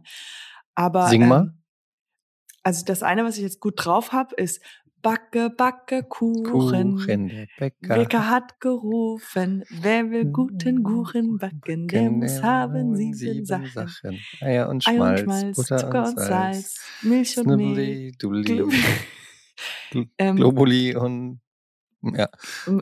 Aber 0.74 1.08
Sing 1.08 1.26
mal. 1.28 1.40
Ähm, 1.42 1.62
also 2.62 2.84
das 2.84 3.02
eine, 3.02 3.24
was 3.24 3.36
ich 3.36 3.42
jetzt 3.42 3.60
gut 3.60 3.74
drauf 3.76 4.12
habe, 4.12 4.34
ist 4.36 4.60
Backe, 5.02 5.50
Backe, 5.50 6.02
Kuchen. 6.02 6.42
Kuchen, 6.96 7.28
der 7.28 7.46
Bäcker. 7.58 7.94
Bäcker 7.94 8.28
hat 8.30 8.58
gerufen, 8.58 9.62
wer 9.70 10.10
will 10.10 10.24
guten 10.24 10.82
Kuchen 10.82 11.38
backen, 11.38 11.86
der 11.86 12.10
muss 12.10 12.42
haben 12.42 12.96
sieben 12.96 13.44
Sachen. 13.44 14.18
Eier 14.40 14.68
und 14.68 14.84
Ei 14.88 14.94
Schmalz, 14.96 15.20
und 15.20 15.24
Schmalz, 15.24 15.56
Butter 15.56 15.78
Zucker 15.78 16.08
und 16.08 16.18
Salz, 16.18 16.80
Milch 17.02 17.38
und 17.38 17.56
Mehl. 17.56 18.12
Dudeli, 18.18 18.62
Gl- 19.92 20.08
Ähm, 20.18 20.36
Globuli 20.36 20.96
und 20.96 21.40
ja. 22.14 22.28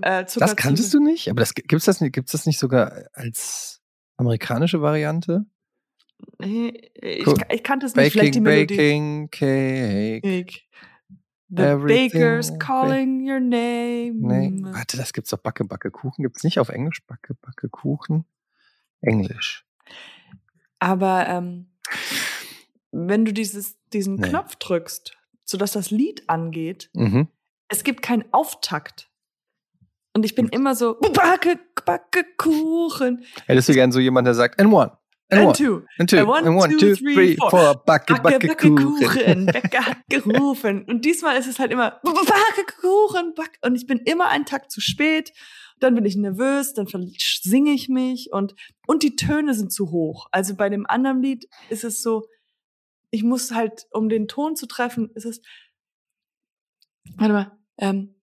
äh, 0.02 0.26
Zucker 0.26 0.46
Das 0.46 0.56
kanntest 0.56 0.92
du 0.94 1.00
nicht? 1.00 1.28
Aber 1.30 1.40
das 1.40 1.54
gibt's 1.54 1.84
das 1.86 2.00
nicht, 2.00 2.12
gibt's 2.14 2.32
das 2.32 2.46
nicht 2.46 2.58
sogar 2.58 3.04
als 3.12 3.80
amerikanische 4.16 4.80
Variante? 4.82 5.46
Ich, 6.38 7.26
Cool. 7.26 7.36
ich 7.50 7.62
kannte 7.62 7.86
es 7.86 7.94
nicht, 7.96 8.12
vielleicht 8.12 8.34
die 8.34 8.40
Baking, 8.40 8.42
Melodie. 8.42 8.76
baking, 8.76 9.30
cake. 9.30 10.60
The 11.50 11.62
Everything 11.62 12.10
baker's 12.10 12.50
ba- 12.52 12.58
calling 12.58 13.28
your 13.30 13.38
name. 13.40 14.14
Nee, 14.16 14.52
warte, 14.72 14.96
das 14.96 15.12
gibt's 15.12 15.30
doch 15.30 15.38
Backe, 15.38 15.64
Backe, 15.64 15.90
Kuchen. 15.90 16.22
Gibt's 16.22 16.42
nicht 16.42 16.58
auf 16.58 16.68
Englisch? 16.68 17.04
Backe, 17.06 17.34
Backe, 17.34 17.68
Kuchen? 17.68 18.24
Englisch. 19.02 19.64
Aber 20.78 21.28
ähm, 21.28 21.70
wenn 22.90 23.24
du 23.24 23.32
dieses, 23.32 23.76
diesen 23.92 24.16
Nee. 24.16 24.28
Knopf 24.28 24.56
drückst, 24.56 25.16
sodass 25.44 25.72
das 25.72 25.90
Lied 25.90 26.28
angeht, 26.28 26.90
Mhm. 26.94 27.28
es 27.68 27.84
gibt 27.84 28.02
keinen 28.02 28.24
Auftakt. 28.32 29.10
Und 30.16 30.24
ich 30.24 30.34
bin 30.34 30.48
immer 30.48 30.76
so, 30.76 30.94
backe, 31.12 31.58
backe 31.84 32.24
Kuchen. 32.36 33.24
Hättest 33.46 33.68
du 33.68 33.72
gern 33.72 33.90
so 33.90 33.98
jemand, 33.98 34.26
der 34.26 34.34
sagt, 34.34 34.60
and 34.60 34.72
one, 34.72 34.92
and, 35.28 35.40
And 35.40 35.46
one, 35.46 35.54
two. 35.54 35.82
and 35.98 36.08
two, 36.08 36.18
and 36.18 36.28
one, 36.28 36.46
and 36.46 36.56
one, 36.56 36.70
two, 36.70 36.78
two, 36.78 36.94
three, 36.94 37.14
three, 37.14 37.36
four. 37.36 37.50
four, 37.50 37.74
Backe, 37.84 38.14
Backe, 38.14 38.22
Backe, 38.22 38.48
backe 38.48 38.74
Kuchen. 38.74 39.46
Bäcker 39.52 39.86
hat 39.86 39.98
gerufen. 40.08 40.84
Und 40.84 41.04
diesmal 41.04 41.36
ist 41.36 41.48
es 41.48 41.58
halt 41.58 41.72
immer, 41.72 42.00
backe 42.02 42.64
Kuchen, 42.80 43.34
back. 43.34 43.58
Und 43.62 43.74
ich 43.74 43.86
bin 43.88 43.98
immer 43.98 44.28
einen 44.28 44.46
Takt 44.46 44.70
zu 44.70 44.80
spät. 44.80 45.32
Dann 45.80 45.96
bin 45.96 46.04
ich 46.04 46.14
nervös, 46.14 46.72
dann 46.74 46.86
singe 47.18 47.72
ich 47.72 47.88
mich 47.88 48.32
und, 48.32 48.54
und 48.86 49.02
die 49.02 49.16
Töne 49.16 49.54
sind 49.54 49.72
zu 49.72 49.90
hoch. 49.90 50.28
Also 50.30 50.54
bei 50.54 50.68
dem 50.68 50.86
anderen 50.86 51.20
Lied 51.20 51.48
ist 51.68 51.82
es 51.82 52.00
so, 52.00 52.28
ich 53.10 53.24
muss 53.24 53.52
halt, 53.52 53.86
um 53.90 54.08
den 54.08 54.28
Ton 54.28 54.54
zu 54.54 54.66
treffen, 54.66 55.10
ist 55.16 55.24
es, 55.24 55.42
warte 57.16 57.32
mal, 57.32 57.58
ähm, 57.78 58.14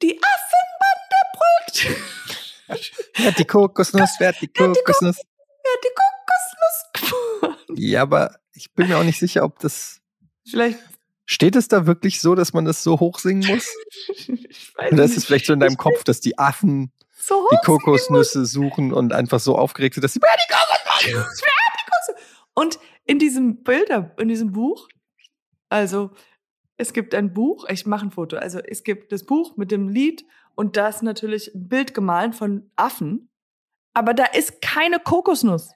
die 0.00 0.18
brüllt. 0.18 0.71
Wer 3.14 3.26
hat 3.26 3.38
die 3.38 3.44
Kokosnuss? 3.44 4.10
Wer 4.18 4.28
hat 4.28 4.40
die 4.40 4.50
Wer 4.54 4.68
hat 4.68 4.76
die 4.76 4.80
Kokosnuss? 4.80 5.16
Wer 5.62 5.72
hat 5.72 5.84
die 5.84 5.90
Kokosnuss? 7.40 7.78
Ja, 7.78 8.02
aber 8.02 8.38
ich 8.54 8.72
bin 8.72 8.88
mir 8.88 8.98
auch 8.98 9.04
nicht 9.04 9.18
sicher, 9.18 9.44
ob 9.44 9.58
das. 9.58 10.00
Vielleicht, 10.48 10.78
Steht 11.24 11.56
es 11.56 11.68
da 11.68 11.86
wirklich 11.86 12.20
so, 12.20 12.34
dass 12.34 12.52
man 12.52 12.64
das 12.64 12.82
so 12.82 12.98
hoch 12.98 13.18
singen 13.18 13.46
muss? 13.46 13.66
ich 14.08 14.76
weiß 14.76 14.92
Oder 14.92 15.04
ist 15.04 15.16
es 15.16 15.24
vielleicht 15.24 15.46
so 15.46 15.52
in 15.52 15.60
deinem 15.60 15.72
Ich 15.72 15.78
Kopf, 15.78 16.04
dass 16.04 16.20
die 16.20 16.38
Affen 16.38 16.92
so 17.16 17.48
die 17.52 17.64
Kokosnüsse 17.64 18.44
suchen 18.44 18.92
und 18.92 19.12
einfach 19.12 19.40
so 19.40 19.56
aufgeregt 19.56 19.94
sind, 19.94 20.02
dass 20.02 20.12
sie. 20.12 20.20
Wer 20.20 20.30
hat 20.30 20.40
die 20.46 20.52
Kokosnuss? 20.52 21.42
Und 22.54 22.78
in 23.04 23.18
diesem 23.18 23.62
Bilder, 23.62 24.14
in 24.18 24.28
diesem 24.28 24.52
Buch, 24.52 24.88
also 25.68 26.10
es 26.76 26.92
gibt 26.92 27.14
ein 27.14 27.32
Buch, 27.32 27.66
ich 27.68 27.86
mache 27.86 28.06
ein 28.06 28.10
Foto, 28.10 28.36
also 28.36 28.58
es 28.58 28.82
gibt 28.82 29.12
das 29.12 29.24
Buch 29.24 29.56
mit 29.56 29.70
dem 29.70 29.88
Lied 29.88 30.26
und 30.54 30.76
da 30.76 30.88
ist 30.88 31.02
natürlich 31.02 31.54
ein 31.54 31.68
Bild 31.68 31.94
gemalt 31.94 32.34
von 32.34 32.70
Affen, 32.76 33.30
aber 33.94 34.14
da 34.14 34.24
ist 34.26 34.60
keine 34.62 34.98
Kokosnuss. 34.98 35.70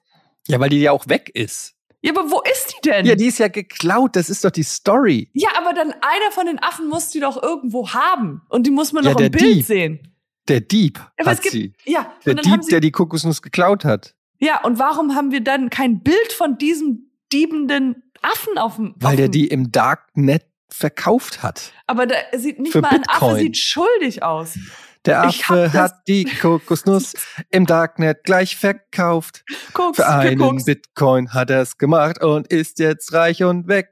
Ja, 0.48 0.60
weil 0.60 0.68
die 0.70 0.80
ja 0.80 0.92
auch 0.92 1.08
weg 1.08 1.30
ist. 1.34 1.74
Ja, 2.02 2.12
aber 2.12 2.30
wo 2.30 2.40
ist 2.42 2.72
die 2.76 2.88
denn? 2.88 3.04
Ja, 3.06 3.16
die 3.16 3.26
ist 3.26 3.38
ja 3.38 3.48
geklaut. 3.48 4.14
Das 4.14 4.30
ist 4.30 4.44
doch 4.44 4.50
die 4.50 4.62
Story. 4.62 5.28
ja, 5.32 5.48
aber 5.56 5.72
dann 5.72 5.90
einer 5.92 6.30
von 6.30 6.46
den 6.46 6.62
Affen 6.62 6.88
muss 6.88 7.10
die 7.10 7.18
doch 7.20 7.42
irgendwo 7.42 7.88
haben 7.92 8.42
und 8.48 8.64
die 8.66 8.70
muss 8.70 8.92
man 8.92 9.02
Ja, 9.04 9.12
noch 9.12 9.20
im 9.20 9.30
Bild 9.32 9.42
Dieb. 9.56 9.64
sehen. 9.66 10.12
Der 10.46 10.60
Dieb 10.60 11.00
Aber 11.18 11.30
hat 11.32 11.42
gibt, 11.42 11.52
sie. 11.52 11.72
ja, 11.84 12.12
Der 12.24 12.34
Dieb, 12.34 12.60
der 12.70 12.78
die 12.80 12.92
Kokosnuss 12.92 13.42
geklaut 13.42 13.84
hat. 13.84 14.14
ja, 14.38 14.62
und 14.62 14.78
warum 14.78 15.16
haben 15.16 15.32
wir 15.32 15.40
dann 15.42 15.68
kein 15.70 16.02
Bild 16.04 16.32
von 16.32 16.56
diesem 16.58 17.10
diebenden 17.32 18.04
Affen 18.22 18.56
auf 18.56 18.76
dem 18.76 18.94
Weil 18.98 19.16
der 19.16 19.28
die 19.28 19.48
im 19.48 19.72
Darknet 19.72 20.44
verkauft 20.70 21.42
hat. 21.42 21.72
Aber 21.86 22.06
da 22.06 22.16
sieht 22.36 22.58
nicht 22.58 22.74
mal 22.74 22.88
ein 22.88 23.02
Affe 23.08 23.20
Bitcoin. 23.20 23.38
sieht 23.38 23.56
schuldig 23.58 24.22
aus. 24.22 24.58
Der 25.04 25.22
Affe 25.22 25.72
hat 25.72 25.94
die 26.08 26.24
Kokosnuss 26.40 27.14
im 27.50 27.64
Darknet 27.66 28.24
gleich 28.24 28.56
verkauft. 28.56 29.44
Koks, 29.72 29.96
Für 29.98 30.08
einen 30.08 30.38
gekoks. 30.38 30.64
Bitcoin 30.64 31.32
hat 31.32 31.50
er 31.50 31.60
es 31.62 31.78
gemacht 31.78 32.22
und 32.22 32.48
ist 32.48 32.78
jetzt 32.80 33.12
reich 33.12 33.44
und 33.44 33.68
weg. 33.68 33.90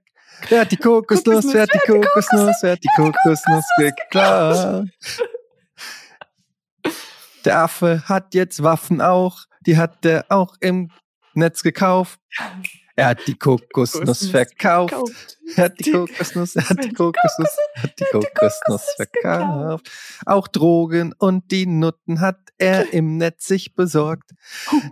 Wer 0.49 0.62
hat 0.62 0.72
die 0.72 0.77
Kokosnuss? 0.77 1.45
Kokosnuss, 1.47 1.55
Wer 1.55 1.62
hat 1.62 1.72
die 1.72 1.79
Kokosnuss? 1.79 2.57
Wer 2.62 2.72
hat 2.72 2.83
die 2.83 2.89
Kokosnuss 2.97 3.64
geklaut? 3.79 4.89
Der 7.45 7.59
Affe 7.61 8.03
hat 8.09 8.35
jetzt 8.35 8.62
Waffen 8.62 9.01
auch. 9.01 9.45
Die 9.66 9.77
hat 9.79 10.05
er 10.05 10.25
auch 10.31 10.57
im 10.61 10.91
Netz 11.35 11.62
gekauft. 11.62 12.18
Er 12.97 13.09
hat 13.09 13.26
die 13.26 13.34
Kokosnuss 13.34 14.28
verkauft. 14.28 15.38
Er 15.57 15.64
hat 15.64 15.78
die 15.80 15.90
Kokosnuss, 15.90 16.55
er 16.55 16.68
hat 16.68 16.84
die 16.84 16.92
Kokosnuss, 16.92 17.57
er 17.74 17.82
hat 17.82 17.99
die 17.99 18.05
Kokosnuss 18.05 18.86
verkauft. 18.97 19.90
Auch 20.26 20.47
Drogen 20.47 21.12
und 21.18 21.51
die 21.51 21.66
Nutten 21.66 22.20
hat 22.20 22.38
er 22.57 22.92
im 22.92 23.16
Netz 23.16 23.47
sich 23.47 23.74
besorgt. 23.74 24.30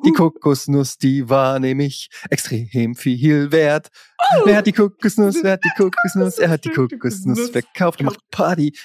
Die 0.04 0.12
Kokosnuss, 0.12 0.98
die 0.98 1.28
war 1.28 1.60
nämlich 1.60 2.10
extrem 2.28 2.96
viel 2.96 3.52
wert. 3.52 3.88
Wer 4.44 4.56
hat 4.56 4.66
die 4.66 4.72
Kokosnuss, 4.72 5.42
wer 5.42 5.52
hat 5.52 5.64
die 5.64 5.72
Kokosnuss, 5.76 6.38
er 6.38 6.50
hat 6.50 6.64
die 6.64 6.70
Kokosnuss 6.70 7.50
verkauft 7.50 8.00
und 8.00 8.06
macht 8.06 8.30
Party. 8.30 8.76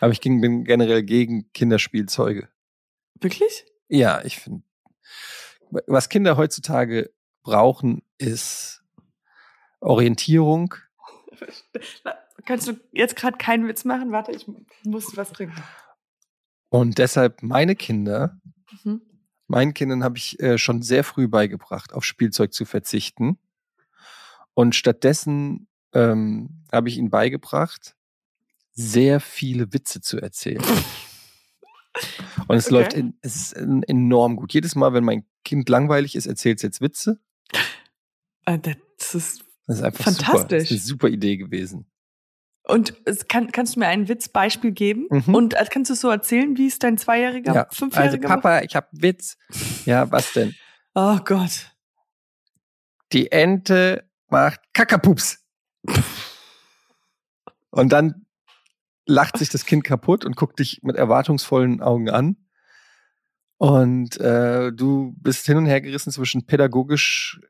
Aber 0.00 0.12
ich 0.12 0.20
bin 0.20 0.62
generell 0.64 1.02
gegen 1.02 1.50
Kinderspielzeuge. 1.52 2.48
Wirklich? 3.20 3.66
Ja, 3.88 4.22
ich 4.24 4.38
finde, 4.38 4.62
was 5.86 6.08
Kinder 6.08 6.36
heutzutage 6.36 7.10
brauchen, 7.42 8.02
ist 8.18 8.84
Orientierung. 9.80 10.74
Kannst 12.44 12.68
du 12.68 12.74
jetzt 12.92 13.16
gerade 13.16 13.36
keinen 13.38 13.66
Witz 13.68 13.84
machen? 13.84 14.12
Warte, 14.12 14.32
ich 14.32 14.46
muss 14.84 15.16
was 15.16 15.32
trinken. 15.32 15.62
Und 16.70 16.98
deshalb 16.98 17.42
meine 17.42 17.74
Kinder, 17.76 18.38
Mhm. 18.84 19.00
meinen 19.46 19.72
Kindern 19.74 20.04
habe 20.04 20.18
ich 20.18 20.38
äh, 20.40 20.58
schon 20.58 20.82
sehr 20.82 21.04
früh 21.04 21.26
beigebracht, 21.28 21.92
auf 21.94 22.04
Spielzeug 22.04 22.52
zu 22.52 22.64
verzichten. 22.66 23.38
Und 24.54 24.74
stattdessen 24.74 25.68
ähm, 25.94 26.64
habe 26.70 26.88
ich 26.90 26.98
ihnen 26.98 27.08
beigebracht, 27.10 27.96
sehr 28.72 29.20
viele 29.20 29.72
Witze 29.72 30.00
zu 30.02 30.18
erzählen. 30.20 30.62
Und 32.46 32.56
es 32.56 32.66
Okay. 32.66 32.74
läuft 32.74 32.92
in, 32.92 33.16
es 33.22 33.36
ist 33.36 33.52
en- 33.54 33.82
enorm 33.84 34.36
gut. 34.36 34.52
Jedes 34.52 34.74
Mal, 34.74 34.92
wenn 34.92 35.04
mein 35.04 35.24
Kind 35.44 35.68
langweilig 35.68 36.14
ist, 36.14 36.26
erzählt 36.26 36.58
es 36.58 36.62
jetzt 36.62 36.80
Witze. 36.82 37.18
Äh, 38.44 38.58
Das 38.98 39.14
ist 39.14 39.44
Das 39.66 39.78
ist 39.78 39.82
einfach 39.82 40.04
super. 40.06 40.18
Das 40.20 40.26
Fantastisch. 40.26 40.62
ist 40.64 40.70
eine 40.72 40.80
super 40.80 41.08
Idee 41.08 41.36
gewesen. 41.38 41.86
Und 42.68 42.94
kann, 43.28 43.50
kannst 43.50 43.76
du 43.76 43.80
mir 43.80 43.88
ein 43.88 44.08
Witzbeispiel 44.08 44.72
geben? 44.72 45.06
Mhm. 45.10 45.34
Und 45.34 45.54
äh, 45.54 45.64
kannst 45.70 45.90
du 45.90 45.94
so 45.94 46.10
erzählen, 46.10 46.56
wie 46.58 46.66
es 46.66 46.78
dein 46.78 46.98
Zweijähriger, 46.98 47.54
Ja, 47.54 47.62
also 47.62 47.76
Fünfjähriger 47.76 48.28
macht? 48.28 48.42
Papa, 48.42 48.60
ich 48.60 48.76
habe 48.76 48.88
Witz. 48.92 49.38
Ja, 49.86 50.10
was 50.10 50.34
denn? 50.34 50.54
Oh 50.94 51.16
Gott. 51.24 51.74
Die 53.12 53.32
Ente 53.32 54.06
macht 54.28 54.60
Kackerpups. 54.74 55.42
Und 57.70 57.90
dann 57.90 58.26
lacht 59.06 59.38
sich 59.38 59.48
das 59.48 59.64
Kind 59.64 59.84
kaputt 59.84 60.26
und 60.26 60.36
guckt 60.36 60.58
dich 60.58 60.80
mit 60.82 60.96
erwartungsvollen 60.96 61.80
Augen 61.80 62.10
an. 62.10 62.36
Und 63.56 64.20
äh, 64.20 64.72
du 64.72 65.14
bist 65.16 65.46
hin 65.46 65.56
und 65.56 65.66
her 65.66 65.80
gerissen 65.80 66.12
zwischen 66.12 66.44
pädagogisch 66.46 67.40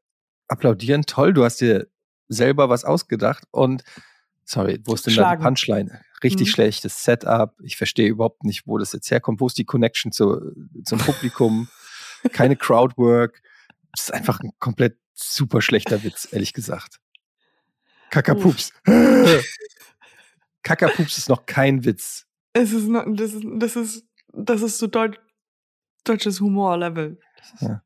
applaudieren, 0.46 1.02
toll, 1.02 1.32
du 1.32 1.44
hast 1.44 1.60
dir 1.60 1.88
selber 2.28 2.68
was 2.68 2.84
ausgedacht 2.84 3.44
und 3.50 3.82
sorry, 4.48 4.80
wo 4.84 4.94
ist 4.94 5.06
denn 5.06 5.14
da 5.14 5.22
Schlagen. 5.22 5.40
die 5.42 5.44
Punchline? 5.46 6.00
Richtig 6.22 6.48
Mhm. 6.48 6.52
schlechtes 6.52 7.04
Setup. 7.04 7.54
Ich 7.62 7.76
verstehe 7.76 8.08
überhaupt 8.08 8.42
nicht, 8.44 8.66
wo 8.66 8.78
das 8.78 8.92
jetzt 8.92 9.10
herkommt. 9.10 9.40
Wo 9.40 9.46
ist 9.46 9.58
die 9.58 9.64
Connection 9.64 10.10
zu, 10.10 10.52
zum 10.84 10.98
Publikum? 10.98 11.68
Keine 12.32 12.56
Crowdwork. 12.56 13.40
Das 13.94 14.04
ist 14.04 14.10
einfach 14.14 14.40
ein 14.40 14.50
komplett 14.58 14.98
super 15.14 15.62
schlechter 15.62 16.02
Witz, 16.02 16.28
ehrlich 16.32 16.52
gesagt. 16.52 16.98
Kackerpups. 18.10 18.72
Kackerpups 20.62 21.18
ist 21.18 21.28
noch 21.28 21.46
kein 21.46 21.84
Witz. 21.84 22.26
Es 22.52 22.72
ist, 22.72 22.88
noch, 22.88 23.04
das 23.08 23.32
ist, 23.34 23.44
das 23.58 23.76
ist, 23.76 24.04
das 24.32 24.62
ist 24.62 24.78
so 24.78 24.86
deut, 24.86 25.20
deutsches 26.04 26.40
Humorlevel. 26.40 27.20
Ja. 27.60 27.82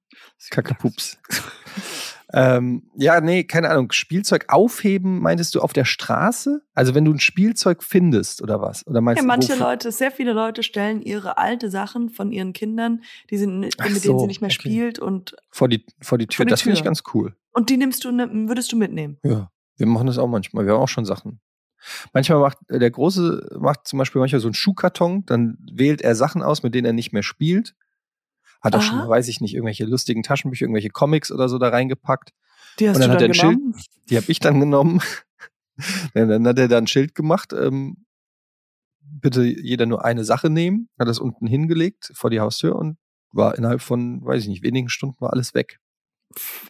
Kackerpups. 0.50 1.18
ähm, 2.32 2.90
ja, 2.96 3.20
nee, 3.20 3.44
keine 3.44 3.70
Ahnung. 3.70 3.92
Spielzeug 3.92 4.46
aufheben, 4.48 5.20
meintest 5.20 5.54
du 5.54 5.60
auf 5.60 5.72
der 5.72 5.84
Straße? 5.84 6.62
Also 6.74 6.94
wenn 6.94 7.04
du 7.04 7.12
ein 7.12 7.20
Spielzeug 7.20 7.82
findest 7.82 8.42
oder 8.42 8.60
was? 8.60 8.86
Oder 8.86 9.00
meinst 9.00 9.20
Ja, 9.22 9.26
manche 9.26 9.52
wofür- 9.52 9.66
Leute, 9.66 9.92
sehr 9.92 10.10
viele 10.10 10.32
Leute 10.32 10.62
stellen 10.62 11.02
ihre 11.02 11.38
alte 11.38 11.70
Sachen 11.70 12.10
von 12.10 12.32
ihren 12.32 12.52
Kindern, 12.52 13.02
die 13.30 13.36
sind, 13.36 13.60
mit 13.60 13.76
Ach 13.78 13.84
denen 13.86 13.96
so, 14.00 14.18
sie 14.18 14.26
nicht 14.26 14.40
mehr 14.40 14.48
okay. 14.48 14.54
spielt 14.54 14.98
und, 14.98 15.36
vor 15.50 15.68
die, 15.68 15.84
vor 16.00 16.18
die 16.18 16.26
Tür? 16.26 16.36
Vor 16.38 16.46
die 16.46 16.50
das 16.50 16.62
finde 16.62 16.78
ich 16.78 16.84
ganz 16.84 17.02
cool. 17.14 17.34
und 17.52 17.68
die 17.70 17.76
nimmst 17.76 18.04
du, 18.04 18.10
würdest 18.10 18.72
du 18.72 18.76
mitnehmen. 18.76 19.18
Ja, 19.24 19.50
wir 19.76 19.86
machen 19.86 20.06
das 20.06 20.18
auch 20.18 20.28
manchmal. 20.28 20.64
Wir 20.66 20.72
haben 20.74 20.80
auch 20.80 20.88
schon 20.88 21.04
Sachen. 21.04 21.40
Manchmal 22.12 22.38
macht 22.38 22.58
äh, 22.68 22.78
der 22.78 22.90
Große 22.90 23.56
macht 23.58 23.88
zum 23.88 23.98
Beispiel 23.98 24.20
manchmal 24.20 24.40
so 24.40 24.46
einen 24.48 24.54
Schuhkarton, 24.54 25.26
dann 25.26 25.58
wählt 25.72 26.00
er 26.00 26.14
Sachen 26.14 26.42
aus, 26.42 26.62
mit 26.62 26.74
denen 26.74 26.86
er 26.86 26.92
nicht 26.92 27.12
mehr 27.12 27.22
spielt. 27.24 27.74
Hat 28.62 28.74
auch 28.76 28.82
schon 28.82 28.98
Aha. 29.00 29.08
weiß 29.08 29.28
ich 29.28 29.40
nicht, 29.40 29.54
irgendwelche 29.54 29.84
lustigen 29.84 30.22
Taschenbücher, 30.22 30.64
irgendwelche 30.64 30.90
Comics 30.90 31.32
oder 31.32 31.48
so 31.48 31.58
da 31.58 31.68
reingepackt. 31.68 32.30
Die 32.78 32.88
hast 32.88 32.96
Und 32.96 33.00
dann 33.02 33.10
du 33.10 33.14
hat 33.14 33.20
dann 33.22 33.30
er 33.30 33.30
ein 33.30 33.34
Schild. 33.34 33.56
genommen. 33.58 33.74
Die 34.08 34.16
habe 34.16 34.26
ich 34.30 34.38
dann 34.38 34.60
genommen. 34.60 35.00
dann 36.14 36.46
hat 36.46 36.58
er 36.58 36.68
da 36.68 36.78
ein 36.78 36.86
Schild 36.86 37.14
gemacht. 37.14 37.52
Ähm, 37.52 38.04
bitte 39.00 39.42
jeder 39.44 39.86
nur 39.86 40.04
eine 40.04 40.24
Sache 40.24 40.48
nehmen. 40.48 40.88
Hat 40.98 41.08
das 41.08 41.18
unten 41.18 41.46
hingelegt 41.46 42.12
vor 42.14 42.30
die 42.30 42.40
Haustür 42.40 42.76
und 42.76 42.96
war 43.32 43.56
innerhalb 43.56 43.80
von, 43.80 44.24
weiß 44.24 44.42
ich 44.42 44.48
nicht, 44.48 44.62
wenigen 44.62 44.88
Stunden 44.88 45.16
war 45.20 45.32
alles 45.32 45.54
weg. 45.54 45.78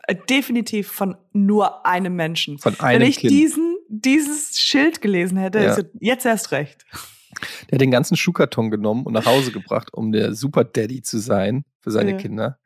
Äh, 0.09 0.17
Definitiv 0.29 0.89
von 0.91 1.17
nur 1.33 1.85
einem 1.87 2.15
Menschen. 2.17 2.59
Von 2.59 2.79
einem 2.81 3.03
Wenn 3.03 3.09
ich 3.09 3.19
Kind. 3.19 3.33
diesen, 3.33 3.77
dieses 3.89 4.59
Schild 4.59 5.01
gelesen 5.03 5.37
hätte, 5.39 5.61
Ja. 5.63 5.77
jetzt 6.01 6.25
erst 6.27 6.53
recht. 6.53 6.85
Der 7.71 7.77
hat 7.77 7.81
den 7.81 7.91
ganzen 7.91 8.17
Schuhkarton 8.17 8.71
genommen 8.71 9.05
und 9.05 9.13
nach 9.13 9.27
Hause 9.27 9.53
gebracht, 9.53 9.93
um 9.93 10.13
der 10.13 10.35
Super 10.35 10.65
Daddy 10.65 11.03
zu 11.03 11.19
sein 11.19 11.65
für 11.81 11.91
seine 11.91 12.13
Ja. 12.13 12.17
Kinder. 12.17 12.59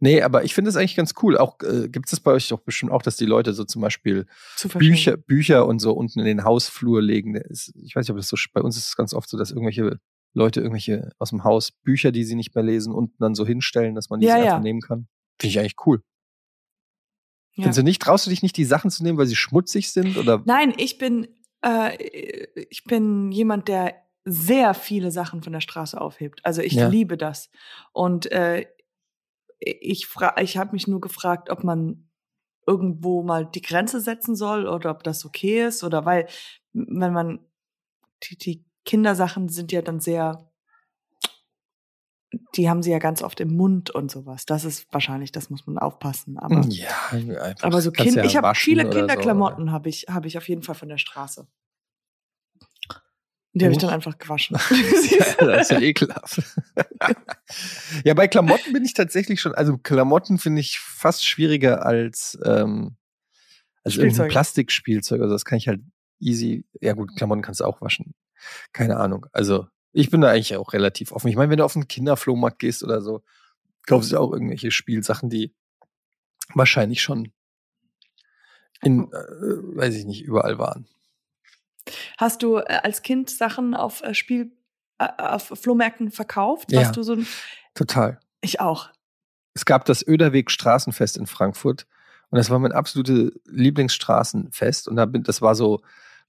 Nee, 0.00 0.22
aber 0.22 0.44
ich 0.44 0.54
finde 0.54 0.70
es 0.70 0.76
eigentlich 0.76 0.96
ganz 0.96 1.14
cool. 1.22 1.38
Auch 1.38 1.58
äh, 1.62 1.88
gibt 1.88 2.12
es 2.12 2.20
bei 2.20 2.32
euch 2.32 2.48
doch 2.48 2.60
bestimmt 2.60 2.90
auch, 2.92 3.02
dass 3.02 3.16
die 3.16 3.26
Leute 3.26 3.52
so 3.52 3.64
zum 3.64 3.82
Beispiel 3.82 4.26
Zu. 4.56 4.68
Bücher, 4.68 5.16
Bücher 5.16 5.66
und 5.66 5.78
so 5.78 5.92
unten 5.92 6.18
in 6.20 6.26
den 6.26 6.44
Hausflur 6.44 7.00
legen. 7.00 7.36
Ist, 7.36 7.72
ich 7.76 7.94
weiß 7.94 8.04
nicht, 8.06 8.10
ob 8.10 8.16
das 8.16 8.28
so 8.28 8.36
bei 8.52 8.60
uns 8.60 8.76
ist 8.76 8.88
es 8.88 8.96
ganz 8.96 9.14
oft 9.14 9.28
so, 9.28 9.36
dass 9.38 9.50
irgendwelche 9.50 9.98
Leute 10.34 10.60
irgendwelche 10.60 11.12
aus 11.18 11.30
dem 11.30 11.44
Haus 11.44 11.70
Bücher, 11.72 12.12
die 12.12 12.24
sie 12.24 12.34
nicht 12.34 12.54
mehr 12.54 12.64
lesen, 12.64 12.92
unten 12.92 13.16
dann 13.20 13.34
so 13.34 13.46
hinstellen, 13.46 13.94
dass 13.94 14.10
man 14.10 14.20
die 14.20 14.26
Ja, 14.26 14.34
sich 14.34 14.44
ja. 14.44 14.50
einfach 14.52 14.62
nehmen 14.62 14.80
kann. 14.80 15.06
Finde 15.40 15.50
ich 15.50 15.58
eigentlich 15.60 15.76
cool. 15.86 16.02
Ja. 17.54 17.62
Findest 17.62 17.78
du 17.78 17.82
nicht, 17.84 18.02
traust 18.02 18.26
du 18.26 18.30
dich 18.30 18.42
nicht, 18.42 18.56
die 18.56 18.64
Sachen 18.64 18.90
zu 18.90 19.02
nehmen, 19.02 19.16
weil 19.16 19.26
sie 19.26 19.36
schmutzig 19.36 19.90
sind? 19.90 20.18
Oder 20.18 20.42
Nein, 20.44 20.74
ich 20.76 20.98
bin, 20.98 21.26
äh, 21.62 21.96
ich 22.68 22.84
bin 22.84 23.32
jemand, 23.32 23.68
der 23.68 23.94
sehr 24.28 24.74
viele 24.74 25.12
Sachen 25.12 25.42
von 25.42 25.52
der 25.52 25.60
Straße 25.60 25.98
aufhebt. 25.98 26.44
Also 26.44 26.60
ich 26.60 26.72
Ja. 26.72 26.88
liebe 26.88 27.16
das. 27.16 27.48
Und 27.92 28.30
äh, 28.32 28.66
ich, 29.60 30.06
fra 30.08 30.34
ich 30.40 30.58
habe 30.58 30.72
mich 30.72 30.86
nur 30.88 31.00
gefragt, 31.00 31.48
ob 31.48 31.62
man 31.64 32.10
irgendwo 32.66 33.22
mal 33.22 33.46
die 33.46 33.62
Grenze 33.62 34.00
setzen 34.00 34.34
soll 34.34 34.66
oder 34.66 34.90
ob 34.90 35.04
das 35.04 35.24
okay 35.24 35.64
ist 35.66 35.84
oder 35.84 36.04
weil, 36.04 36.26
wenn 36.72 37.12
man 37.12 37.38
die, 38.24 38.36
die 38.36 38.64
Kindersachen 38.84 39.48
sind 39.48 39.70
ja 39.70 39.80
dann 39.80 40.00
sehr, 40.00 40.50
die 42.56 42.68
haben 42.68 42.82
sie 42.82 42.90
ja 42.90 42.98
ganz 42.98 43.22
oft 43.22 43.38
im 43.38 43.56
Mund 43.56 43.90
und 43.90 44.10
sowas. 44.10 44.44
Das 44.44 44.64
ist 44.64 44.92
wahrscheinlich, 44.92 45.30
das 45.30 45.50
muss 45.50 45.66
man 45.68 45.78
aufpassen. 45.78 46.36
Aber, 46.38 46.62
Ja, 46.68 46.88
aber 47.62 47.80
so 47.80 47.92
kannst 47.92 48.14
Kind, 48.14 48.16
ja 48.16 48.24
ich 48.24 48.36
habe 48.36 48.52
viele 48.56 48.82
so, 48.82 48.90
Kinderklamotten, 48.90 49.70
habe 49.70 49.88
ich, 49.88 50.06
habe 50.08 50.26
ich 50.26 50.36
auf 50.36 50.48
jeden 50.48 50.62
Fall 50.62 50.74
von 50.74 50.88
der 50.88 50.98
Straße. 50.98 51.46
Die 53.56 53.64
habe 53.64 53.72
ich 53.72 53.78
Uch. 53.78 53.86
dann 53.86 53.94
einfach 53.94 54.18
gewaschen. 54.18 54.58
das 55.38 55.62
ist 55.62 55.70
ja 55.70 55.80
ekelhaft. 55.80 56.42
ja, 58.04 58.12
bei 58.12 58.28
Klamotten 58.28 58.74
bin 58.74 58.84
ich 58.84 58.92
tatsächlich 58.92 59.40
schon, 59.40 59.54
also 59.54 59.78
Klamotten 59.78 60.36
finde 60.36 60.60
ich 60.60 60.78
fast 60.78 61.24
schwieriger 61.24 61.86
als, 61.86 62.38
ähm, 62.44 62.96
als 63.82 63.94
Spielzeug. 63.94 64.30
Plastikspielzeug. 64.30 65.22
Also 65.22 65.32
das 65.32 65.46
kann 65.46 65.56
ich 65.56 65.68
halt 65.68 65.80
easy, 66.20 66.66
ja 66.82 66.92
gut, 66.92 67.16
Klamotten 67.16 67.40
kannst 67.40 67.60
du 67.60 67.64
auch 67.64 67.80
waschen. 67.80 68.14
Keine 68.74 68.98
Ahnung. 68.98 69.24
Also 69.32 69.66
ich 69.92 70.10
bin 70.10 70.20
da 70.20 70.28
eigentlich 70.28 70.54
auch 70.56 70.74
relativ 70.74 71.10
offen. 71.12 71.28
Ich 71.28 71.36
meine, 71.36 71.50
wenn 71.50 71.56
du 71.56 71.64
auf 71.64 71.76
einen 71.76 71.88
Kinderflohmarkt 71.88 72.58
gehst 72.58 72.84
oder 72.84 73.00
so, 73.00 73.22
kaufst 73.86 74.12
du 74.12 74.18
auch 74.18 74.34
irgendwelche 74.34 74.70
Spielsachen, 74.70 75.30
die 75.30 75.54
wahrscheinlich 76.52 77.00
schon 77.00 77.32
in, 78.82 79.04
äh, 79.04 79.76
weiß 79.76 79.94
ich 79.94 80.04
nicht, 80.04 80.24
überall 80.24 80.58
waren. 80.58 80.86
Hast 82.18 82.42
du 82.42 82.58
äh, 82.58 82.80
als 82.82 83.02
Kind 83.02 83.30
Sachen 83.30 83.74
auf 83.74 84.02
äh, 84.02 84.14
Spiel, 84.14 84.52
äh, 84.98 85.08
auf 85.18 85.52
Flohmärkten 85.54 86.10
verkauft? 86.10 86.72
Ja. 86.72 86.80
Warst 86.80 86.96
du 86.96 87.02
so 87.02 87.14
ein, 87.14 87.26
Total. 87.74 88.18
ich 88.40 88.60
auch. 88.60 88.88
es 89.54 89.64
gab 89.64 89.84
das 89.84 90.06
Öderweg 90.06 90.50
Straßenfest 90.50 91.16
in 91.16 91.26
Frankfurt 91.26 91.86
und 92.30 92.38
das 92.38 92.50
war 92.50 92.58
mein 92.58 92.72
absolutes 92.72 93.32
Lieblingsstraßenfest 93.46 94.88
und 94.88 94.96
da 94.96 95.06
bin, 95.06 95.22
das 95.22 95.42
war 95.42 95.54
so, 95.54 95.80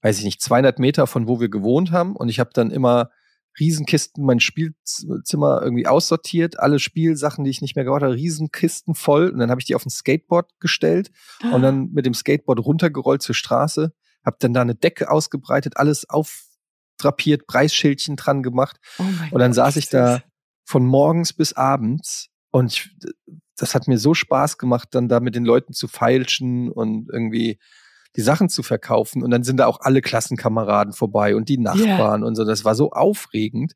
weiß 0.02 0.18
ich 0.18 0.24
nicht, 0.24 0.40
200 0.40 0.78
Meter 0.78 1.06
von 1.06 1.28
wo 1.28 1.40
wir 1.40 1.48
gewohnt 1.48 1.90
haben 1.90 2.16
und 2.16 2.28
ich 2.28 2.40
habe 2.40 2.50
dann 2.52 2.70
immer 2.70 3.10
Riesenkisten 3.58 4.24
mein 4.24 4.38
Spielzimmer 4.38 5.60
irgendwie 5.62 5.88
aussortiert, 5.88 6.60
alle 6.60 6.78
Spielsachen, 6.78 7.44
die 7.44 7.50
ich 7.50 7.60
nicht 7.60 7.74
mehr 7.74 7.84
gebraucht 7.84 8.02
habe, 8.02 8.14
Riesenkisten 8.14 8.94
voll 8.94 9.30
und 9.30 9.38
dann 9.38 9.50
habe 9.50 9.60
ich 9.60 9.66
die 9.66 9.74
auf 9.74 9.84
ein 9.84 9.90
Skateboard 9.90 10.60
gestellt 10.60 11.10
und 11.52 11.62
dann 11.62 11.90
mit 11.90 12.06
dem 12.06 12.14
Skateboard 12.14 12.60
runtergerollt 12.60 13.22
zur 13.22 13.34
Straße, 13.34 13.92
habe 14.24 14.36
dann 14.40 14.52
da 14.52 14.62
eine 14.62 14.74
Decke 14.74 15.10
ausgebreitet, 15.10 15.76
alles 15.76 16.08
aufdrapiert, 16.08 17.46
Preisschildchen 17.46 18.16
dran 18.16 18.42
gemacht 18.42 18.78
Oh 18.98 19.04
und 19.30 19.38
dann 19.38 19.50
Gott, 19.50 19.56
saß 19.56 19.76
ich 19.76 19.88
da 19.88 20.22
von 20.64 20.84
morgens 20.84 21.32
bis 21.32 21.52
abends 21.54 22.28
und 22.50 22.72
ich, 22.72 22.90
das 23.56 23.74
hat 23.74 23.88
mir 23.88 23.98
so 23.98 24.14
Spaß 24.14 24.58
gemacht, 24.58 24.88
dann 24.92 25.08
da 25.08 25.20
mit 25.20 25.34
den 25.34 25.44
Leuten 25.44 25.72
zu 25.72 25.88
feilschen 25.88 26.70
und 26.70 27.08
irgendwie 27.10 27.58
die 28.16 28.22
Sachen 28.22 28.48
zu 28.48 28.62
verkaufen. 28.62 29.22
Und 29.22 29.30
dann 29.30 29.44
sind 29.44 29.58
da 29.58 29.66
auch 29.66 29.80
alle 29.80 30.00
Klassenkameraden 30.00 30.92
vorbei 30.92 31.36
und 31.36 31.48
die 31.48 31.58
Nachbarn 31.58 32.24
und 32.24 32.34
so. 32.34 32.44
Das 32.44 32.64
war 32.64 32.74
so 32.74 32.90
aufregend. 32.90 33.74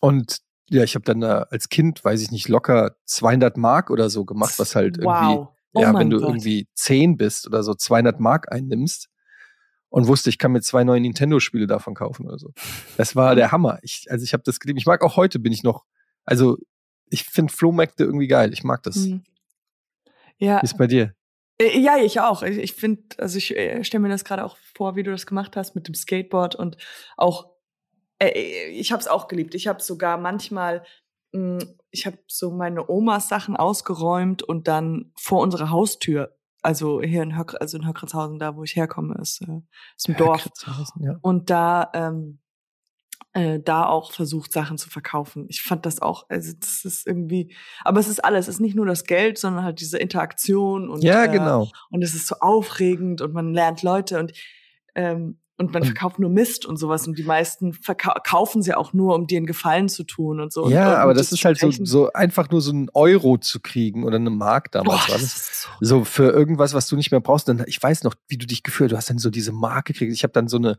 Und 0.00 0.38
ja, 0.68 0.82
ich 0.84 0.94
habe 0.94 1.04
dann 1.04 1.20
da 1.20 1.42
als 1.50 1.68
Kind, 1.68 2.04
weiß 2.04 2.22
ich 2.22 2.30
nicht, 2.30 2.48
locker 2.48 2.96
200 3.06 3.56
Mark 3.56 3.90
oder 3.90 4.10
so 4.10 4.24
gemacht, 4.24 4.58
was 4.58 4.74
halt 4.74 4.98
irgendwie, 4.98 5.36
Wow. 5.36 5.48
Oh 5.74 5.80
ja, 5.80 5.94
wenn 5.98 6.10
du 6.10 6.18
Gott. 6.18 6.28
irgendwie 6.28 6.68
10 6.74 7.16
bist 7.16 7.46
oder 7.46 7.62
so, 7.62 7.72
200 7.72 8.20
Mark 8.20 8.52
einnimmst 8.52 9.08
und 9.92 10.08
wusste, 10.08 10.30
ich 10.30 10.38
kann 10.38 10.52
mir 10.52 10.62
zwei 10.62 10.84
neue 10.84 11.00
Nintendo-Spiele 11.00 11.66
davon 11.66 11.94
kaufen 11.94 12.26
oder 12.26 12.38
so. 12.38 12.52
Das 12.96 13.14
war 13.14 13.34
der 13.34 13.52
Hammer. 13.52 13.78
Ich, 13.82 14.06
also 14.08 14.24
ich 14.24 14.32
habe 14.32 14.42
das 14.42 14.58
geliebt. 14.58 14.80
Ich 14.80 14.86
mag 14.86 15.02
auch 15.02 15.16
heute 15.16 15.38
bin 15.38 15.52
ich 15.52 15.62
noch, 15.62 15.84
also 16.24 16.56
ich 17.10 17.24
finde 17.24 17.52
Flohmärkte 17.52 18.04
irgendwie 18.04 18.26
geil. 18.26 18.54
Ich 18.54 18.64
mag 18.64 18.82
das. 18.82 18.96
Hm. 18.96 19.22
Ja, 20.38 20.62
Wie 20.62 20.64
ist 20.64 20.78
bei 20.78 20.86
dir? 20.86 21.14
Äh, 21.58 21.78
Ja, 21.78 21.98
ich 21.98 22.18
auch. 22.20 22.42
Ich, 22.42 22.56
ich 22.56 22.72
finde, 22.72 23.02
also 23.18 23.36
ich 23.36 23.54
äh, 23.54 23.84
stelle 23.84 24.00
mir 24.00 24.08
das 24.08 24.24
gerade 24.24 24.44
auch 24.46 24.56
vor, 24.74 24.96
wie 24.96 25.02
du 25.02 25.10
das 25.10 25.26
gemacht 25.26 25.56
hast 25.56 25.74
mit 25.74 25.86
dem 25.86 25.94
Skateboard 25.94 26.54
und 26.54 26.78
auch, 27.18 27.50
äh, 28.18 28.70
ich 28.70 28.92
habe 28.92 29.00
es 29.00 29.08
auch 29.08 29.28
geliebt. 29.28 29.54
Ich 29.54 29.66
habe 29.66 29.82
sogar 29.82 30.16
manchmal, 30.16 30.84
mh, 31.32 31.66
ich 31.90 32.06
habe 32.06 32.16
so 32.28 32.50
meine 32.50 32.88
Omas 32.88 33.28
Sachen 33.28 33.56
ausgeräumt 33.56 34.42
und 34.42 34.68
dann 34.68 35.12
vor 35.18 35.42
unserer 35.42 35.68
Haustür, 35.68 36.34
also 36.62 37.02
hier 37.02 37.22
in 37.22 37.36
Höck, 37.36 37.54
also 37.60 37.76
in 37.76 37.86
Höckritzhausen, 37.86 38.38
da 38.38 38.56
wo 38.56 38.62
ich 38.62 38.76
herkomme, 38.76 39.16
ist, 39.20 39.42
äh, 39.42 39.60
ist 39.96 40.08
ein 40.08 40.16
Dorf. 40.16 40.48
Ja. 41.00 41.16
Und 41.20 41.50
da, 41.50 41.90
ähm, 41.92 42.38
äh, 43.34 43.60
da 43.60 43.86
auch 43.86 44.12
versucht, 44.12 44.52
Sachen 44.52 44.78
zu 44.78 44.90
verkaufen. 44.90 45.46
Ich 45.48 45.62
fand 45.62 45.86
das 45.86 46.02
auch, 46.02 46.26
also 46.28 46.52
das 46.58 46.84
ist 46.84 47.06
irgendwie, 47.06 47.54
aber 47.82 47.98
es 47.98 48.08
ist 48.08 48.24
alles, 48.24 48.46
es 48.46 48.56
ist 48.56 48.60
nicht 48.60 48.76
nur 48.76 48.86
das 48.86 49.04
Geld, 49.04 49.38
sondern 49.38 49.64
halt 49.64 49.80
diese 49.80 49.98
Interaktion 49.98 50.88
und 50.88 51.02
ja, 51.02 51.24
äh, 51.24 51.28
genau. 51.28 51.68
und 51.90 52.02
es 52.02 52.14
ist 52.14 52.26
so 52.26 52.36
aufregend 52.40 53.22
und 53.22 53.32
man 53.32 53.52
lernt 53.52 53.82
Leute 53.82 54.18
und 54.18 54.32
ähm, 54.94 55.41
und 55.62 55.72
man 55.72 55.82
Und- 55.82 55.88
verkauft 55.88 56.18
nur 56.18 56.28
Mist 56.30 56.66
und 56.66 56.76
sowas 56.76 57.06
und 57.06 57.16
die 57.18 57.22
meisten 57.22 57.72
verkau 57.72 58.12
kaufen 58.26 58.62
sie 58.62 58.74
auch 58.74 58.92
nur, 58.92 59.14
um 59.14 59.26
dir 59.26 59.38
einen 59.38 59.46
Gefallen 59.46 59.88
zu 59.88 60.04
tun 60.04 60.40
und 60.40 60.52
so. 60.52 60.68
ja, 60.68 60.90
und 60.90 60.96
aber 61.00 61.14
das 61.14 61.32
ist 61.32 61.44
halt 61.44 61.58
so, 61.58 61.70
so 61.70 62.12
einfach 62.12 62.50
nur 62.50 62.60
so 62.60 62.70
einen 62.72 62.88
Euro 62.94 63.38
zu 63.38 63.60
kriegen 63.60 64.04
oder 64.04 64.16
eine 64.16 64.30
Mark 64.30 64.70
damals 64.72 65.06
Boah, 65.06 65.18
so 65.18 65.98
So 65.98 66.04
für 66.04 66.30
irgendwas, 66.30 66.74
was 66.74 66.86
du 66.88 66.96
nicht 66.96 67.10
mehr 67.10 67.20
brauchst. 67.20 67.48
Dann, 67.48 67.64
ich 67.66 67.82
weiß 67.82 68.02
noch, 68.04 68.14
wie 68.28 68.36
du 68.36 68.46
dich 68.46 68.62
gefühlt. 68.62 68.92
Du 68.92 68.96
hast 68.96 69.08
dann 69.10 69.18
so 69.18 69.30
diese 69.30 69.52
Mark 69.52 69.86
gekriegt. 69.86 70.12
Ich 70.12 70.22
habe 70.24 70.32
dann 70.32 70.48
so 70.48 70.58
eine 70.58 70.76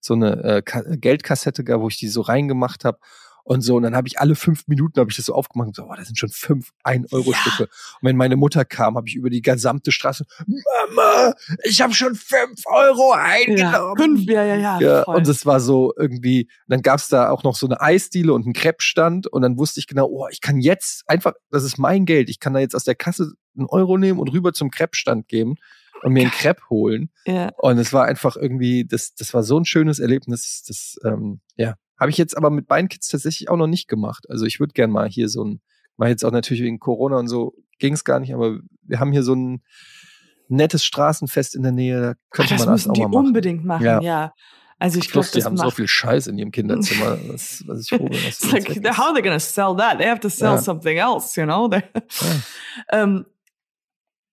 so 0.00 0.12
eine 0.12 0.42
äh, 0.44 0.62
Ka 0.62 0.82
Geldkassette 0.86 1.64
gehabt, 1.64 1.82
wo 1.82 1.88
ich 1.88 1.96
die 1.98 2.08
so 2.08 2.20
reingemacht 2.20 2.84
habe 2.84 2.98
und 3.44 3.60
so. 3.60 3.76
Und 3.76 3.84
dann 3.84 3.94
habe 3.94 4.08
ich 4.08 4.18
alle 4.18 4.34
fünf 4.34 4.66
Minuten 4.66 4.98
habe 4.98 5.10
ich 5.10 5.16
das 5.16 5.26
so 5.26 5.34
aufgemacht 5.34 5.68
und 5.68 5.76
so, 5.76 5.84
oh, 5.84 5.94
das 5.96 6.06
sind 6.06 6.18
schon 6.18 6.30
fünf 6.30 6.70
ein 6.82 7.06
Euro 7.12 7.32
Stücke. 7.32 7.64
Und 7.64 8.02
wenn 8.02 8.16
meine 8.16 8.36
Mutter 8.36 8.64
kam, 8.64 8.96
habe 8.96 9.08
ich 9.08 9.14
über 9.14 9.30
die 9.30 9.42
gesamte 9.42 9.92
Straße, 9.92 10.24
Mama, 10.46 11.34
ich 11.62 11.80
habe 11.80 11.94
schon 11.94 12.14
fünf 12.14 12.62
Euro 12.66 13.14
ja, 13.14 13.22
eingenommen. 13.22 13.96
fünf, 13.96 14.20
ja, 14.24 14.44
ja, 14.44 14.56
ja. 14.56 14.80
Ja, 14.80 15.02
und 15.04 15.28
es 15.28 15.46
war 15.46 15.60
so 15.60 15.92
irgendwie, 15.96 16.48
dann 16.66 16.82
gab's 16.82 17.08
da 17.08 17.30
auch 17.30 17.44
noch 17.44 17.54
so 17.54 17.66
eine 17.66 17.80
Eisdiele 17.80 18.32
und 18.32 18.44
einen 18.44 18.54
Crepe-Stand 18.54 19.26
und 19.26 19.42
dann 19.42 19.58
wusste 19.58 19.80
ich 19.80 19.86
genau, 19.86 20.06
oh, 20.06 20.26
ich 20.30 20.40
kann 20.40 20.58
jetzt 20.58 21.04
einfach, 21.06 21.34
das 21.50 21.64
ist 21.64 21.78
mein 21.78 22.06
Geld, 22.06 22.28
ich 22.30 22.40
kann 22.40 22.54
da 22.54 22.60
jetzt 22.60 22.74
aus 22.74 22.84
der 22.84 22.94
Kasse 22.94 23.32
einen 23.56 23.66
Euro 23.66 23.98
nehmen 23.98 24.18
und 24.18 24.32
rüber 24.32 24.52
zum 24.52 24.70
Crepe-Stand 24.70 25.28
geben 25.28 25.56
und 26.02 26.12
mir 26.12 26.22
einen 26.22 26.30
Crepe 26.30 26.62
holen. 26.70 27.10
ja. 27.26 27.50
Und 27.56 27.78
es 27.78 27.92
war 27.92 28.04
einfach 28.04 28.36
irgendwie, 28.36 28.84
das, 28.84 29.14
das 29.14 29.32
war 29.32 29.42
so 29.42 29.58
ein 29.58 29.64
schönes 29.64 29.98
Erlebnis. 29.98 30.62
Das, 30.66 30.96
ähm, 31.04 31.40
ja, 31.56 31.74
habe 31.98 32.10
ich 32.10 32.18
jetzt 32.18 32.36
aber 32.36 32.50
mit 32.50 32.66
beiden 32.66 32.88
Kids 32.88 33.08
tatsächlich 33.08 33.48
auch 33.48 33.56
noch 33.56 33.66
nicht 33.66 33.88
gemacht. 33.88 34.28
Also 34.28 34.44
ich 34.46 34.60
würde 34.60 34.72
gern 34.72 34.90
mal 34.90 35.08
hier 35.08 35.28
so 35.28 35.44
ein, 35.44 35.60
mal 35.96 36.08
jetzt 36.08 36.24
auch 36.24 36.32
natürlich 36.32 36.62
wegen 36.62 36.78
Corona 36.80 37.18
und 37.18 37.28
so 37.28 37.54
ging 37.78 37.94
es 37.94 38.04
gar 38.04 38.20
nicht, 38.20 38.34
aber 38.34 38.58
wir 38.82 39.00
haben 39.00 39.12
hier 39.12 39.22
so 39.22 39.34
ein 39.34 39.62
nettes 40.48 40.84
Straßenfest 40.84 41.54
in 41.54 41.62
der 41.62 41.72
Nähe, 41.72 42.00
da 42.00 42.10
Ach, 42.10 42.30
könnte 42.30 42.54
das 42.54 42.66
man 42.66 42.74
das 42.74 42.80
müssen 42.82 42.90
auch 42.90 42.94
die 42.94 43.00
mal 43.02 43.08
machen. 43.08 43.26
unbedingt 43.26 43.64
machen, 43.64 43.84
ja. 43.84 44.00
Ja. 44.00 44.34
Also 44.78 44.98
ich 44.98 45.10
glaube, 45.10 45.26
die 45.32 45.38
das 45.38 45.46
haben 45.46 45.56
so 45.56 45.64
macht 45.64 45.76
viel 45.76 45.88
Scheiß 45.88 46.26
in 46.26 46.36
ihrem 46.36 46.50
Kinderzimmer, 46.50 47.16
was, 47.28 47.62
was 47.66 47.80
ich 47.82 47.88
froh 47.88 48.08
bin. 48.08 48.18
It's 48.18 48.50
like, 48.52 48.68
how 48.68 49.06
are 49.06 49.14
they 49.14 49.22
going 49.22 49.32
to 49.38 49.38
sell 49.38 49.74
that? 49.76 49.98
They 49.98 50.06
have 50.08 50.20
to 50.20 50.28
sell 50.28 50.52
Ja. 50.54 50.58
something 50.58 50.98
else, 50.98 51.40
you 51.40 51.46
know? 51.46 51.68
They- 51.68 51.82
ähm, 52.92 53.24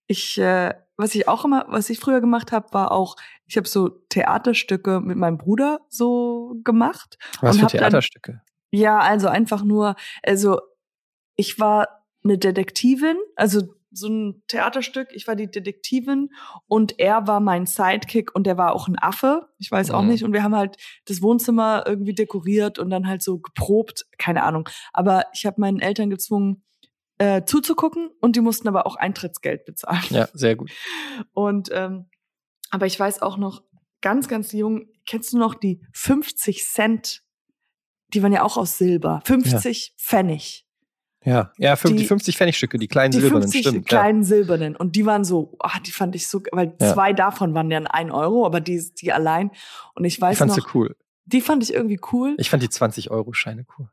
ich, 0.08 0.38
äh, 0.40 0.74
was 0.98 1.16
ich 1.16 1.28
auch 1.28 1.46
immer, 1.46 1.66
was 1.70 1.90
ich 1.90 2.00
früher 2.00 2.22
gemacht 2.22 2.52
habe, 2.52 2.68
war 2.74 2.92
auch, 2.92 3.16
ich 3.52 3.58
habe 3.58 3.68
so 3.68 3.90
Theaterstücke 4.08 5.02
mit 5.02 5.18
meinem 5.18 5.38
Bruder 5.38 5.82
so 5.90 6.56
gemacht. 6.64 7.18
Was 7.42 7.58
für 7.58 7.64
hab 7.64 7.72
dann- 7.72 7.80
Theaterstücke? 7.82 8.42
Ja, 8.72 9.00
also 9.00 9.28
einfach 9.28 9.64
nur, 9.66 9.96
also 10.24 10.62
ich 11.36 11.60
war 11.60 12.06
eine 12.24 12.38
Detektivin, 12.38 13.18
also 13.36 13.62
so 13.92 14.08
ein 14.08 14.42
Theaterstück, 14.48 15.10
ich 15.12 15.28
war 15.28 15.36
die 15.36 15.52
Detektivin 15.52 16.30
und 16.68 16.98
er 16.98 17.28
war 17.28 17.42
mein 17.42 17.66
Sidekick 17.66 18.34
und 18.34 18.48
der 18.48 18.58
war 18.58 18.74
auch 18.74 18.88
ein 18.88 18.98
Affe, 18.98 19.50
ich 19.58 19.70
weiß 19.70 19.92
auch 19.92 20.04
Mhm. 20.04 20.08
nicht 20.08 20.24
und 20.24 20.32
wir 20.32 20.44
haben 20.44 20.56
halt 20.56 20.78
das 21.04 21.22
Wohnzimmer 21.22 21.84
irgendwie 21.86 22.14
dekoriert 22.16 22.80
und 22.80 22.90
dann 22.90 23.06
halt 23.06 23.22
so 23.22 23.40
geprobt, 23.40 24.06
keine 24.18 24.44
Ahnung, 24.44 24.70
aber 24.94 25.26
ich 25.34 25.46
habe 25.46 25.60
meinen 25.60 25.82
Eltern 25.82 26.10
gezwungen 26.10 26.64
äh, 27.18 27.44
zuzugucken 27.44 28.10
und 28.22 28.38
die 28.38 28.42
mussten 28.42 28.70
aber 28.70 28.88
auch 28.88 28.96
Eintrittsgeld 28.96 29.66
bezahlen. 29.66 30.02
Ja, 30.10 30.30
sehr 30.34 30.56
gut. 30.56 30.72
Und 31.34 31.68
ähm, 31.74 32.06
aber 32.72 32.86
ich 32.88 33.00
weiß 33.00 33.22
auch 33.22 33.38
noch 33.38 33.64
ganz, 34.02 34.28
ganz 34.28 34.52
jung, 34.52 34.88
kennst 35.06 35.34
du 35.34 35.38
noch 35.38 35.54
die 35.54 35.82
50 35.94 36.66
Cent? 36.66 37.24
Die 38.14 38.24
waren 38.24 38.34
ja 38.34 38.44
auch 38.44 38.58
aus 38.58 38.78
Silber. 38.78 39.22
50 39.26 39.94
Pfennig. 39.98 40.66
Ja, 41.24 41.52
ja, 41.58 41.76
die, 41.76 41.96
Die- 41.96 42.06
50 42.06 42.36
Pfennigstücke, 42.36 42.80
die 42.80 42.88
kleinen 42.88 43.12
Die 43.12 43.20
silbernen, 43.20 43.44
50 43.44 43.62
stimmt. 43.68 43.88
kleinen 43.88 44.24
silbernen. 44.24 44.76
Und 44.76 44.96
die 44.96 45.06
waren 45.06 45.24
so, 45.24 45.56
ah, 45.60 45.80
die 45.80 45.92
fand 45.92 46.16
ich 46.16 46.28
so, 46.28 46.42
weil 46.52 46.76
Ja. 46.82 46.94
zwei 46.94 47.14
davon 47.14 47.54
waren 47.54 47.70
ja 47.70 47.78
ein 47.80 48.10
Euro, 48.10 48.44
aber 48.46 48.60
die, 48.60 48.84
die 49.00 49.14
allein. 49.14 49.52
Und 49.94 50.04
ich 50.06 50.18
Ja. 50.18 50.22
weiß 50.24 50.34
Ich 50.34 50.40
fand 50.40 50.52
sie 50.54 50.62
noch, 50.62 50.74
cool. 50.74 50.96
die 51.26 51.42
fand 51.42 51.62
ich 51.62 51.74
irgendwie 51.76 52.00
cool. 52.12 52.36
Ich 52.40 52.50
fand 52.50 52.64
die 52.64 52.70
20-Euro-Scheine 52.70 53.68
cool. 53.78 53.90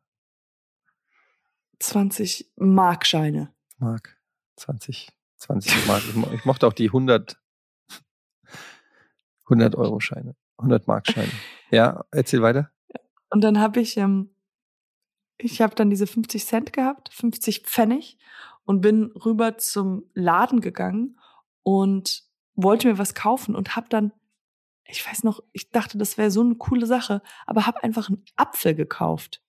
20 1.80 2.50
Markscheine. 2.56 3.52
Mark. 3.78 4.16
20, 4.56 5.10
20 5.36 5.86
Mark. 5.86 6.02
Ich 6.34 6.44
mochte 6.44 6.66
auch 6.66 6.72
die 6.72 6.88
100, 6.90 7.38
100 9.48 9.74
Euro-Scheine. 9.76 10.34
100 10.58 10.86
Mark-Scheine. 10.86 11.30
Ja, 11.70 12.04
erzähl 12.10 12.42
weiter. 12.42 12.70
Und 13.30 13.42
dann 13.42 13.58
habe 13.58 13.80
ich, 13.80 13.96
ähm, 13.96 14.30
ich 15.36 15.60
habe 15.60 15.74
dann 15.74 15.90
diese 15.90 16.06
50 16.06 16.44
Cent 16.46 16.72
gehabt, 16.72 17.12
50 17.12 17.60
Pfennig 17.60 18.18
und 18.64 18.80
bin 18.80 19.12
rüber 19.12 19.58
zum 19.58 20.04
Laden 20.14 20.60
gegangen 20.60 21.18
und 21.62 22.24
wollte 22.54 22.88
mir 22.88 22.98
was 22.98 23.14
kaufen 23.14 23.54
und 23.54 23.76
habe 23.76 23.88
dann, 23.88 24.12
ich 24.84 25.06
weiß 25.06 25.24
noch, 25.24 25.40
ich 25.52 25.70
dachte, 25.70 25.98
das 25.98 26.18
wäre 26.18 26.30
so 26.30 26.40
eine 26.40 26.56
coole 26.56 26.86
Sache, 26.86 27.22
aber 27.46 27.66
habe 27.66 27.82
einfach 27.82 28.08
einen 28.08 28.24
Apfel 28.36 28.74
gekauft. 28.74 29.42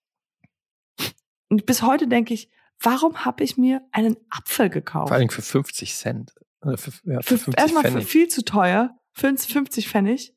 Und 1.49 1.65
bis 1.65 1.81
heute 1.81 2.07
denke 2.07 2.33
ich, 2.33 2.51
warum 2.79 3.25
habe 3.25 3.43
ich 3.43 3.57
mir 3.57 3.81
einen 3.91 4.17
Apfel 4.29 4.69
gekauft? 4.69 5.09
Vor 5.09 5.17
allem 5.17 5.29
für 5.29 5.41
50 5.41 5.95
Cent. 5.95 6.33
Für, 6.61 6.91
ja, 7.05 7.21
für 7.21 7.37
50 7.37 7.57
Erstmal 7.57 7.83
Pfennig. 7.83 8.07
viel 8.07 8.27
zu 8.27 8.43
teuer, 8.43 8.98
50 9.19 9.87
Pfennig. 9.89 10.35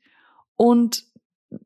Und 0.56 1.04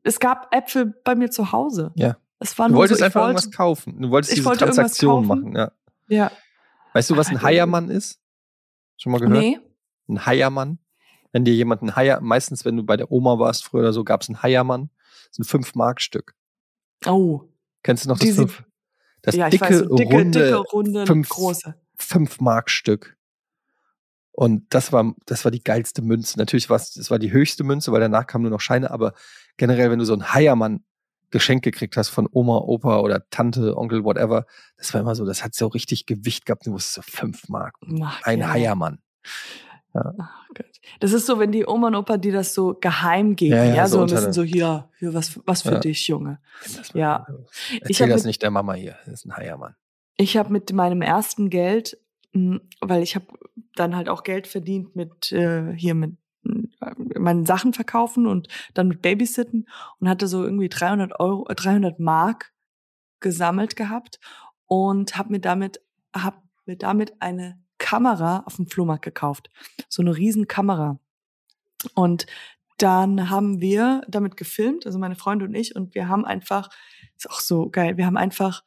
es 0.03 0.19
gab 0.19 0.53
Äpfel 0.53 0.93
bei 1.03 1.15
mir 1.15 1.29
zu 1.31 1.51
Hause. 1.51 1.91
Ja. 1.95 2.17
Es 2.39 2.57
war 2.59 2.69
Du 2.69 2.75
wolltest 2.75 2.99
so, 2.99 3.05
einfach 3.05 3.21
wollte, 3.21 3.39
irgendwas 3.39 3.51
kaufen. 3.57 4.01
Du 4.01 4.09
wolltest 4.11 4.31
ich 4.33 4.37
diese 4.39 4.47
wollte 4.49 4.65
Transaktion 4.65 5.25
machen. 5.25 5.55
Ja. 5.55 5.71
Ja. 6.07 6.31
Weißt 6.93 7.09
du, 7.09 7.17
was 7.17 7.29
ein 7.29 7.41
Heiermann 7.41 7.89
ist? 7.89 8.19
Schon 8.97 9.11
mal 9.11 9.19
gehört? 9.19 9.39
Nee. 9.39 9.59
Ein 10.07 10.25
Heiermann. 10.25 10.79
Wenn 11.31 11.43
dir 11.45 11.53
jemand 11.53 11.81
ein 11.83 11.95
Heier, 11.95 12.21
meistens 12.21 12.63
wenn 12.65 12.77
du 12.77 12.83
bei 12.83 12.95
der 12.97 13.11
Oma 13.11 13.37
warst 13.37 13.65
früher 13.65 13.81
oder 13.81 13.93
so, 13.93 14.03
gab 14.03 14.21
es 14.21 14.29
ein 14.29 14.41
Heiermann. 14.41 14.89
Das 15.29 15.39
ist 15.39 15.53
ein 15.53 15.61
5-Mark-Stück. 15.63 16.33
Oh. 17.05 17.41
Kennst 17.83 18.05
du 18.05 18.09
noch 18.09 18.17
das 18.17 18.25
Die 18.27 18.31
sind- 18.31 18.51
5? 18.51 18.63
Das 19.23 19.35
ja, 19.35 19.49
dicke, 19.49 19.65
ich 19.65 19.71
weiß, 19.71 19.79
so 19.89 19.95
dicke, 19.95 20.15
runde 20.15 20.39
dicke, 20.43 20.55
runde, 20.57 21.05
fünf- 21.05 21.29
große. 21.29 21.75
5-Mark-Stück. 21.99 23.16
Und 24.39 24.65
das 24.69 24.93
war, 24.93 25.15
das 25.25 25.45
war 25.45 25.51
die 25.51 25.63
geilste 25.63 26.03
Münze. 26.03 26.37
Natürlich 26.37 26.69
war 26.69 26.75
es, 26.75 26.91
das 26.93 27.09
war 27.09 27.17
die 27.17 27.31
höchste 27.31 27.63
Münze, 27.63 27.91
weil 27.91 28.01
danach 28.01 28.27
kamen 28.27 28.43
nur 28.43 28.51
noch 28.51 28.61
Scheine, 28.61 28.91
aber 28.91 29.13
generell, 29.57 29.89
wenn 29.89 29.97
du 29.97 30.05
so 30.05 30.13
ein 30.13 30.31
Heiermann 30.31 30.83
Geschenk 31.31 31.63
gekriegt 31.63 31.97
hast 31.97 32.09
von 32.09 32.29
Oma, 32.31 32.57
Opa 32.59 32.99
oder 32.99 33.27
Tante, 33.31 33.75
Onkel, 33.75 34.03
whatever, 34.03 34.45
das 34.77 34.93
war 34.93 35.01
immer 35.01 35.15
so, 35.15 35.25
das 35.25 35.43
hat 35.43 35.55
so 35.55 35.65
richtig 35.65 36.05
Gewicht 36.05 36.45
gehabt. 36.45 36.67
Du 36.67 36.71
wusstest 36.73 36.93
so 36.93 37.01
5 37.01 37.49
Mark. 37.49 37.75
Ach, 38.03 38.21
Ein 38.23 38.39
ja. 38.41 38.49
Heiermann. 38.51 38.99
Ach 39.93 40.47
Gott. 40.53 40.67
Das 40.99 41.11
ist 41.13 41.25
so, 41.25 41.39
wenn 41.39 41.51
die 41.51 41.65
Oma 41.65 41.87
und 41.87 41.95
Opa 41.95 42.17
dir 42.17 42.31
das 42.31 42.53
so 42.53 42.75
geheim 42.79 43.35
geben. 43.35 43.55
Ja, 43.55 43.63
Ja, 43.63 43.73
ja, 43.75 43.87
so, 43.87 43.97
so 43.97 44.03
ein 44.03 44.09
bisschen 44.15 44.33
so 44.33 44.43
hier, 44.43 44.87
hier 44.99 45.13
was, 45.15 45.39
was 45.47 45.63
für 45.63 45.73
Ja. 45.73 45.79
dich, 45.79 46.07
Junge. 46.07 46.39
Ja. 46.93 47.25
Erzähl 47.81 47.89
Ich 47.89 47.97
das 47.97 48.07
mit- 48.21 48.25
nicht 48.25 48.41
der 48.43 48.51
Mama 48.51 48.73
hier. 48.73 48.95
Das 49.05 49.15
ist 49.15 49.25
ein 49.25 49.35
Heiermann. 49.35 49.75
Ich 50.15 50.37
habe 50.37 50.53
mit 50.53 50.71
meinem 50.73 51.01
ersten 51.01 51.49
Geld, 51.49 51.97
weil 52.81 53.03
ich 53.03 53.15
habe 53.15 53.27
dann 53.75 53.95
halt 53.95 54.09
auch 54.09 54.23
Geld 54.23 54.47
verdient 54.47 54.95
mit 54.95 55.31
äh, 55.31 55.73
hier 55.75 55.95
mit 55.95 56.17
mh, 56.43 56.67
meinen 57.19 57.45
Sachen 57.45 57.73
verkaufen 57.73 58.27
und 58.27 58.47
dann 58.73 58.87
mit 58.87 59.01
Babysitten 59.01 59.67
und 59.99 60.09
hatte 60.09 60.27
so 60.27 60.43
irgendwie 60.43 60.69
300 60.69 61.19
Euro, 61.19 61.47
äh, 61.49 61.55
300 61.55 61.99
Mark 61.99 62.53
gesammelt 63.19 63.75
gehabt 63.75 64.19
und 64.65 65.17
habe 65.17 65.31
mir 65.31 65.39
damit 65.39 65.81
hab 66.15 66.43
mir 66.65 66.77
damit 66.77 67.21
eine 67.21 67.59
Kamera 67.77 68.43
auf 68.45 68.55
dem 68.57 68.67
Flohmarkt 68.67 69.03
gekauft, 69.03 69.49
so 69.89 70.01
eine 70.01 70.15
riesen 70.15 70.47
Kamera 70.47 70.99
und 71.93 72.25
dann 72.77 73.29
haben 73.29 73.59
wir 73.59 74.01
damit 74.07 74.37
gefilmt, 74.37 74.85
also 74.85 74.99
meine 74.99 75.15
Freunde 75.15 75.45
und 75.45 75.55
ich, 75.55 75.75
und 75.75 75.95
wir 75.95 76.07
haben 76.07 76.25
einfach, 76.25 76.69
ist 77.15 77.29
auch 77.29 77.39
so 77.39 77.69
geil, 77.69 77.97
wir 77.97 78.05
haben 78.05 78.17
einfach 78.17 78.63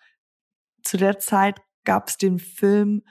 zu 0.83 0.97
der 0.97 1.19
Zeit 1.19 1.61
gab 1.85 2.09
es 2.09 2.17
den 2.19 2.39
Film, 2.39 3.03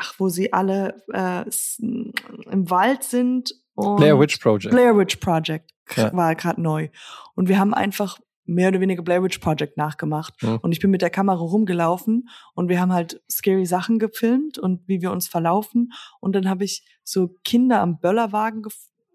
ach, 0.00 0.14
wo 0.18 0.28
sie 0.28 0.52
alle 0.52 1.02
äh, 1.12 1.44
im 1.78 2.70
Wald 2.70 3.04
sind. 3.04 3.52
Und 3.74 3.96
Blair 3.96 4.18
Witch 4.18 4.38
Project. 4.38 4.70
Blair 4.70 4.96
Witch 4.96 5.16
Project 5.16 5.72
Ja. 5.96 6.12
war 6.14 6.34
gerade 6.34 6.60
neu. 6.60 6.88
Und 7.34 7.48
wir 7.48 7.58
haben 7.58 7.74
einfach 7.74 8.18
mehr 8.44 8.68
oder 8.68 8.80
weniger 8.80 9.02
Blair 9.02 9.22
Witch 9.22 9.38
Project 9.38 9.76
nachgemacht. 9.76 10.42
Mhm. 10.42 10.58
Und 10.62 10.72
ich 10.72 10.80
bin 10.80 10.90
mit 10.90 11.02
der 11.02 11.10
Kamera 11.10 11.38
rumgelaufen 11.38 12.28
und 12.54 12.68
wir 12.68 12.80
haben 12.80 12.92
halt 12.92 13.22
scary 13.30 13.66
Sachen 13.66 13.98
gefilmt 13.98 14.58
und 14.58 14.86
wie 14.88 15.00
wir 15.00 15.12
uns 15.12 15.28
verlaufen. 15.28 15.92
Und 16.20 16.34
dann 16.34 16.48
habe 16.48 16.64
ich 16.64 16.84
so 17.04 17.36
Kinder 17.44 17.80
am 17.80 18.00
Böllerwagen 18.00 18.62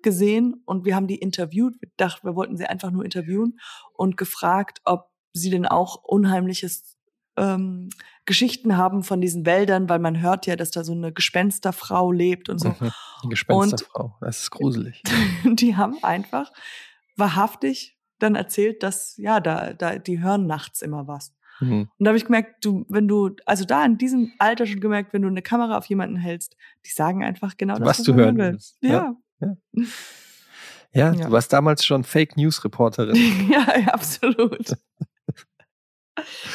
gesehen 0.04 0.62
und 0.66 0.86
wir 0.86 0.96
haben 0.96 1.08
die 1.08 1.18
interviewt. 1.18 1.76
Wir 1.82 1.90
dachten, 1.98 2.26
wir 2.28 2.36
wollten 2.36 2.58
sie 2.58 2.66
einfach 2.66 2.92
nur 2.92 3.04
interviewen 3.04 3.60
und 3.94 4.18
gefragt, 4.18 4.80
ob 4.86 5.10
sie 5.34 5.50
denn 5.50 5.66
auch 5.66 6.02
unheimliches 6.04 6.95
ähm, 7.38 7.90
Geschichten 8.26 8.78
haben 8.78 9.04
von 9.04 9.22
diesen 9.22 9.46
Wäldern, 9.46 9.88
weil 9.90 10.00
man 10.00 10.22
hört 10.22 10.46
ja, 10.48 10.56
dass 10.56 10.72
da 10.72 10.84
so 10.84 10.94
eine 10.94 11.12
Gespensterfrau 11.12 12.12
lebt 12.12 12.50
und 12.50 12.60
so. 12.60 12.70
Mhm. 12.70 12.92
Die 13.24 13.30
Gespensterfrau. 13.30 14.16
Das 14.22 14.40
ist 14.42 14.52
gruselig. 14.52 15.02
die 15.44 15.76
haben 15.76 15.98
einfach 16.04 16.52
wahrhaftig 17.18 17.98
dann 18.20 18.36
erzählt, 18.36 18.82
dass 18.84 19.16
ja, 19.18 19.40
da, 19.40 19.74
da, 19.74 19.98
die 19.98 20.22
hören 20.22 20.48
nachts 20.48 20.82
immer 20.82 21.08
was. 21.08 21.34
Mhm. 21.60 21.90
Und 21.98 22.06
da 22.06 22.10
habe 22.10 22.18
ich 22.18 22.26
gemerkt, 22.26 22.64
du, 22.66 22.86
wenn 22.90 23.08
du, 23.08 23.32
also 23.46 23.66
da 23.66 23.86
in 23.86 23.98
diesem 23.98 24.32
Alter 24.40 24.66
schon 24.66 24.80
gemerkt, 24.80 25.14
wenn 25.14 25.22
du 25.22 25.28
eine 25.28 25.42
Kamera 25.42 25.78
auf 25.78 25.86
jemanden 25.86 26.16
hältst, 26.18 26.56
die 26.86 26.90
sagen 26.92 27.24
einfach 27.24 27.58
genau 27.58 27.78
das, 27.78 27.88
Was 28.00 28.04
du 28.04 28.14
hören 28.14 28.38
will. 28.38 28.54
willst. 28.54 28.78
Ja. 28.82 29.16
Ja, 29.40 29.56
Ja. 30.94 31.12
du 31.12 31.32
warst 31.32 31.52
damals 31.54 31.86
schon 31.86 32.04
Fake 32.04 32.38
News 32.38 32.64
Reporterin. 32.64 33.16
ja, 33.52 33.66
ja, 33.80 33.88
absolut. 33.94 34.74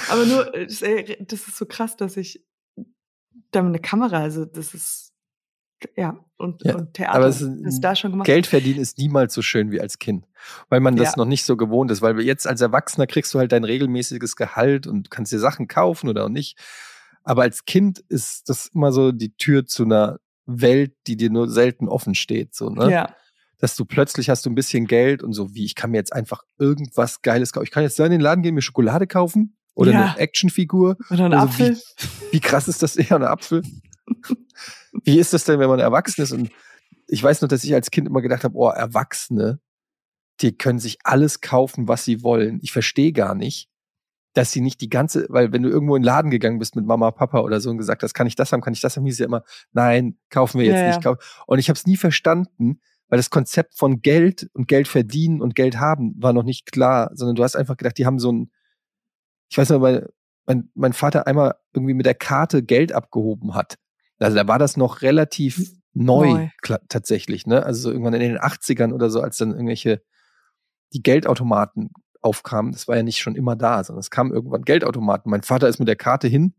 Aber 0.08 0.24
nur, 0.26 0.54
äh, 0.54 0.66
das, 0.66 0.82
ey, 0.82 1.16
das 1.26 1.46
ist 1.48 1.56
so 1.56 1.66
krass, 1.66 1.96
dass 1.96 2.16
ich 2.16 2.44
da 3.50 3.62
mit 3.62 3.70
einer 3.70 3.78
Kamera, 3.78 4.20
also 4.20 4.44
das 4.44 4.74
ist, 4.74 5.12
ja, 5.96 6.22
und, 6.36 6.62
Ja, 6.64 6.76
und 6.76 6.94
Theater, 6.94 7.14
aber 7.14 7.26
es 7.26 7.40
ist 7.40 7.80
da 7.80 7.96
schon 7.96 8.12
gemacht. 8.12 8.26
Geld 8.26 8.46
verdienen 8.46 8.80
ist 8.80 8.98
niemals 8.98 9.32
so 9.32 9.42
schön 9.42 9.70
wie 9.70 9.80
als 9.80 9.98
Kind, 9.98 10.26
weil 10.68 10.80
man 10.80 10.96
das 10.96 11.12
Ja. 11.12 11.14
noch 11.16 11.24
nicht 11.26 11.44
so 11.44 11.56
gewohnt 11.56 11.90
ist. 11.90 12.02
Weil 12.02 12.20
jetzt 12.20 12.46
als 12.46 12.61
Erwachsener 12.61 13.06
kriegst 13.06 13.32
du 13.32 13.38
halt 13.38 13.52
dein 13.52 13.64
regelmäßiges 13.64 14.36
Gehalt 14.36 14.86
und 14.86 15.11
kannst 15.11 15.32
dir 15.32 15.38
Sachen 15.38 15.68
kaufen 15.68 16.08
oder 16.08 16.24
auch 16.26 16.30
nicht. 16.30 16.58
Aber 17.22 17.42
als 17.42 17.64
Kind 17.64 17.98
ist 18.08 18.48
das 18.48 18.68
immer 18.74 18.92
so 18.92 19.12
die 19.12 19.34
Tür 19.36 19.66
zu 19.66 19.84
einer 19.84 20.20
Welt, 20.46 20.94
die 21.06 21.16
dir 21.16 21.30
nur 21.30 21.48
selten 21.48 21.88
offen 21.88 22.14
steht. 22.14 22.54
So, 22.54 22.70
ne? 22.70 22.90
Ja, 22.90 23.14
Dass 23.61 23.76
du 23.76 23.84
plötzlich 23.84 24.30
hast 24.30 24.46
du 24.46 24.50
ein 24.50 24.54
bisschen 24.54 24.86
Geld 24.86 25.22
und 25.22 25.32
so 25.34 25.54
wie, 25.54 25.64
ich 25.64 25.74
kann 25.74 25.90
mir 25.90 25.98
jetzt 25.98 26.12
einfach 26.12 26.42
irgendwas 26.58 27.22
Geiles 27.22 27.52
kaufen. 27.52 27.64
Ich 27.64 27.70
kann 27.70 27.82
jetzt 27.82 27.98
in 28.00 28.11
den 28.11 28.20
Laden 28.20 28.42
gehen, 28.42 28.54
mir 28.54 28.62
Schokolade 28.62 29.06
kaufen 29.06 29.56
oder 29.74 29.92
Ja. 29.92 30.00
eine 30.12 30.18
Actionfigur. 30.18 30.96
oder 31.11 31.24
ein 31.26 31.32
Also 31.34 31.46
Apfel. 31.46 31.76
Wie, 31.76 32.08
wie 32.32 32.40
krass 32.40 32.68
ist 32.68 32.82
das? 32.82 32.94
Ja, 32.96 33.16
ein 33.16 33.22
Apfel. 33.24 33.62
wie 35.04 35.18
ist 35.18 35.32
das 35.32 35.44
denn, 35.44 35.58
wenn 35.61 35.68
man 35.68 35.78
erwachsen 35.80 36.22
ist? 36.22 36.32
Und 36.32 36.50
ich 37.06 37.22
weiß 37.22 37.42
noch, 37.42 37.48
dass 37.48 37.64
ich 37.64 37.74
als 37.74 37.90
Kind 37.90 38.06
immer 38.06 38.22
gedacht 38.22 38.44
habe, 38.44 38.56
oh, 38.56 38.68
Erwachsene, 38.68 39.61
die 40.40 40.56
können 40.56 40.78
sich 40.78 40.98
alles 41.04 41.40
kaufen, 41.40 41.88
was 41.88 42.04
sie 42.04 42.22
wollen. 42.22 42.61
Ich 42.62 42.72
verstehe 42.72 43.12
gar 43.12 43.34
nicht, 43.34 43.68
dass 44.32 44.52
sie 44.52 44.61
nicht 44.61 44.80
die 44.80 44.88
ganze, 44.88 45.26
weil 45.28 45.52
wenn 45.52 45.62
du 45.62 45.68
irgendwo 45.68 45.96
in 45.96 46.02
den 46.02 46.06
Laden 46.06 46.30
gegangen 46.30 46.58
bist 46.58 46.76
mit 46.76 46.86
Mama, 46.86 47.11
Papa 47.11 47.40
oder 47.40 47.61
so 47.61 47.68
und 47.70 47.78
gesagt 47.78 48.02
hast, 48.02 48.14
kann 48.14 48.26
ich 48.28 48.36
das 48.36 48.52
haben, 48.52 48.61
kann 48.61 48.72
ich 48.72 48.80
das 48.80 48.96
haben, 48.96 49.04
hieß 49.04 49.18
ja 49.18 49.26
immer, 49.26 49.42
nein, 49.72 50.18
kaufen 50.30 50.61
wir 50.61 50.66
jetzt 50.66 50.80
Ja, 50.80 50.86
nicht. 50.86 51.04
ja. 51.04 51.16
Und 51.46 51.58
ich 51.58 51.68
habe 51.68 51.76
es 51.76 51.84
nie 51.86 51.96
verstanden, 51.96 52.80
weil 53.11 53.18
das 53.18 53.28
Konzept 53.28 53.76
von 53.76 54.00
Geld 54.00 54.48
und 54.54 54.66
Geld 54.68 54.88
verdienen 54.88 55.42
und 55.42 55.54
Geld 55.54 55.78
haben 55.78 56.14
war 56.16 56.32
noch 56.32 56.44
nicht 56.44 56.72
klar, 56.72 57.11
sondern 57.14 57.36
du 57.36 57.42
hast 57.44 57.56
einfach 57.56 57.76
gedacht, 57.76 57.98
die 57.98 58.06
haben 58.06 58.18
so 58.18 58.32
ein, 58.32 58.50
ich 59.50 59.58
weiß 59.58 59.68
noch, 59.70 59.82
weil 59.82 60.08
mein, 60.46 60.70
mein 60.74 60.92
Vater 60.94 61.26
einmal 61.26 61.54
irgendwie 61.74 61.94
mit 61.94 62.06
der 62.06 62.14
Karte 62.14 62.62
Geld 62.62 62.92
abgehoben 62.92 63.54
hat. 63.54 63.78
Also 64.18 64.36
da 64.36 64.48
war 64.48 64.58
das 64.58 64.76
noch 64.76 65.02
relativ 65.02 65.72
neu, 65.92 66.32
Neu. 66.34 66.48
kla- 66.62 66.80
tatsächlich, 66.88 67.46
ne? 67.46 67.64
Also 67.66 67.82
so 67.82 67.90
irgendwann 67.90 68.14
in 68.14 68.20
den 68.20 68.38
80ern 68.38 68.92
oder 68.92 69.11
so, 69.11 69.20
als 69.20 69.36
dann 69.36 69.50
irgendwelche 69.50 70.02
die 70.92 71.02
Geldautomaten 71.02 71.90
aufkamen, 72.20 72.72
das 72.72 72.86
war 72.86 72.96
ja 72.96 73.02
nicht 73.02 73.18
schon 73.18 73.34
immer 73.34 73.56
da, 73.56 73.82
sondern 73.82 74.00
es 74.00 74.11
kam 74.11 74.32
irgendwann 74.32 74.62
Geldautomaten. 74.62 75.30
Mein 75.30 75.42
Vater 75.42 75.68
ist 75.68 75.78
mit 75.78 75.88
der 75.88 75.96
Karte 75.96 76.28
hin, 76.28 76.54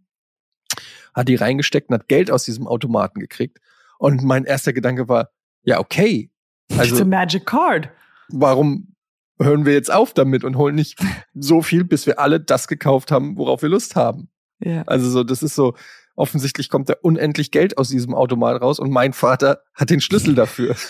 hat 1.14 1.28
die 1.28 1.36
reingesteckt 1.36 1.90
und 1.90 1.96
hat 1.96 2.08
Geld 2.08 2.32
aus 2.32 2.44
diesem 2.44 2.68
Automaten 2.68 3.20
gekriegt. 3.20 3.60
Und 4.00 4.24
mein 4.24 4.46
erster 4.46 4.74
Gedanke 4.74 5.08
war, 5.08 5.30
ja, 5.64 5.80
okay. 5.80 6.32
It's 6.72 6.78
a 6.78 6.82
Also 6.82 7.06
magic 7.06 7.46
card. 7.46 7.90
warum 8.30 8.96
hören 9.40 9.66
wir 9.66 9.74
jetzt 9.74 9.92
auf 9.92 10.14
damit 10.14 10.44
und 10.44 10.56
holen 10.56 10.76
nicht 10.76 11.00
so 11.34 11.62
viel, 11.62 11.84
bis 11.84 12.06
wir 12.06 12.20
alle 12.20 12.40
das 12.40 12.68
gekauft 12.68 13.12
haben, 13.12 13.38
worauf 13.38 13.62
wir 13.62 13.70
Lust 13.70 13.96
haben? 13.96 14.30
Ja. 14.60 14.84
Also 14.84 15.10
so, 15.10 15.24
das 15.24 15.44
ist 15.44 15.56
so, 15.56 15.74
offensichtlich 16.16 16.70
kommt 16.70 16.90
da 16.90 16.96
unendlich 17.02 17.52
Geld 17.52 17.78
aus 17.78 17.90
diesem 17.90 18.14
Automat 18.14 18.62
raus 18.62 18.80
und 18.80 18.92
mein 18.92 19.14
Vater 19.14 19.62
hat 19.74 19.90
den 19.90 20.02
Schlüssel 20.02 20.36
dafür. 20.36 20.76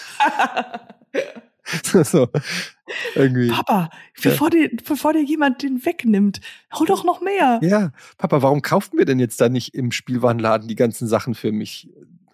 so, 2.03 2.27
irgendwie. 3.15 3.49
Papa, 3.49 3.89
bevor, 4.21 4.49
dir, 4.49 4.69
bevor 4.85 5.13
dir 5.13 5.23
jemand 5.23 5.63
den 5.63 5.85
wegnimmt, 5.85 6.41
hol 6.73 6.85
doch 6.85 7.03
noch 7.03 7.21
mehr. 7.21 7.59
Ja, 7.63 7.91
Papa, 8.17 8.41
warum 8.41 8.61
kaufen 8.61 8.97
wir 8.97 9.05
denn 9.05 9.19
jetzt 9.19 9.39
da 9.39 9.49
nicht 9.49 9.73
im 9.73 9.91
Spielwarenladen 9.91 10.67
die 10.67 10.75
ganzen 10.75 11.07
Sachen 11.07 11.33
für 11.33 11.51
mich? 11.51 11.89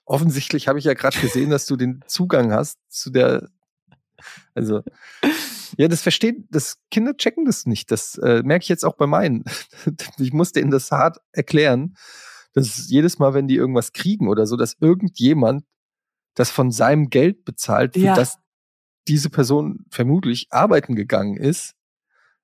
Offensichtlich 0.07 0.67
habe 0.69 0.79
ich 0.79 0.85
ja 0.85 0.93
gerade 0.93 1.19
gesehen, 1.19 1.49
dass 1.49 1.65
du 1.65 1.75
den 1.75 2.01
Zugang 2.07 2.53
hast 2.53 2.79
zu 2.87 3.09
der. 3.09 3.49
Also, 4.55 4.81
ja, 5.77 5.87
das 5.89 6.01
verstehen, 6.01 6.47
das 6.49 6.77
Kinder 6.89 7.15
checken 7.15 7.45
das 7.45 7.65
nicht. 7.65 7.91
Das 7.91 8.17
äh, 8.17 8.41
merke 8.43 8.63
ich 8.63 8.69
jetzt 8.69 8.85
auch 8.85 8.95
bei 8.95 9.05
meinen. 9.05 9.43
Ich 10.17 10.31
musste 10.33 10.59
ihnen 10.61 10.71
das 10.71 10.91
hart 10.91 11.17
erklären, 11.33 11.95
dass 12.53 12.89
jedes 12.89 13.19
Mal, 13.19 13.33
wenn 13.33 13.47
die 13.47 13.55
irgendwas 13.55 13.91
kriegen 13.91 14.29
oder 14.29 14.47
so, 14.47 14.55
dass 14.55 14.77
irgendjemand 14.79 15.65
das 16.35 16.49
von 16.51 16.71
seinem 16.71 17.09
Geld 17.09 17.43
bezahlt, 17.45 17.93
für 17.93 17.99
Ja. 17.99 18.15
das 18.15 18.37
diese 19.07 19.29
Person 19.29 19.85
vermutlich 19.91 20.47
arbeiten 20.51 20.95
gegangen 20.95 21.35
ist. 21.37 21.73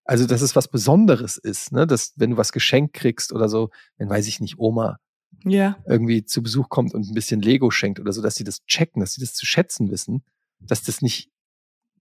Also, 0.05 0.27
dass 0.27 0.41
es 0.41 0.55
was 0.55 0.67
Besonderes 0.67 1.37
ist, 1.37 1.71
ne? 1.71 1.87
Dass, 1.87 2.11
wenn 2.17 2.31
du 2.31 2.37
was 2.37 2.51
geschenkt 2.51 2.93
kriegst 2.93 3.31
oder 3.31 3.47
so, 3.47 3.69
dann 3.97 4.09
weiß 4.09 4.27
ich 4.27 4.41
nicht, 4.41 4.59
Oma 4.59 4.97
Ja. 5.43 5.77
irgendwie 5.85 6.23
zu 6.25 6.41
Besuch 6.41 6.69
kommt 6.69 6.93
und 6.93 7.09
ein 7.09 7.13
bisschen 7.13 7.41
Lego 7.41 7.69
schenkt 7.71 7.99
oder 7.99 8.13
so, 8.13 8.21
dass 8.21 8.35
sie 8.35 8.43
das 8.43 8.65
checken, 8.65 8.99
dass 9.01 9.13
sie 9.13 9.21
das 9.21 9.33
zu 9.33 9.45
schätzen 9.45 9.91
wissen, 9.91 10.23
dass 10.59 10.83
das 10.83 11.01
nicht, 11.01 11.31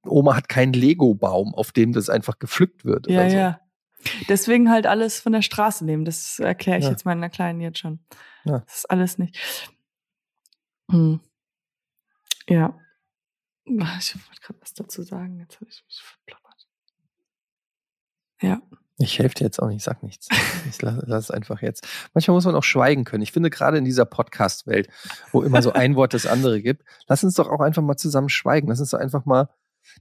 Oma 0.05 0.37
hat 0.37 0.49
keinen 0.49 0.73
Lego-Baum, 0.73 1.55
auf 1.55 1.73
dem 1.73 1.93
das 1.93 2.09
einfach 2.09 2.39
gepflückt 2.39 2.85
wird 2.85 3.09
Ja, 3.09 3.29
so. 3.31 3.37
ja. 3.37 3.61
Deswegen 4.29 4.69
halt 4.71 4.87
alles 4.87 5.21
von 5.21 5.33
der 5.33 5.43
Straße 5.43 5.85
nehmen. 5.85 6.05
Das 6.05 6.39
erkläre 6.41 6.79
ich 6.79 6.85
Ja. 6.85 6.91
jetzt 6.91 7.05
meiner 7.05 7.31
Kleinen 7.31 7.61
jetzt 7.61 7.79
schon. 7.79 8.01
Ja. 8.45 8.59
Das 8.61 8.79
ist 8.79 8.91
alles 8.91 9.19
nicht. 9.19 9.39
Hm. 10.91 11.21
Ja. 12.49 12.77
Ich 13.65 13.75
wollte 13.77 14.41
gerade 14.41 14.61
was 14.61 14.75
dazu 14.75 15.03
sagen. 15.03 15.39
Jetzt 15.39 15.55
habe 15.61 15.71
ich 15.71 15.85
mich 15.87 16.01
verplappert. 16.03 16.67
Ja. 18.41 18.61
Ich 19.03 19.19
helfe 19.19 19.35
dir 19.35 19.45
jetzt 19.45 19.61
auch 19.61 19.69
nicht, 19.69 19.83
sag 19.83 20.03
nichts. 20.03 20.29
Ich 20.69 20.81
lass, 20.81 21.03
lass 21.07 21.25
es 21.25 21.31
einfach 21.31 21.61
jetzt. 21.61 21.87
Manchmal 22.15 22.37
muss 22.37 22.45
man 22.45 22.55
auch 22.55 22.63
schweigen 22.63 23.05
können. 23.05 23.23
Ich 23.23 23.33
finde 23.33 23.51
gerade 23.51 23.79
in 23.79 23.85
dieser 23.85 24.05
Podcast-Welt, 24.05 24.89
wo 25.33 25.43
immer 25.43 25.61
so 25.61 25.73
ein 25.73 25.97
Wort 25.97 26.15
das 26.15 26.27
andere 26.27 26.63
gibt, 26.63 26.85
lass 27.09 27.25
uns 27.25 27.35
doch 27.35 27.49
auch 27.49 27.61
einfach 27.61 27.83
mal 27.83 27.97
zusammen 27.97 28.29
schweigen. 28.29 28.69
Lass 28.69 28.81
uns 28.81 28.91
doch 28.91 29.01
einfach 29.01 29.25
mal 29.25 29.49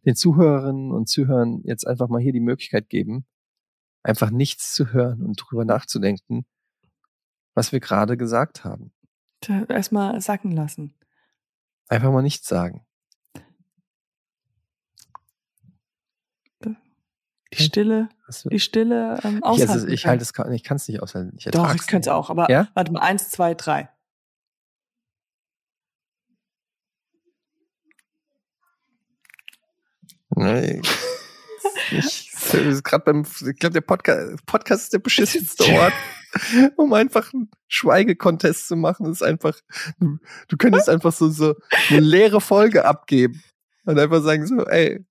den 0.06 0.16
Zuhörerinnen 0.16 0.92
und 0.92 1.10
Zuhörern 1.10 1.62
jetzt 1.64 1.88
einfach 1.88 2.10
mal 2.10 2.22
hier 2.22 2.34
die 2.34 2.40
Möglichkeit 2.40 2.90
geben, 2.90 3.26
einfach 4.04 4.30
nichts 4.30 4.74
zu 4.74 4.94
hören 4.94 5.24
und 5.24 5.36
drüber 5.36 5.66
nachzudenken, 5.66 6.46
was 7.56 7.72
wir 7.72 7.80
gerade 7.80 8.18
gesagt 8.18 8.64
haben. 8.64 8.94
Erstmal 9.68 10.22
sacken 10.22 10.52
lassen. 10.52 10.94
Einfach 11.88 12.12
mal 12.12 12.22
nichts 12.22 12.48
sagen. 12.48 12.86
Die 17.54 17.64
Stille, 17.64 18.10
die 18.46 18.60
Stille 18.60 19.20
ähm, 19.24 19.38
Ich, 19.38 19.44
aushalten. 19.44 19.72
also, 19.74 19.88
ich 19.88 20.06
halte 20.06 20.24
es 20.24 20.32
ich 20.54 20.64
kann 20.64 20.78
es 20.78 20.88
nicht 20.88 21.02
aushalten. 21.02 21.36
Ich 21.38 21.46
Doch, 21.46 21.76
ich 21.76 21.86
könnte 21.88 22.10
es 22.10 22.14
auch. 22.14 22.30
Aber 22.30 22.50
Ja? 22.50 22.70
warte 22.76 22.92
mal, 22.94 23.00
eins, 23.02 23.30
zwei, 23.30 23.54
drei. 23.54 23.90
Nee. 30.36 30.82
Ich, 31.94 32.30
gerade 32.84 33.04
beim, 33.04 33.22
ich 33.26 33.60
glaube, 33.60 33.74
der 33.74 33.82
Podcast, 33.82 34.46
Podcast 34.46 34.84
ist 34.84 34.94
der 34.94 35.00
beschissenste 35.00 35.64
Ort, 35.74 35.94
um 36.78 36.94
einfach 36.94 37.34
einen 37.34 37.50
Schweigekontest 37.68 38.68
zu 38.68 38.76
machen. 38.78 39.06
Das 39.06 39.18
ist 39.18 39.24
einfach, 39.24 39.60
du, 40.00 40.18
du 40.48 40.58
könntest 40.58 40.88
einfach 40.90 41.12
so, 41.12 41.30
so 41.30 41.56
eine 41.90 42.00
leere 42.00 42.40
Folge 42.40 42.86
abgeben 42.86 43.44
und 43.86 44.00
einfach 44.00 44.22
sagen 44.24 44.48
so, 44.48 44.66
ey, 44.68 45.06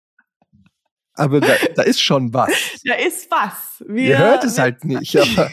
aber 1.20 1.40
da, 1.40 1.52
da 1.76 1.82
ist 1.82 2.00
schon 2.00 2.32
was. 2.34 2.50
Da 2.84 2.94
ist 2.94 3.30
was. 3.30 3.84
Wir, 3.86 4.08
Ihr 4.10 4.18
hört 4.18 4.44
es 4.44 4.58
halt 4.58 4.84
nicht, 4.84 5.16
aber 5.20 5.50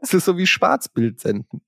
es 0.00 0.12
ist 0.14 0.24
so 0.24 0.36
wie 0.36 0.46
Schwarzbild 0.46 1.20
senden. 1.20 1.62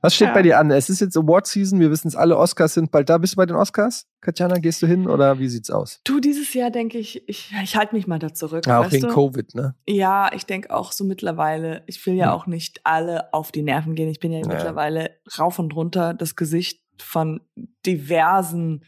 Was 0.00 0.14
steht 0.14 0.28
Ja. 0.28 0.34
bei 0.34 0.42
dir 0.42 0.58
an? 0.58 0.70
Es 0.70 0.88
ist 0.88 1.00
jetzt 1.00 1.16
Award 1.16 1.46
Season, 1.46 1.80
wir 1.80 1.90
wissen 1.90 2.06
es 2.08 2.14
alle, 2.14 2.36
Oscars 2.38 2.74
sind 2.74 2.92
bald 2.92 3.08
da. 3.10 3.18
Bist 3.18 3.32
du 3.34 3.36
bei 3.36 3.46
den 3.46 3.56
Oscars? 3.56 4.06
Katjana, 4.20 4.58
gehst 4.58 4.80
du 4.80 4.86
hin 4.86 5.08
oder 5.08 5.38
wie 5.40 5.48
sieht's 5.48 5.70
aus? 5.70 6.00
Du, 6.04 6.20
dieses 6.20 6.54
Jahr 6.54 6.70
denke 6.70 6.98
ich, 6.98 7.28
ich, 7.28 7.52
ich 7.62 7.76
halte 7.76 7.94
mich 7.94 8.06
mal 8.06 8.20
da 8.20 8.32
zurück. 8.32 8.64
Ja, 8.66 8.80
auch 8.80 8.92
wegen 8.92 9.08
du? 9.08 9.12
Covid, 9.14 9.54
ne? 9.56 9.74
Ja, 9.88 10.30
ich 10.32 10.46
denke 10.46 10.70
auch 10.72 10.92
so 10.92 11.04
mittlerweile, 11.04 11.82
ich 11.86 12.04
will 12.06 12.14
ja 12.14 12.26
Hm. 12.26 12.32
auch 12.32 12.46
nicht 12.46 12.80
alle 12.84 13.34
auf 13.34 13.50
die 13.50 13.62
Nerven 13.62 13.96
gehen. 13.96 14.08
Ich 14.08 14.20
bin 14.20 14.32
ja, 14.32 14.38
Ja. 14.40 14.46
mittlerweile 14.46 15.10
rauf 15.38 15.58
und 15.58 15.74
runter 15.74 16.14
das 16.14 16.36
Gesicht 16.36 16.80
von 17.02 17.40
diversen 17.84 18.84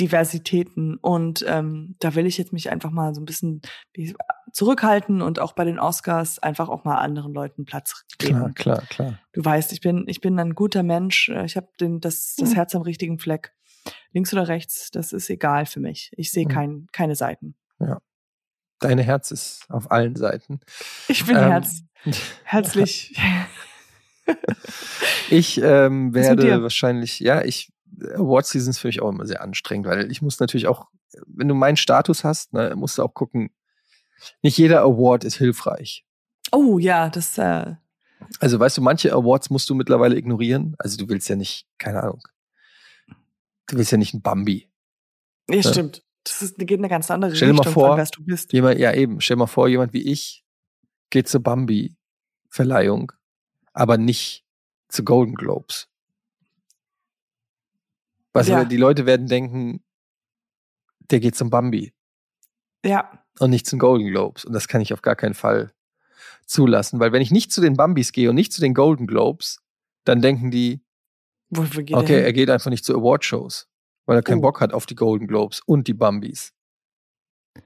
Diversitäten. 0.00 0.96
Und 0.96 1.44
ähm, 1.46 1.96
da 2.00 2.14
will 2.14 2.26
ich 2.26 2.38
jetzt 2.38 2.52
mich 2.52 2.70
einfach 2.70 2.90
mal 2.90 3.14
so 3.14 3.20
ein 3.20 3.24
bisschen 3.26 3.60
zurückhalten 4.52 5.22
und 5.22 5.38
auch 5.38 5.52
bei 5.52 5.64
den 5.64 5.78
Oscars 5.78 6.38
einfach 6.40 6.68
auch 6.68 6.84
mal 6.84 6.96
anderen 6.96 7.32
Leuten 7.32 7.64
Platz 7.64 8.04
geben. 8.18 8.52
Klar, 8.54 8.78
klar, 8.78 8.82
klar. 8.88 9.18
Du 9.32 9.44
weißt, 9.44 9.72
ich 9.72 9.80
bin, 9.80 10.04
ich 10.08 10.20
bin 10.20 10.38
ein 10.38 10.54
guter 10.54 10.82
Mensch. 10.82 11.28
Äh, 11.28 11.44
Ich 11.44 11.56
habe 11.56 11.68
das, 11.78 12.34
das 12.36 12.48
Hm. 12.50 12.54
Herz 12.56 12.74
am 12.74 12.82
richtigen 12.82 13.18
Fleck. 13.18 13.52
Links 14.12 14.32
oder 14.32 14.48
rechts, 14.48 14.90
das 14.90 15.12
ist 15.12 15.30
egal 15.30 15.66
für 15.66 15.80
mich. 15.80 16.10
Ich 16.16 16.32
sehe 16.32 16.44
Hm. 16.44 16.50
kein, 16.50 16.86
keine 16.92 17.14
Seiten. 17.16 17.54
Deine 18.80 19.02
Herz 19.02 19.30
ist 19.30 19.66
auf 19.68 19.90
allen 19.90 20.16
Seiten. 20.16 20.60
Ich 21.08 21.24
bin 21.26 21.36
Ähm, 21.36 21.42
herz, 21.44 21.82
herzlich. 22.44 23.14
Ich 25.30 25.60
ähm, 25.62 26.14
werde 26.14 26.62
wahrscheinlich, 26.62 27.20
ja, 27.20 27.42
ich, 27.42 27.72
Award 28.14 28.46
Season 28.46 28.70
ist 28.70 28.78
für 28.78 28.88
mich 28.88 29.00
auch 29.02 29.08
immer 29.10 29.26
sehr 29.26 29.42
anstrengend, 29.42 29.86
weil 29.86 30.10
ich 30.10 30.22
muss 30.22 30.40
natürlich 30.40 30.66
auch, 30.66 30.88
wenn 31.26 31.48
du 31.48 31.54
meinen 31.54 31.76
Status 31.76 32.24
hast, 32.24 32.52
ne, 32.52 32.74
musst 32.76 32.98
du 32.98 33.02
auch 33.02 33.14
gucken, 33.14 33.50
nicht 34.42 34.58
jeder 34.58 34.82
Award 34.82 35.24
ist 35.24 35.36
hilfreich. 35.36 36.04
Oh 36.52 36.78
ja, 36.78 37.08
das 37.08 37.38
äh, 37.38 37.74
Also 38.38 38.58
weißt 38.58 38.78
du, 38.78 38.82
manche 38.82 39.12
Awards 39.12 39.50
musst 39.50 39.68
du 39.70 39.74
mittlerweile 39.74 40.16
ignorieren. 40.16 40.74
Also 40.78 40.96
du 40.96 41.08
willst 41.08 41.28
ja 41.28 41.36
nicht, 41.36 41.66
keine 41.78 42.02
Ahnung, 42.02 42.22
du 43.66 43.76
willst 43.76 43.92
ja 43.92 43.98
nicht 43.98 44.14
ein 44.14 44.22
Bambi. 44.22 44.70
ja, 45.48 45.56
Ja. 45.56 45.62
stimmt. 45.72 46.02
Das 46.24 46.42
ist, 46.42 46.58
geht 46.58 46.72
in 46.72 46.80
eine 46.80 46.88
ganz 46.88 47.10
andere 47.10 47.34
Stell 47.34 47.52
mal 47.52 47.60
Richtung 47.60 47.72
vor, 47.72 47.88
von 47.90 47.98
was 47.98 48.10
du 48.10 48.22
bist. 48.22 48.52
Jemand, 48.52 48.78
ja 48.78 48.92
eben, 48.92 49.20
stell 49.22 49.36
mal 49.36 49.46
vor, 49.46 49.68
jemand 49.68 49.94
wie 49.94 50.02
ich 50.02 50.44
geht 51.08 51.28
zur 51.28 51.42
Bambi-Verleihung, 51.42 53.12
aber 53.72 53.98
nicht 53.98 54.44
zu 54.88 55.02
Golden 55.04 55.34
Globes. 55.34 55.88
Was 58.32 58.48
Ja. 58.48 58.64
die 58.64 58.76
Leute 58.76 59.06
werden 59.06 59.26
denken, 59.26 59.82
der 61.10 61.20
geht 61.20 61.34
zum 61.36 61.50
Bambi 61.50 61.92
Ja, 62.84 63.10
und 63.40 63.50
nicht 63.50 63.66
zum 63.66 63.78
Golden 63.78 64.06
Globes. 64.08 64.44
Und 64.44 64.52
das 64.52 64.68
kann 64.68 64.80
ich 64.80 64.92
auf 64.92 65.02
gar 65.02 65.16
keinen 65.16 65.34
Fall 65.34 65.72
zulassen, 66.46 67.00
weil 67.00 67.12
wenn 67.12 67.22
ich 67.22 67.30
nicht 67.30 67.52
zu 67.52 67.60
den 67.60 67.74
Bambis 67.74 68.12
gehe 68.12 68.28
und 68.30 68.34
nicht 68.36 68.52
zu 68.52 68.60
den 68.60 68.74
Golden 68.74 69.06
Globes, 69.06 69.58
dann 70.04 70.20
denken 70.22 70.50
die, 70.50 70.82
okay, 71.56 71.92
er 72.20 72.26
hin? 72.26 72.34
geht 72.34 72.50
einfach 72.50 72.70
nicht 72.70 72.84
zu 72.84 72.96
Awardshows, 72.96 73.68
weil 74.06 74.16
er 74.18 74.22
keinen 74.22 74.38
Oh. 74.38 74.42
Bock 74.42 74.60
hat 74.60 74.72
auf 74.72 74.86
die 74.86 74.94
Golden 74.94 75.26
Globes 75.26 75.60
und 75.66 75.88
die 75.88 75.94
Bambis. 75.94 76.52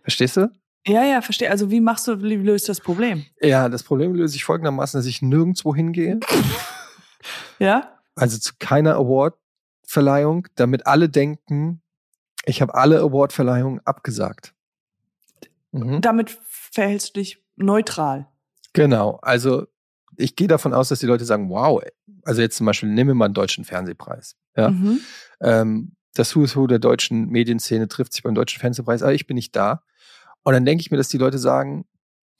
Verstehst 0.03 0.37
du? 0.39 0.51
Ja, 0.87 1.03
ja, 1.05 1.23
verstehe. 1.23 1.51
Also 1.51 1.71
wie 1.71 1.81
machst 1.81 2.07
du, 2.09 2.23
wie 2.23 2.37
löst 2.37 2.69
das 2.69 2.81
Problem? 2.81 3.25
Ja, 3.41 3.69
das 3.71 3.83
Problem 3.83 4.15
löse 4.15 4.37
ich 4.37 4.45
folgendermaßen, 4.45 4.99
dass 4.99 5.07
ich 5.07 5.23
nirgendwo 5.23 5.75
hingehe, 5.75 6.21
Ja? 7.59 7.99
also 8.17 8.39
zu 8.39 8.53
keiner 8.59 8.93
Award-Verleihung, 9.95 10.49
damit 10.57 10.87
alle 10.87 11.09
denken, 11.09 11.81
ich 12.45 12.61
habe 12.61 12.75
alle 12.75 13.01
Award-Verleihungen 13.01 13.81
abgesagt. 13.85 14.55
Mhm. 15.73 16.01
Damit 16.01 16.39
verhältst 16.49 17.17
du 17.17 17.21
dich 17.21 17.43
neutral. 17.57 18.29
Genau, 18.73 19.19
also 19.23 19.67
ich 20.17 20.37
gehe 20.37 20.49
davon 20.49 20.75
aus, 20.75 20.89
dass 20.89 21.01
die 21.01 21.07
Leute 21.07 21.25
sagen, 21.25 21.49
wow, 21.49 21.83
also 22.25 22.41
jetzt 22.41 22.57
zum 22.57 22.67
Beispiel, 22.67 22.89
nehmen 22.89 23.09
wir 23.09 23.15
mal 23.15 23.27
einen 23.27 23.35
deutschen 23.35 23.65
Fernsehpreis. 23.65 24.37
Ja? 24.57 24.71
Mhm. 24.71 25.01
Ähm, 25.41 25.93
das 26.15 26.35
Who 26.37 26.45
is 26.45 26.55
Who 26.57 26.67
der 26.67 26.79
deutschen 26.79 27.29
Medienszene 27.29 27.89
trifft 27.89 28.13
sich 28.13 28.23
beim 28.23 28.35
deutschen 28.35 28.61
Fernsehpreis, 28.61 29.03
aber 29.03 29.15
ich 29.15 29.27
bin 29.27 29.35
nicht 29.35 29.55
da. 29.57 29.83
Und 30.43 30.53
dann 30.53 30.65
denke 30.65 30.83
ich 30.83 30.91
mir, 30.91 30.97
dass 30.97 31.09
die 31.09 31.19
Leute 31.19 31.39
sagen, 31.39 31.87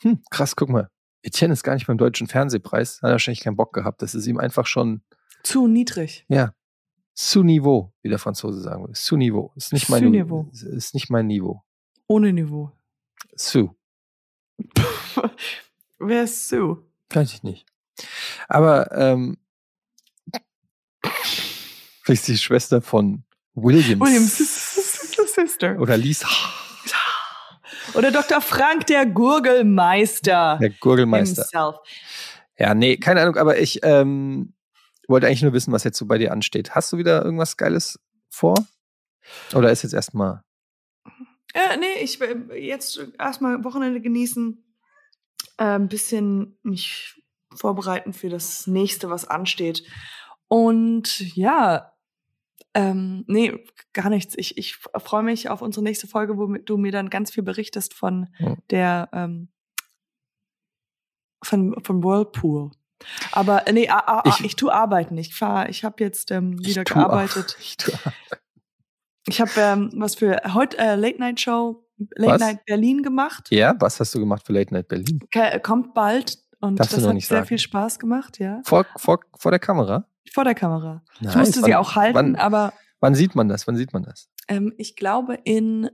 hm, 0.03 0.23
krass, 0.31 0.55
guck 0.55 0.69
mal, 0.69 0.91
Etienne 1.23 1.55
ist 1.55 1.63
gar 1.65 1.75
nicht 1.75 1.87
beim 1.87 1.99
deutschen 1.99 2.27
Fernsehpreis, 2.27 2.99
hat 3.03 3.09
er 3.11 3.13
wahrscheinlich 3.13 3.41
keinen 3.41 3.57
Bock 3.57 3.73
gehabt. 3.73 4.03
Das 4.03 4.15
ist 4.15 4.27
ihm 4.27 4.39
einfach 4.39 4.67
schon, 4.67 5.03
Zu 5.43 5.67
niedrig. 5.67 6.25
ja, 6.29 6.53
sous 7.15 7.45
Niveau, 7.45 7.93
wie 8.03 8.09
der 8.09 8.19
Franzose 8.19 8.61
sagen 8.61 8.83
würde. 8.83 8.95
Sous 8.95 9.17
Niveau. 9.17 9.53
Ist 9.57 9.73
nicht 9.73 9.89
mein 9.89 10.11
Niveau. 10.11 10.51
Ist, 10.53 10.95
nicht 10.95 11.11
mein 11.11 11.27
Niveau. 11.27 11.63
Ohne 12.07 12.33
Niveau. 12.33 12.73
Sous. 13.35 13.71
Wer 15.99 16.25
ist 16.25 16.49
Sue? 16.49 16.85
Weiß 17.11 17.33
ich 17.33 17.43
nicht. 17.43 17.67
Aber 18.49 18.91
ähm, 18.93 19.39
vielleicht 22.03 22.23
ist 22.23 22.29
die 22.29 22.39
Schwester 22.39 22.83
von 22.83 23.25
Williams. 23.55 24.01
Williams 24.01 24.37
Sister. 25.35 25.79
Oder 25.81 25.97
Lisa. 25.97 26.29
Oder 27.95 28.11
Dr. 28.11 28.41
Frank, 28.41 28.87
der 28.87 29.07
Gurgelmeister. 29.07 30.59
Der 30.61 30.71
Gurgelmeister. 30.71 31.43
Himself. 31.43 31.77
Ja, 32.59 32.75
nee, 32.75 32.97
keine 32.97 33.23
Ahnung, 33.23 33.37
aber 33.37 33.59
ich 33.59 33.81
ähm, 33.83 34.54
wollte 35.09 35.27
eigentlich 35.27 35.43
nur 35.43 35.53
wissen, 35.53 35.73
was 35.73 35.85
jetzt 35.85 35.99
so 35.99 36.07
bei 36.07 36.19
dir 36.19 36.33
ansteht. 36.33 36.75
Hast 36.75 36.93
du 36.93 36.99
wieder 36.99 37.25
irgendwas 37.25 37.57
Geiles 37.57 38.01
vor? 38.31 38.55
Oder 39.55 39.71
ist 39.71 39.83
jetzt 39.83 39.95
erstmal. 39.95 40.43
Äh, 41.55 41.77
nee, 41.79 42.03
ich 42.03 42.21
will 42.21 42.51
jetzt 42.57 43.01
erstmal 43.19 43.63
Wochenende 43.65 44.01
genießen, 44.01 44.65
äh, 45.59 45.65
ein 45.65 45.89
bisschen 45.89 46.59
mich 46.63 47.23
vorbereiten 47.55 48.13
für 48.13 48.29
das 48.29 48.67
nächste, 48.67 49.09
was 49.11 49.27
ansteht. 49.27 49.85
Und 50.49 51.21
ja, 51.37 51.93
ähm, 52.75 53.25
nee, 53.29 53.65
gar 53.93 54.11
nichts. 54.11 54.35
Ich, 54.37 54.59
ich 54.59 54.77
freue 54.77 55.23
mich 55.23 55.49
auf 55.49 55.63
unsere 55.63 55.85
nächste 55.85 56.09
Folge, 56.09 56.37
wo 56.37 56.47
du 56.47 56.77
mir 56.77 56.91
dann 56.91 57.09
ganz 57.09 57.31
viel 57.31 57.45
berichtest 57.45 57.95
von 57.95 58.29
Hm. 58.39 58.57
der 58.71 59.09
ähm, 59.13 59.49
von, 61.43 61.77
von 61.85 62.03
Whirlpool. 62.03 62.73
Aber 63.33 63.67
äh, 63.67 63.73
nee, 63.73 63.89
a, 63.89 63.99
a, 63.99 64.23
Ich- 64.27 64.41
ich, 64.41 64.45
ich 64.47 64.57
tue 64.57 64.73
arbeiten. 64.73 65.17
Ich 65.19 65.35
fahr, 65.35 65.69
ich 65.69 65.85
habe 65.85 66.03
jetzt 66.03 66.31
ähm, 66.31 66.59
Ich 66.61 66.69
wieder 66.69 66.85
tu- 66.85 66.95
gearbeitet. 66.95 67.57
Ich 67.61 67.77
Ich 69.27 69.41
habe 69.41 69.51
ähm, 69.57 69.91
was 69.97 70.17
für 70.17 70.41
heute 70.53 70.77
äh, 70.79 70.97
Late 70.97 71.19
Night 71.19 71.41
Show 71.41 71.81
Late 72.17 72.33
Was? 72.33 72.41
Night 72.41 72.65
Berlin 72.67 73.03
gemacht. 73.03 73.47
ja, 73.51 73.75
was 73.79 73.99
hast 74.01 74.15
du 74.15 74.19
gemacht 74.19 74.45
für 74.45 74.53
Late 74.53 74.75
Night 74.75 74.89
Berlin? 74.89 75.21
Ke- 75.31 75.61
Kommt 75.63 75.95
bald 75.95 76.37
und 76.61 76.79
Darfst 76.79 76.93
das 76.93 77.07
hat 77.07 77.13
sehr 77.21 77.21
sagen. 77.39 77.47
viel 77.47 77.59
Spaß 77.59 77.99
gemacht, 77.99 78.39
ja. 78.39 78.61
Vor, 78.65 78.85
vor, 78.97 79.21
vor 79.39 79.51
der 79.53 79.61
Kamera? 79.61 80.07
Vor 80.33 80.45
der 80.45 80.55
Kamera. 80.55 81.03
Ich 81.15 81.21
Nice. 81.23 81.37
musste 81.37 81.61
sie 81.61 81.71
Wann- 81.71 81.75
auch 81.75 81.95
halten, 81.95 82.15
Wann, 82.17 82.37
aber 82.37 82.73
wann 83.01 83.15
sieht 83.15 83.35
man 83.35 83.49
das? 83.49 83.67
Wann 83.67 83.77
sieht 83.77 83.93
man 83.93 84.03
das? 84.03 84.29
ähm, 84.49 84.75
ich 84.77 84.97
glaube 84.97 85.39
in 85.45 85.89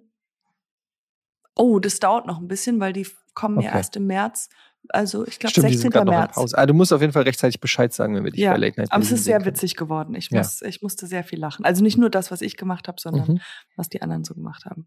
Oh, 1.55 1.79
das 1.79 2.01
dauert 2.01 2.27
noch 2.27 2.39
ein 2.39 2.49
bisschen, 2.49 2.81
weil 2.81 2.93
die 2.93 3.07
kommen 3.35 3.59
Okay. 3.59 3.67
ja 3.67 3.75
erst 3.75 3.95
im 3.97 4.07
März. 4.07 4.49
Also 4.89 5.27
ich 5.27 5.39
glaube 5.39 5.51
Stimmt, 5.51 5.69
die 5.69 5.75
16. 5.75 5.81
sind 5.83 5.91
gerade 5.93 6.07
noch 6.07 6.13
in 6.15 6.19
März. 6.43 6.55
Ah, 6.55 6.67
du 6.67 6.75
musst 6.75 6.93
auf 6.93 7.01
jeden 7.01 7.13
Fall 7.13 7.23
rechtzeitig 7.23 7.61
Bescheid 7.61 7.93
sagen, 7.93 8.15
wenn 8.17 8.25
wir 8.25 8.31
dich 8.33 8.41
Ja, 8.41 8.53
bei 8.53 8.59
Late 8.59 8.81
Night 8.81 8.91
Aber 8.93 9.03
es 9.03 9.13
ist 9.13 9.25
sehr 9.25 9.39
können. 9.39 9.47
witzig 9.55 9.77
geworden. 9.77 10.15
Ich, 10.15 10.31
Ja. 10.31 10.39
muss, 10.39 10.63
ich 10.63 10.83
musste 10.83 11.07
sehr 11.07 11.23
viel 11.23 11.39
lachen. 11.39 11.65
Also 11.65 11.83
nicht 11.83 11.97
nur 11.99 12.11
das, 12.11 12.31
was 12.31 12.41
ich 12.41 12.57
gemacht 12.57 12.89
habe, 12.89 13.01
sondern 13.01 13.29
Mhm. 13.35 13.41
was 13.77 13.89
die 13.89 14.03
anderen 14.03 14.25
so 14.25 14.35
gemacht 14.35 14.65
haben. 14.65 14.87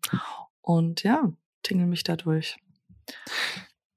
Und 0.62 1.04
ja, 1.04 1.32
tingeln 1.62 1.90
mich 1.90 2.04
da 2.04 2.16
durch. 2.16 2.58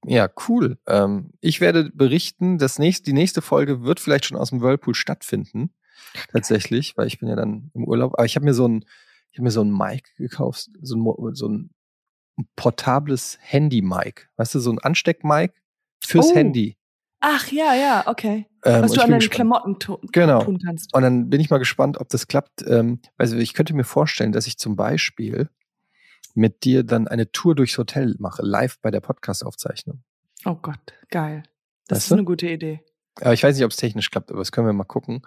Ja, 0.04 0.28
cool. 0.48 0.78
Ähm, 0.86 1.30
ich 1.40 1.60
werde 1.60 1.90
berichten, 1.92 2.58
das 2.58 2.78
nächste, 2.78 3.04
die 3.04 3.12
nächste 3.12 3.42
Folge 3.42 3.82
wird 3.82 3.98
vielleicht 3.98 4.26
schon 4.26 4.36
aus 4.36 4.50
dem 4.50 4.60
Whirlpool 4.60 4.94
stattfinden. 4.94 5.70
Tatsächlich, 6.32 6.96
weil 6.96 7.08
ich 7.08 7.18
bin 7.18 7.28
ja 7.28 7.34
dann 7.36 7.70
im 7.74 7.84
Urlaub. 7.84 8.14
Aber 8.14 8.24
ich 8.24 8.36
habe 8.36 8.44
mir 8.44 8.54
so 8.54 8.68
ein, 8.68 8.84
ich 9.32 9.38
habe 9.38 9.44
mir 9.44 9.50
so 9.50 9.62
ein 9.62 9.70
Mic 9.76 10.04
gekauft, 10.18 10.68
so 10.80 10.94
ein, 10.96 11.34
so 11.34 11.48
ein 11.48 11.70
portables 12.54 13.38
Handy-Mic. 13.40 14.28
Weißt 14.36 14.54
du, 14.54 14.60
so 14.60 14.70
ein 14.70 14.78
Ansteck-Mic 14.78 15.52
fürs 16.06 16.30
Oh. 16.32 16.34
Handy. 16.34 16.76
Ach 17.20 17.50
ja, 17.50 17.74
ja, 17.74 18.04
okay. 18.06 18.46
Ähm, 18.64 18.82
was 18.82 18.92
du 18.92 19.00
an 19.00 19.08
deinen 19.10 19.20
gespannt. 19.20 19.34
Klamotten 19.34 19.78
Genau. 20.12 20.44
tun 20.44 20.58
kannst. 20.64 20.94
Und 20.94 21.02
dann 21.02 21.30
bin 21.30 21.40
ich 21.40 21.50
mal 21.50 21.58
gespannt, 21.58 21.98
ob 21.98 22.08
das 22.10 22.26
klappt. 22.28 22.62
Ähm, 22.68 23.00
also 23.16 23.36
ich 23.36 23.54
könnte 23.54 23.74
mir 23.74 23.84
vorstellen, 23.84 24.32
dass 24.32 24.46
ich 24.46 24.58
zum 24.58 24.76
Beispiel 24.76 25.48
mit 26.34 26.64
dir 26.64 26.84
dann 26.84 27.08
eine 27.08 27.32
Tour 27.32 27.54
durchs 27.54 27.78
Hotel 27.78 28.14
mache, 28.18 28.42
live 28.42 28.78
bei 28.82 28.90
der 28.90 29.00
Podcast-Aufzeichnung. 29.00 30.02
Oh 30.44 30.56
Gott, 30.56 30.92
geil. 31.10 31.42
Das 31.88 31.96
Weißt 31.96 32.04
ist 32.06 32.10
du? 32.10 32.14
eine 32.16 32.24
gute 32.24 32.48
Idee. 32.48 32.80
Aber 33.20 33.32
ich 33.32 33.42
weiß 33.42 33.56
nicht, 33.56 33.64
ob 33.64 33.70
es 33.70 33.78
technisch 33.78 34.10
klappt, 34.10 34.30
aber 34.30 34.40
das 34.40 34.52
können 34.52 34.66
wir 34.66 34.74
mal 34.74 34.84
gucken. 34.84 35.22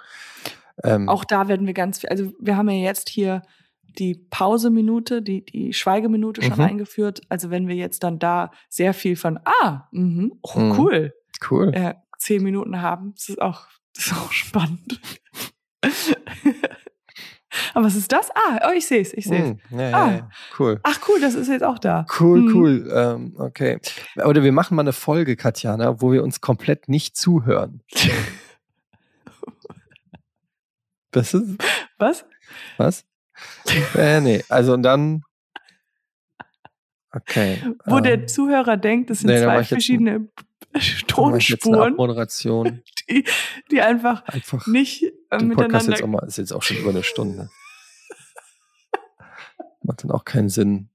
Ähm, 0.83 1.09
Auch 1.09 1.25
da 1.25 1.47
werden 1.47 1.65
wir 1.65 1.73
ganz 1.73 1.99
viel, 1.99 2.09
also 2.09 2.31
wir 2.39 2.55
haben 2.55 2.69
ja 2.69 2.75
jetzt 2.77 3.09
hier 3.09 3.41
die 3.97 4.15
Pauseminute, 4.29 5.21
die, 5.21 5.43
die 5.45 5.73
Schweigeminute 5.73 6.41
schon 6.41 6.53
Mhm. 6.57 6.61
eingeführt. 6.65 7.21
Also 7.29 7.49
wenn 7.49 7.67
wir 7.67 7.75
jetzt 7.75 8.03
dann 8.03 8.19
da 8.19 8.51
sehr 8.69 8.93
viel 8.93 9.15
von, 9.15 9.39
ah, 9.45 9.87
mhm, 9.91 10.33
oh, 10.41 10.59
Mhm. 10.59 10.71
cool, 10.79 11.13
cool. 11.49 11.71
äh, 11.73 11.95
zehn 12.17 12.43
Minuten 12.43 12.81
haben, 12.81 13.13
das 13.15 13.29
ist 13.29 13.41
auch, 13.41 13.67
das 13.95 14.07
ist 14.07 14.13
auch 14.13 14.31
spannend. 14.31 14.99
Aber 17.73 17.85
was 17.85 17.95
ist 17.95 18.11
das? 18.11 18.29
Ah, 18.35 18.67
oh, 18.69 18.73
ich 18.75 18.85
sehe 18.85 19.01
es, 19.01 19.11
ich 19.13 19.25
sehe 19.25 19.57
es. 19.71 19.71
Ja, 19.71 19.89
ja, 19.89 19.97
Ah. 19.97 20.11
ja. 20.11 20.29
Cool. 20.59 20.79
Ach 20.83 20.99
cool, 21.07 21.19
das 21.19 21.33
ist 21.33 21.47
jetzt 21.47 21.63
auch 21.63 21.79
da. 21.79 22.05
Cool, 22.19 22.41
Mhm. 22.41 22.55
cool. 22.55 22.91
Ähm, 22.93 23.33
okay. 23.39 23.79
Oder 24.23 24.43
wir 24.43 24.51
machen 24.51 24.75
mal 24.75 24.83
eine 24.83 24.93
Folge, 24.93 25.35
Katjana, 25.35 25.99
wo 26.01 26.11
wir 26.11 26.23
uns 26.23 26.41
komplett 26.41 26.89
nicht 26.89 27.17
zuhören. 27.17 27.81
Das 31.11 31.33
ist, 31.33 31.57
Was? 31.97 32.23
was? 32.77 33.03
Äh, 33.95 34.21
nee, 34.21 34.43
also 34.49 34.73
und 34.73 34.83
dann. 34.83 35.23
Okay. 37.11 37.57
Wo 37.85 37.97
ähm, 37.97 38.03
der 38.03 38.27
Zuhörer 38.27 38.77
denkt, 38.77 39.09
es 39.09 39.19
sind 39.19 39.29
nee, 39.29 39.41
zwei 39.41 39.63
verschiedene 39.63 40.29
jetzt 40.73 41.07
Tonspuren, 41.07 41.93
Abmoderation. 41.93 42.81
die, 43.09 43.25
die 43.71 43.81
einfach 43.81 44.23
Einfach. 44.25 44.67
nicht 44.67 45.03
äh, 45.03 45.37
Den 45.37 45.49
Podcast 45.49 45.87
miteinander 45.87 45.91
jetzt 45.91 46.03
auch 46.03 46.07
mal, 46.07 46.27
ist 46.27 46.37
jetzt 46.37 46.53
auch 46.53 46.63
schon 46.63 46.77
über 46.77 46.91
eine 46.91 47.03
Stunde. 47.03 47.49
Macht 49.81 50.03
dann 50.03 50.11
auch 50.11 50.25
keinen 50.25 50.49
Sinn. 50.49 50.89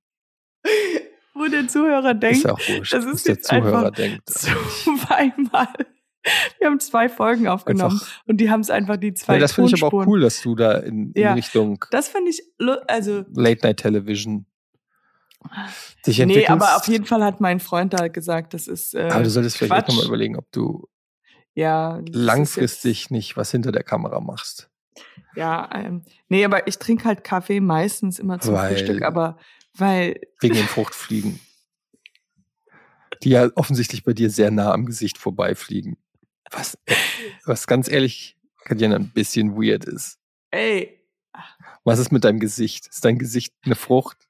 wo 1.34 1.46
der 1.46 1.66
Zuhörer 1.66 2.12
Ist 2.12 2.20
denkt, 2.20 2.44
ja 2.44 2.52
auch 2.52 2.68
wurscht, 2.68 2.92
das 2.92 3.04
ist 3.06 3.26
der 3.26 3.34
jetzt 3.34 3.48
Zuhörer 3.48 3.78
einfach 3.78 3.90
denkt. 3.90 4.28
zweimal. 4.30 5.68
Wir 6.58 6.68
haben 6.68 6.80
zwei 6.80 7.08
Folgen 7.08 7.46
aufgenommen 7.48 7.94
Einfach, 8.00 8.22
und 8.26 8.38
die 8.38 8.50
haben 8.50 8.60
es 8.60 8.70
einfach 8.70 8.96
die 8.96 9.12
zwei 9.14 9.34
ja, 9.34 9.40
das 9.40 9.52
finde 9.52 9.74
ich 9.74 9.82
aber 9.82 9.96
auch 10.02 10.06
cool, 10.06 10.20
dass 10.20 10.40
du 10.40 10.54
da 10.54 10.78
in, 10.78 11.12
in 11.12 11.22
Ja. 11.22 11.34
Richtung 11.34 11.84
Das 11.90 12.08
finde 12.08 12.30
ich, 12.30 12.42
also 12.88 13.24
Late 13.34 13.66
Night 13.66 13.76
Television 13.78 14.46
dich 16.06 16.16
nee, 16.18 16.22
entwickelst. 16.22 16.50
aber 16.50 16.76
auf 16.76 16.88
jeden 16.88 17.04
Fall 17.04 17.22
hat 17.22 17.40
mein 17.40 17.60
Freund 17.60 17.92
da 17.92 18.08
gesagt, 18.08 18.54
das 18.54 18.66
ist 18.66 18.94
äh, 18.94 19.08
Aber 19.12 19.22
du 19.24 19.30
solltest 19.30 19.58
vielleicht 19.58 19.72
Quatsch. 19.86 19.88
nochmal 19.88 20.06
überlegen, 20.06 20.36
ob 20.38 20.50
du 20.52 20.88
ja 21.54 22.00
langfristig 22.10 23.10
nicht 23.10 23.36
was 23.36 23.50
hinter 23.50 23.70
der 23.70 23.82
Kamera 23.84 24.20
machst. 24.20 24.70
Ja, 25.36 25.68
ähm, 25.74 26.02
nee, 26.28 26.44
aber 26.44 26.66
ich 26.66 26.78
trinke 26.78 27.04
halt 27.04 27.24
Kaffee 27.24 27.60
meistens 27.60 28.18
immer 28.18 28.40
zum 28.40 28.54
Weil- 28.54 28.70
Frühstück, 28.76 29.02
aber 29.02 29.36
weil 29.76 30.20
Wegen 30.40 30.54
den 30.54 30.66
Fruchtfliegen. 30.66 31.40
Die 33.22 33.30
ja 33.30 33.48
offensichtlich 33.54 34.04
bei 34.04 34.12
dir 34.12 34.30
sehr 34.30 34.50
nah 34.50 34.72
am 34.72 34.86
Gesicht 34.86 35.18
vorbeifliegen. 35.18 35.96
Was, 36.50 36.78
was 37.44 37.66
ganz 37.66 37.88
ehrlich, 37.90 38.36
Katjana, 38.64 38.96
ein 38.96 39.10
bisschen 39.10 39.56
weird 39.56 39.84
ist. 39.84 40.18
ey, 40.50 41.00
Was 41.84 41.98
ist 41.98 42.12
mit 42.12 42.24
deinem 42.24 42.40
Gesicht? 42.40 42.86
Ist 42.86 43.04
dein 43.04 43.18
Gesicht 43.18 43.54
eine 43.64 43.74
Frucht? 43.74 44.28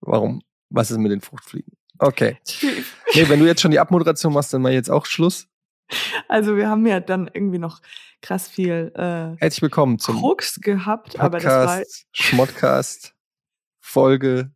Warum? 0.00 0.42
Was 0.70 0.90
ist 0.90 0.98
mit 0.98 1.10
den 1.10 1.20
Fruchtfliegen? 1.20 1.72
Okay. 1.98 2.38
Nee, 3.14 3.26
wenn 3.30 3.40
du 3.40 3.46
jetzt 3.46 3.62
schon 3.62 3.70
die 3.70 3.78
Abmoderation 3.80 4.34
machst, 4.34 4.52
dann 4.52 4.60
mal 4.60 4.70
jetzt 4.72 4.90
auch 4.90 5.06
Schluss. 5.06 5.48
also 6.28 6.56
wir 6.58 6.68
haben 6.68 6.86
ja 6.86 7.00
dann 7.00 7.28
irgendwie 7.32 7.58
noch 7.58 7.80
krass 8.20 8.46
viel 8.48 8.92
äh, 8.94 9.40
Herzlich 9.40 9.62
willkommen 9.62 9.98
zum 9.98 10.18
Krux 10.18 10.60
gehabt, 10.60 11.18
aber 11.18 11.38
das 11.38 11.46
war 11.46 11.66
Podcast, 11.78 12.06
Schmottcast, 12.12 13.14
Folge. 13.80 14.52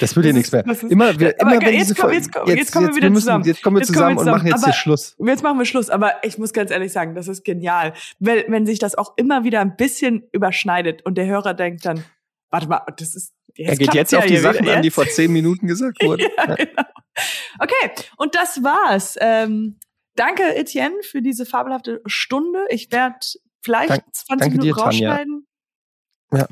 Das 0.00 0.14
wird 0.16 0.26
ja 0.26 0.32
nichts 0.32 0.52
mehr. 0.52 0.66
ist- 0.66 0.82
Immer, 0.84 1.18
wir, 1.18 1.38
immer 1.40 1.60
wenn 1.60 1.74
jetzt 1.74 1.88
kommen- 1.88 1.96
Folge, 1.96 2.16
jetzt 2.16 2.32
kommen- 2.32 2.56
jetzt 2.56 2.72
kommen 2.72 2.86
wir 2.88 2.96
wieder 2.96 3.10
müssen, 3.10 3.20
zusammen. 3.22 3.44
Jetzt 3.44 3.62
kommen 3.62 3.76
wir 3.76 3.80
Jetzt 3.80 3.88
kommen 3.88 3.94
zusammen 3.94 4.08
wir 4.16 4.20
und 4.20 4.24
zusammen. 4.26 4.38
machen 4.38 4.46
jetzt 4.48 4.56
Aber- 4.56 4.64
hier 4.66 4.74
Schluss. 4.74 5.16
Jetzt 5.18 5.42
machen 5.42 5.58
wir 5.58 5.64
Schluss, 5.66 5.90
aber 5.90 6.12
ich 6.24 6.38
muss 6.38 6.52
ganz 6.52 6.70
ehrlich 6.70 6.92
sagen, 6.92 7.14
das 7.14 7.28
ist 7.28 7.44
genial. 7.44 7.92
Weil, 8.18 8.44
wenn 8.48 8.66
sich 8.66 8.78
das 8.78 8.94
auch 8.96 9.14
immer 9.16 9.44
wieder 9.44 9.60
ein 9.60 9.76
bisschen 9.76 10.24
überschneidet 10.32 11.04
und 11.04 11.16
der 11.16 11.26
Hörer 11.26 11.54
denkt 11.54 11.84
dann, 11.86 12.04
warte 12.50 12.68
mal, 12.68 12.82
das 12.96 13.14
ist. 13.14 13.32
Er 13.56 13.74
geht 13.76 13.92
jetzt 13.94 14.12
ja 14.12 14.20
auf 14.20 14.26
die 14.26 14.36
Sachen 14.36 14.60
wieder, 14.60 14.76
an, 14.76 14.82
die 14.82 14.88
jetzt. 14.88 14.94
vor 14.94 15.06
zehn 15.06 15.32
Minuten 15.32 15.66
gesagt 15.66 16.00
wurden. 16.02 16.26
ja, 16.36 16.54
genau. 16.54 16.82
Okay, 17.58 17.90
und 18.16 18.34
das 18.36 18.62
war's. 18.62 19.16
Ähm, 19.20 19.78
danke, 20.14 20.54
Etienne, 20.54 20.94
für 21.02 21.22
diese 21.22 21.44
fabelhafte 21.44 22.00
Stunde. 22.06 22.60
Ich 22.68 22.92
werde 22.92 23.16
vielleicht 23.62 23.90
Dank- 23.90 24.04
20 24.12 24.38
danke 24.38 24.58
Minuten 24.58 24.66
dir, 24.66 24.74
Tanja. 24.74 25.08
rausschneiden. 25.10 25.46
Ja. 26.32 26.46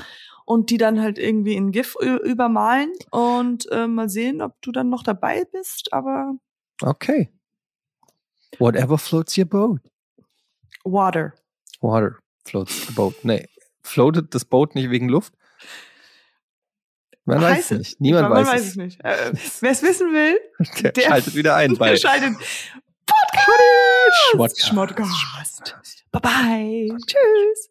Und 0.47 0.71
die 0.71 0.79
dann 0.79 1.01
halt 1.01 1.19
irgendwie 1.19 1.55
in 1.55 1.73
GIF 1.73 1.97
übermalen 2.01 2.93
und 3.11 3.71
äh, 3.73 3.87
mal 3.89 4.09
sehen, 4.09 4.41
ob 4.41 4.55
du 4.63 4.71
dann 4.73 4.89
noch 4.89 5.03
dabei 5.03 5.45
bist. 5.53 5.93
Aber 5.93 6.35
Okay. 6.81 7.31
Whatever 8.59 8.97
floats 8.97 9.37
your 9.37 9.45
boat. 9.47 9.81
Water. 10.85 11.35
Water 11.81 12.17
floats 12.45 12.87
the 12.87 12.93
boat. 12.93 13.15
Nee. 13.25 13.49
Floatet 13.83 14.35
das 14.35 14.45
Boot 14.45 14.75
nicht 14.77 14.89
wegen 14.91 15.09
Luft? 15.09 15.35
Man 17.25 17.41
weiß 17.43 17.57
Heißt 17.57 17.73
es 17.73 17.79
nicht. 17.79 18.01
Niemand 18.01 18.29
man 18.31 18.47
weiß, 18.47 18.55
weiß 18.55 18.67
es. 18.69 18.77
nicht. 18.77 19.05
Äh, 19.05 19.33
Wer 19.61 19.71
es 19.73 19.83
wissen 19.83 20.13
will, 20.13 20.39
Der, 20.81 20.93
Der- 20.93 21.03
schaltet 21.03 21.35
wieder 21.35 21.57
ein 21.57 21.75
bei 21.79 21.97
schaltet 21.97 22.35
Schmottcast. 24.31 24.71
Schmottcast. 24.71 26.05
Bye 26.13 26.21
bye. 26.23 26.97
Tschüss. 27.07 27.71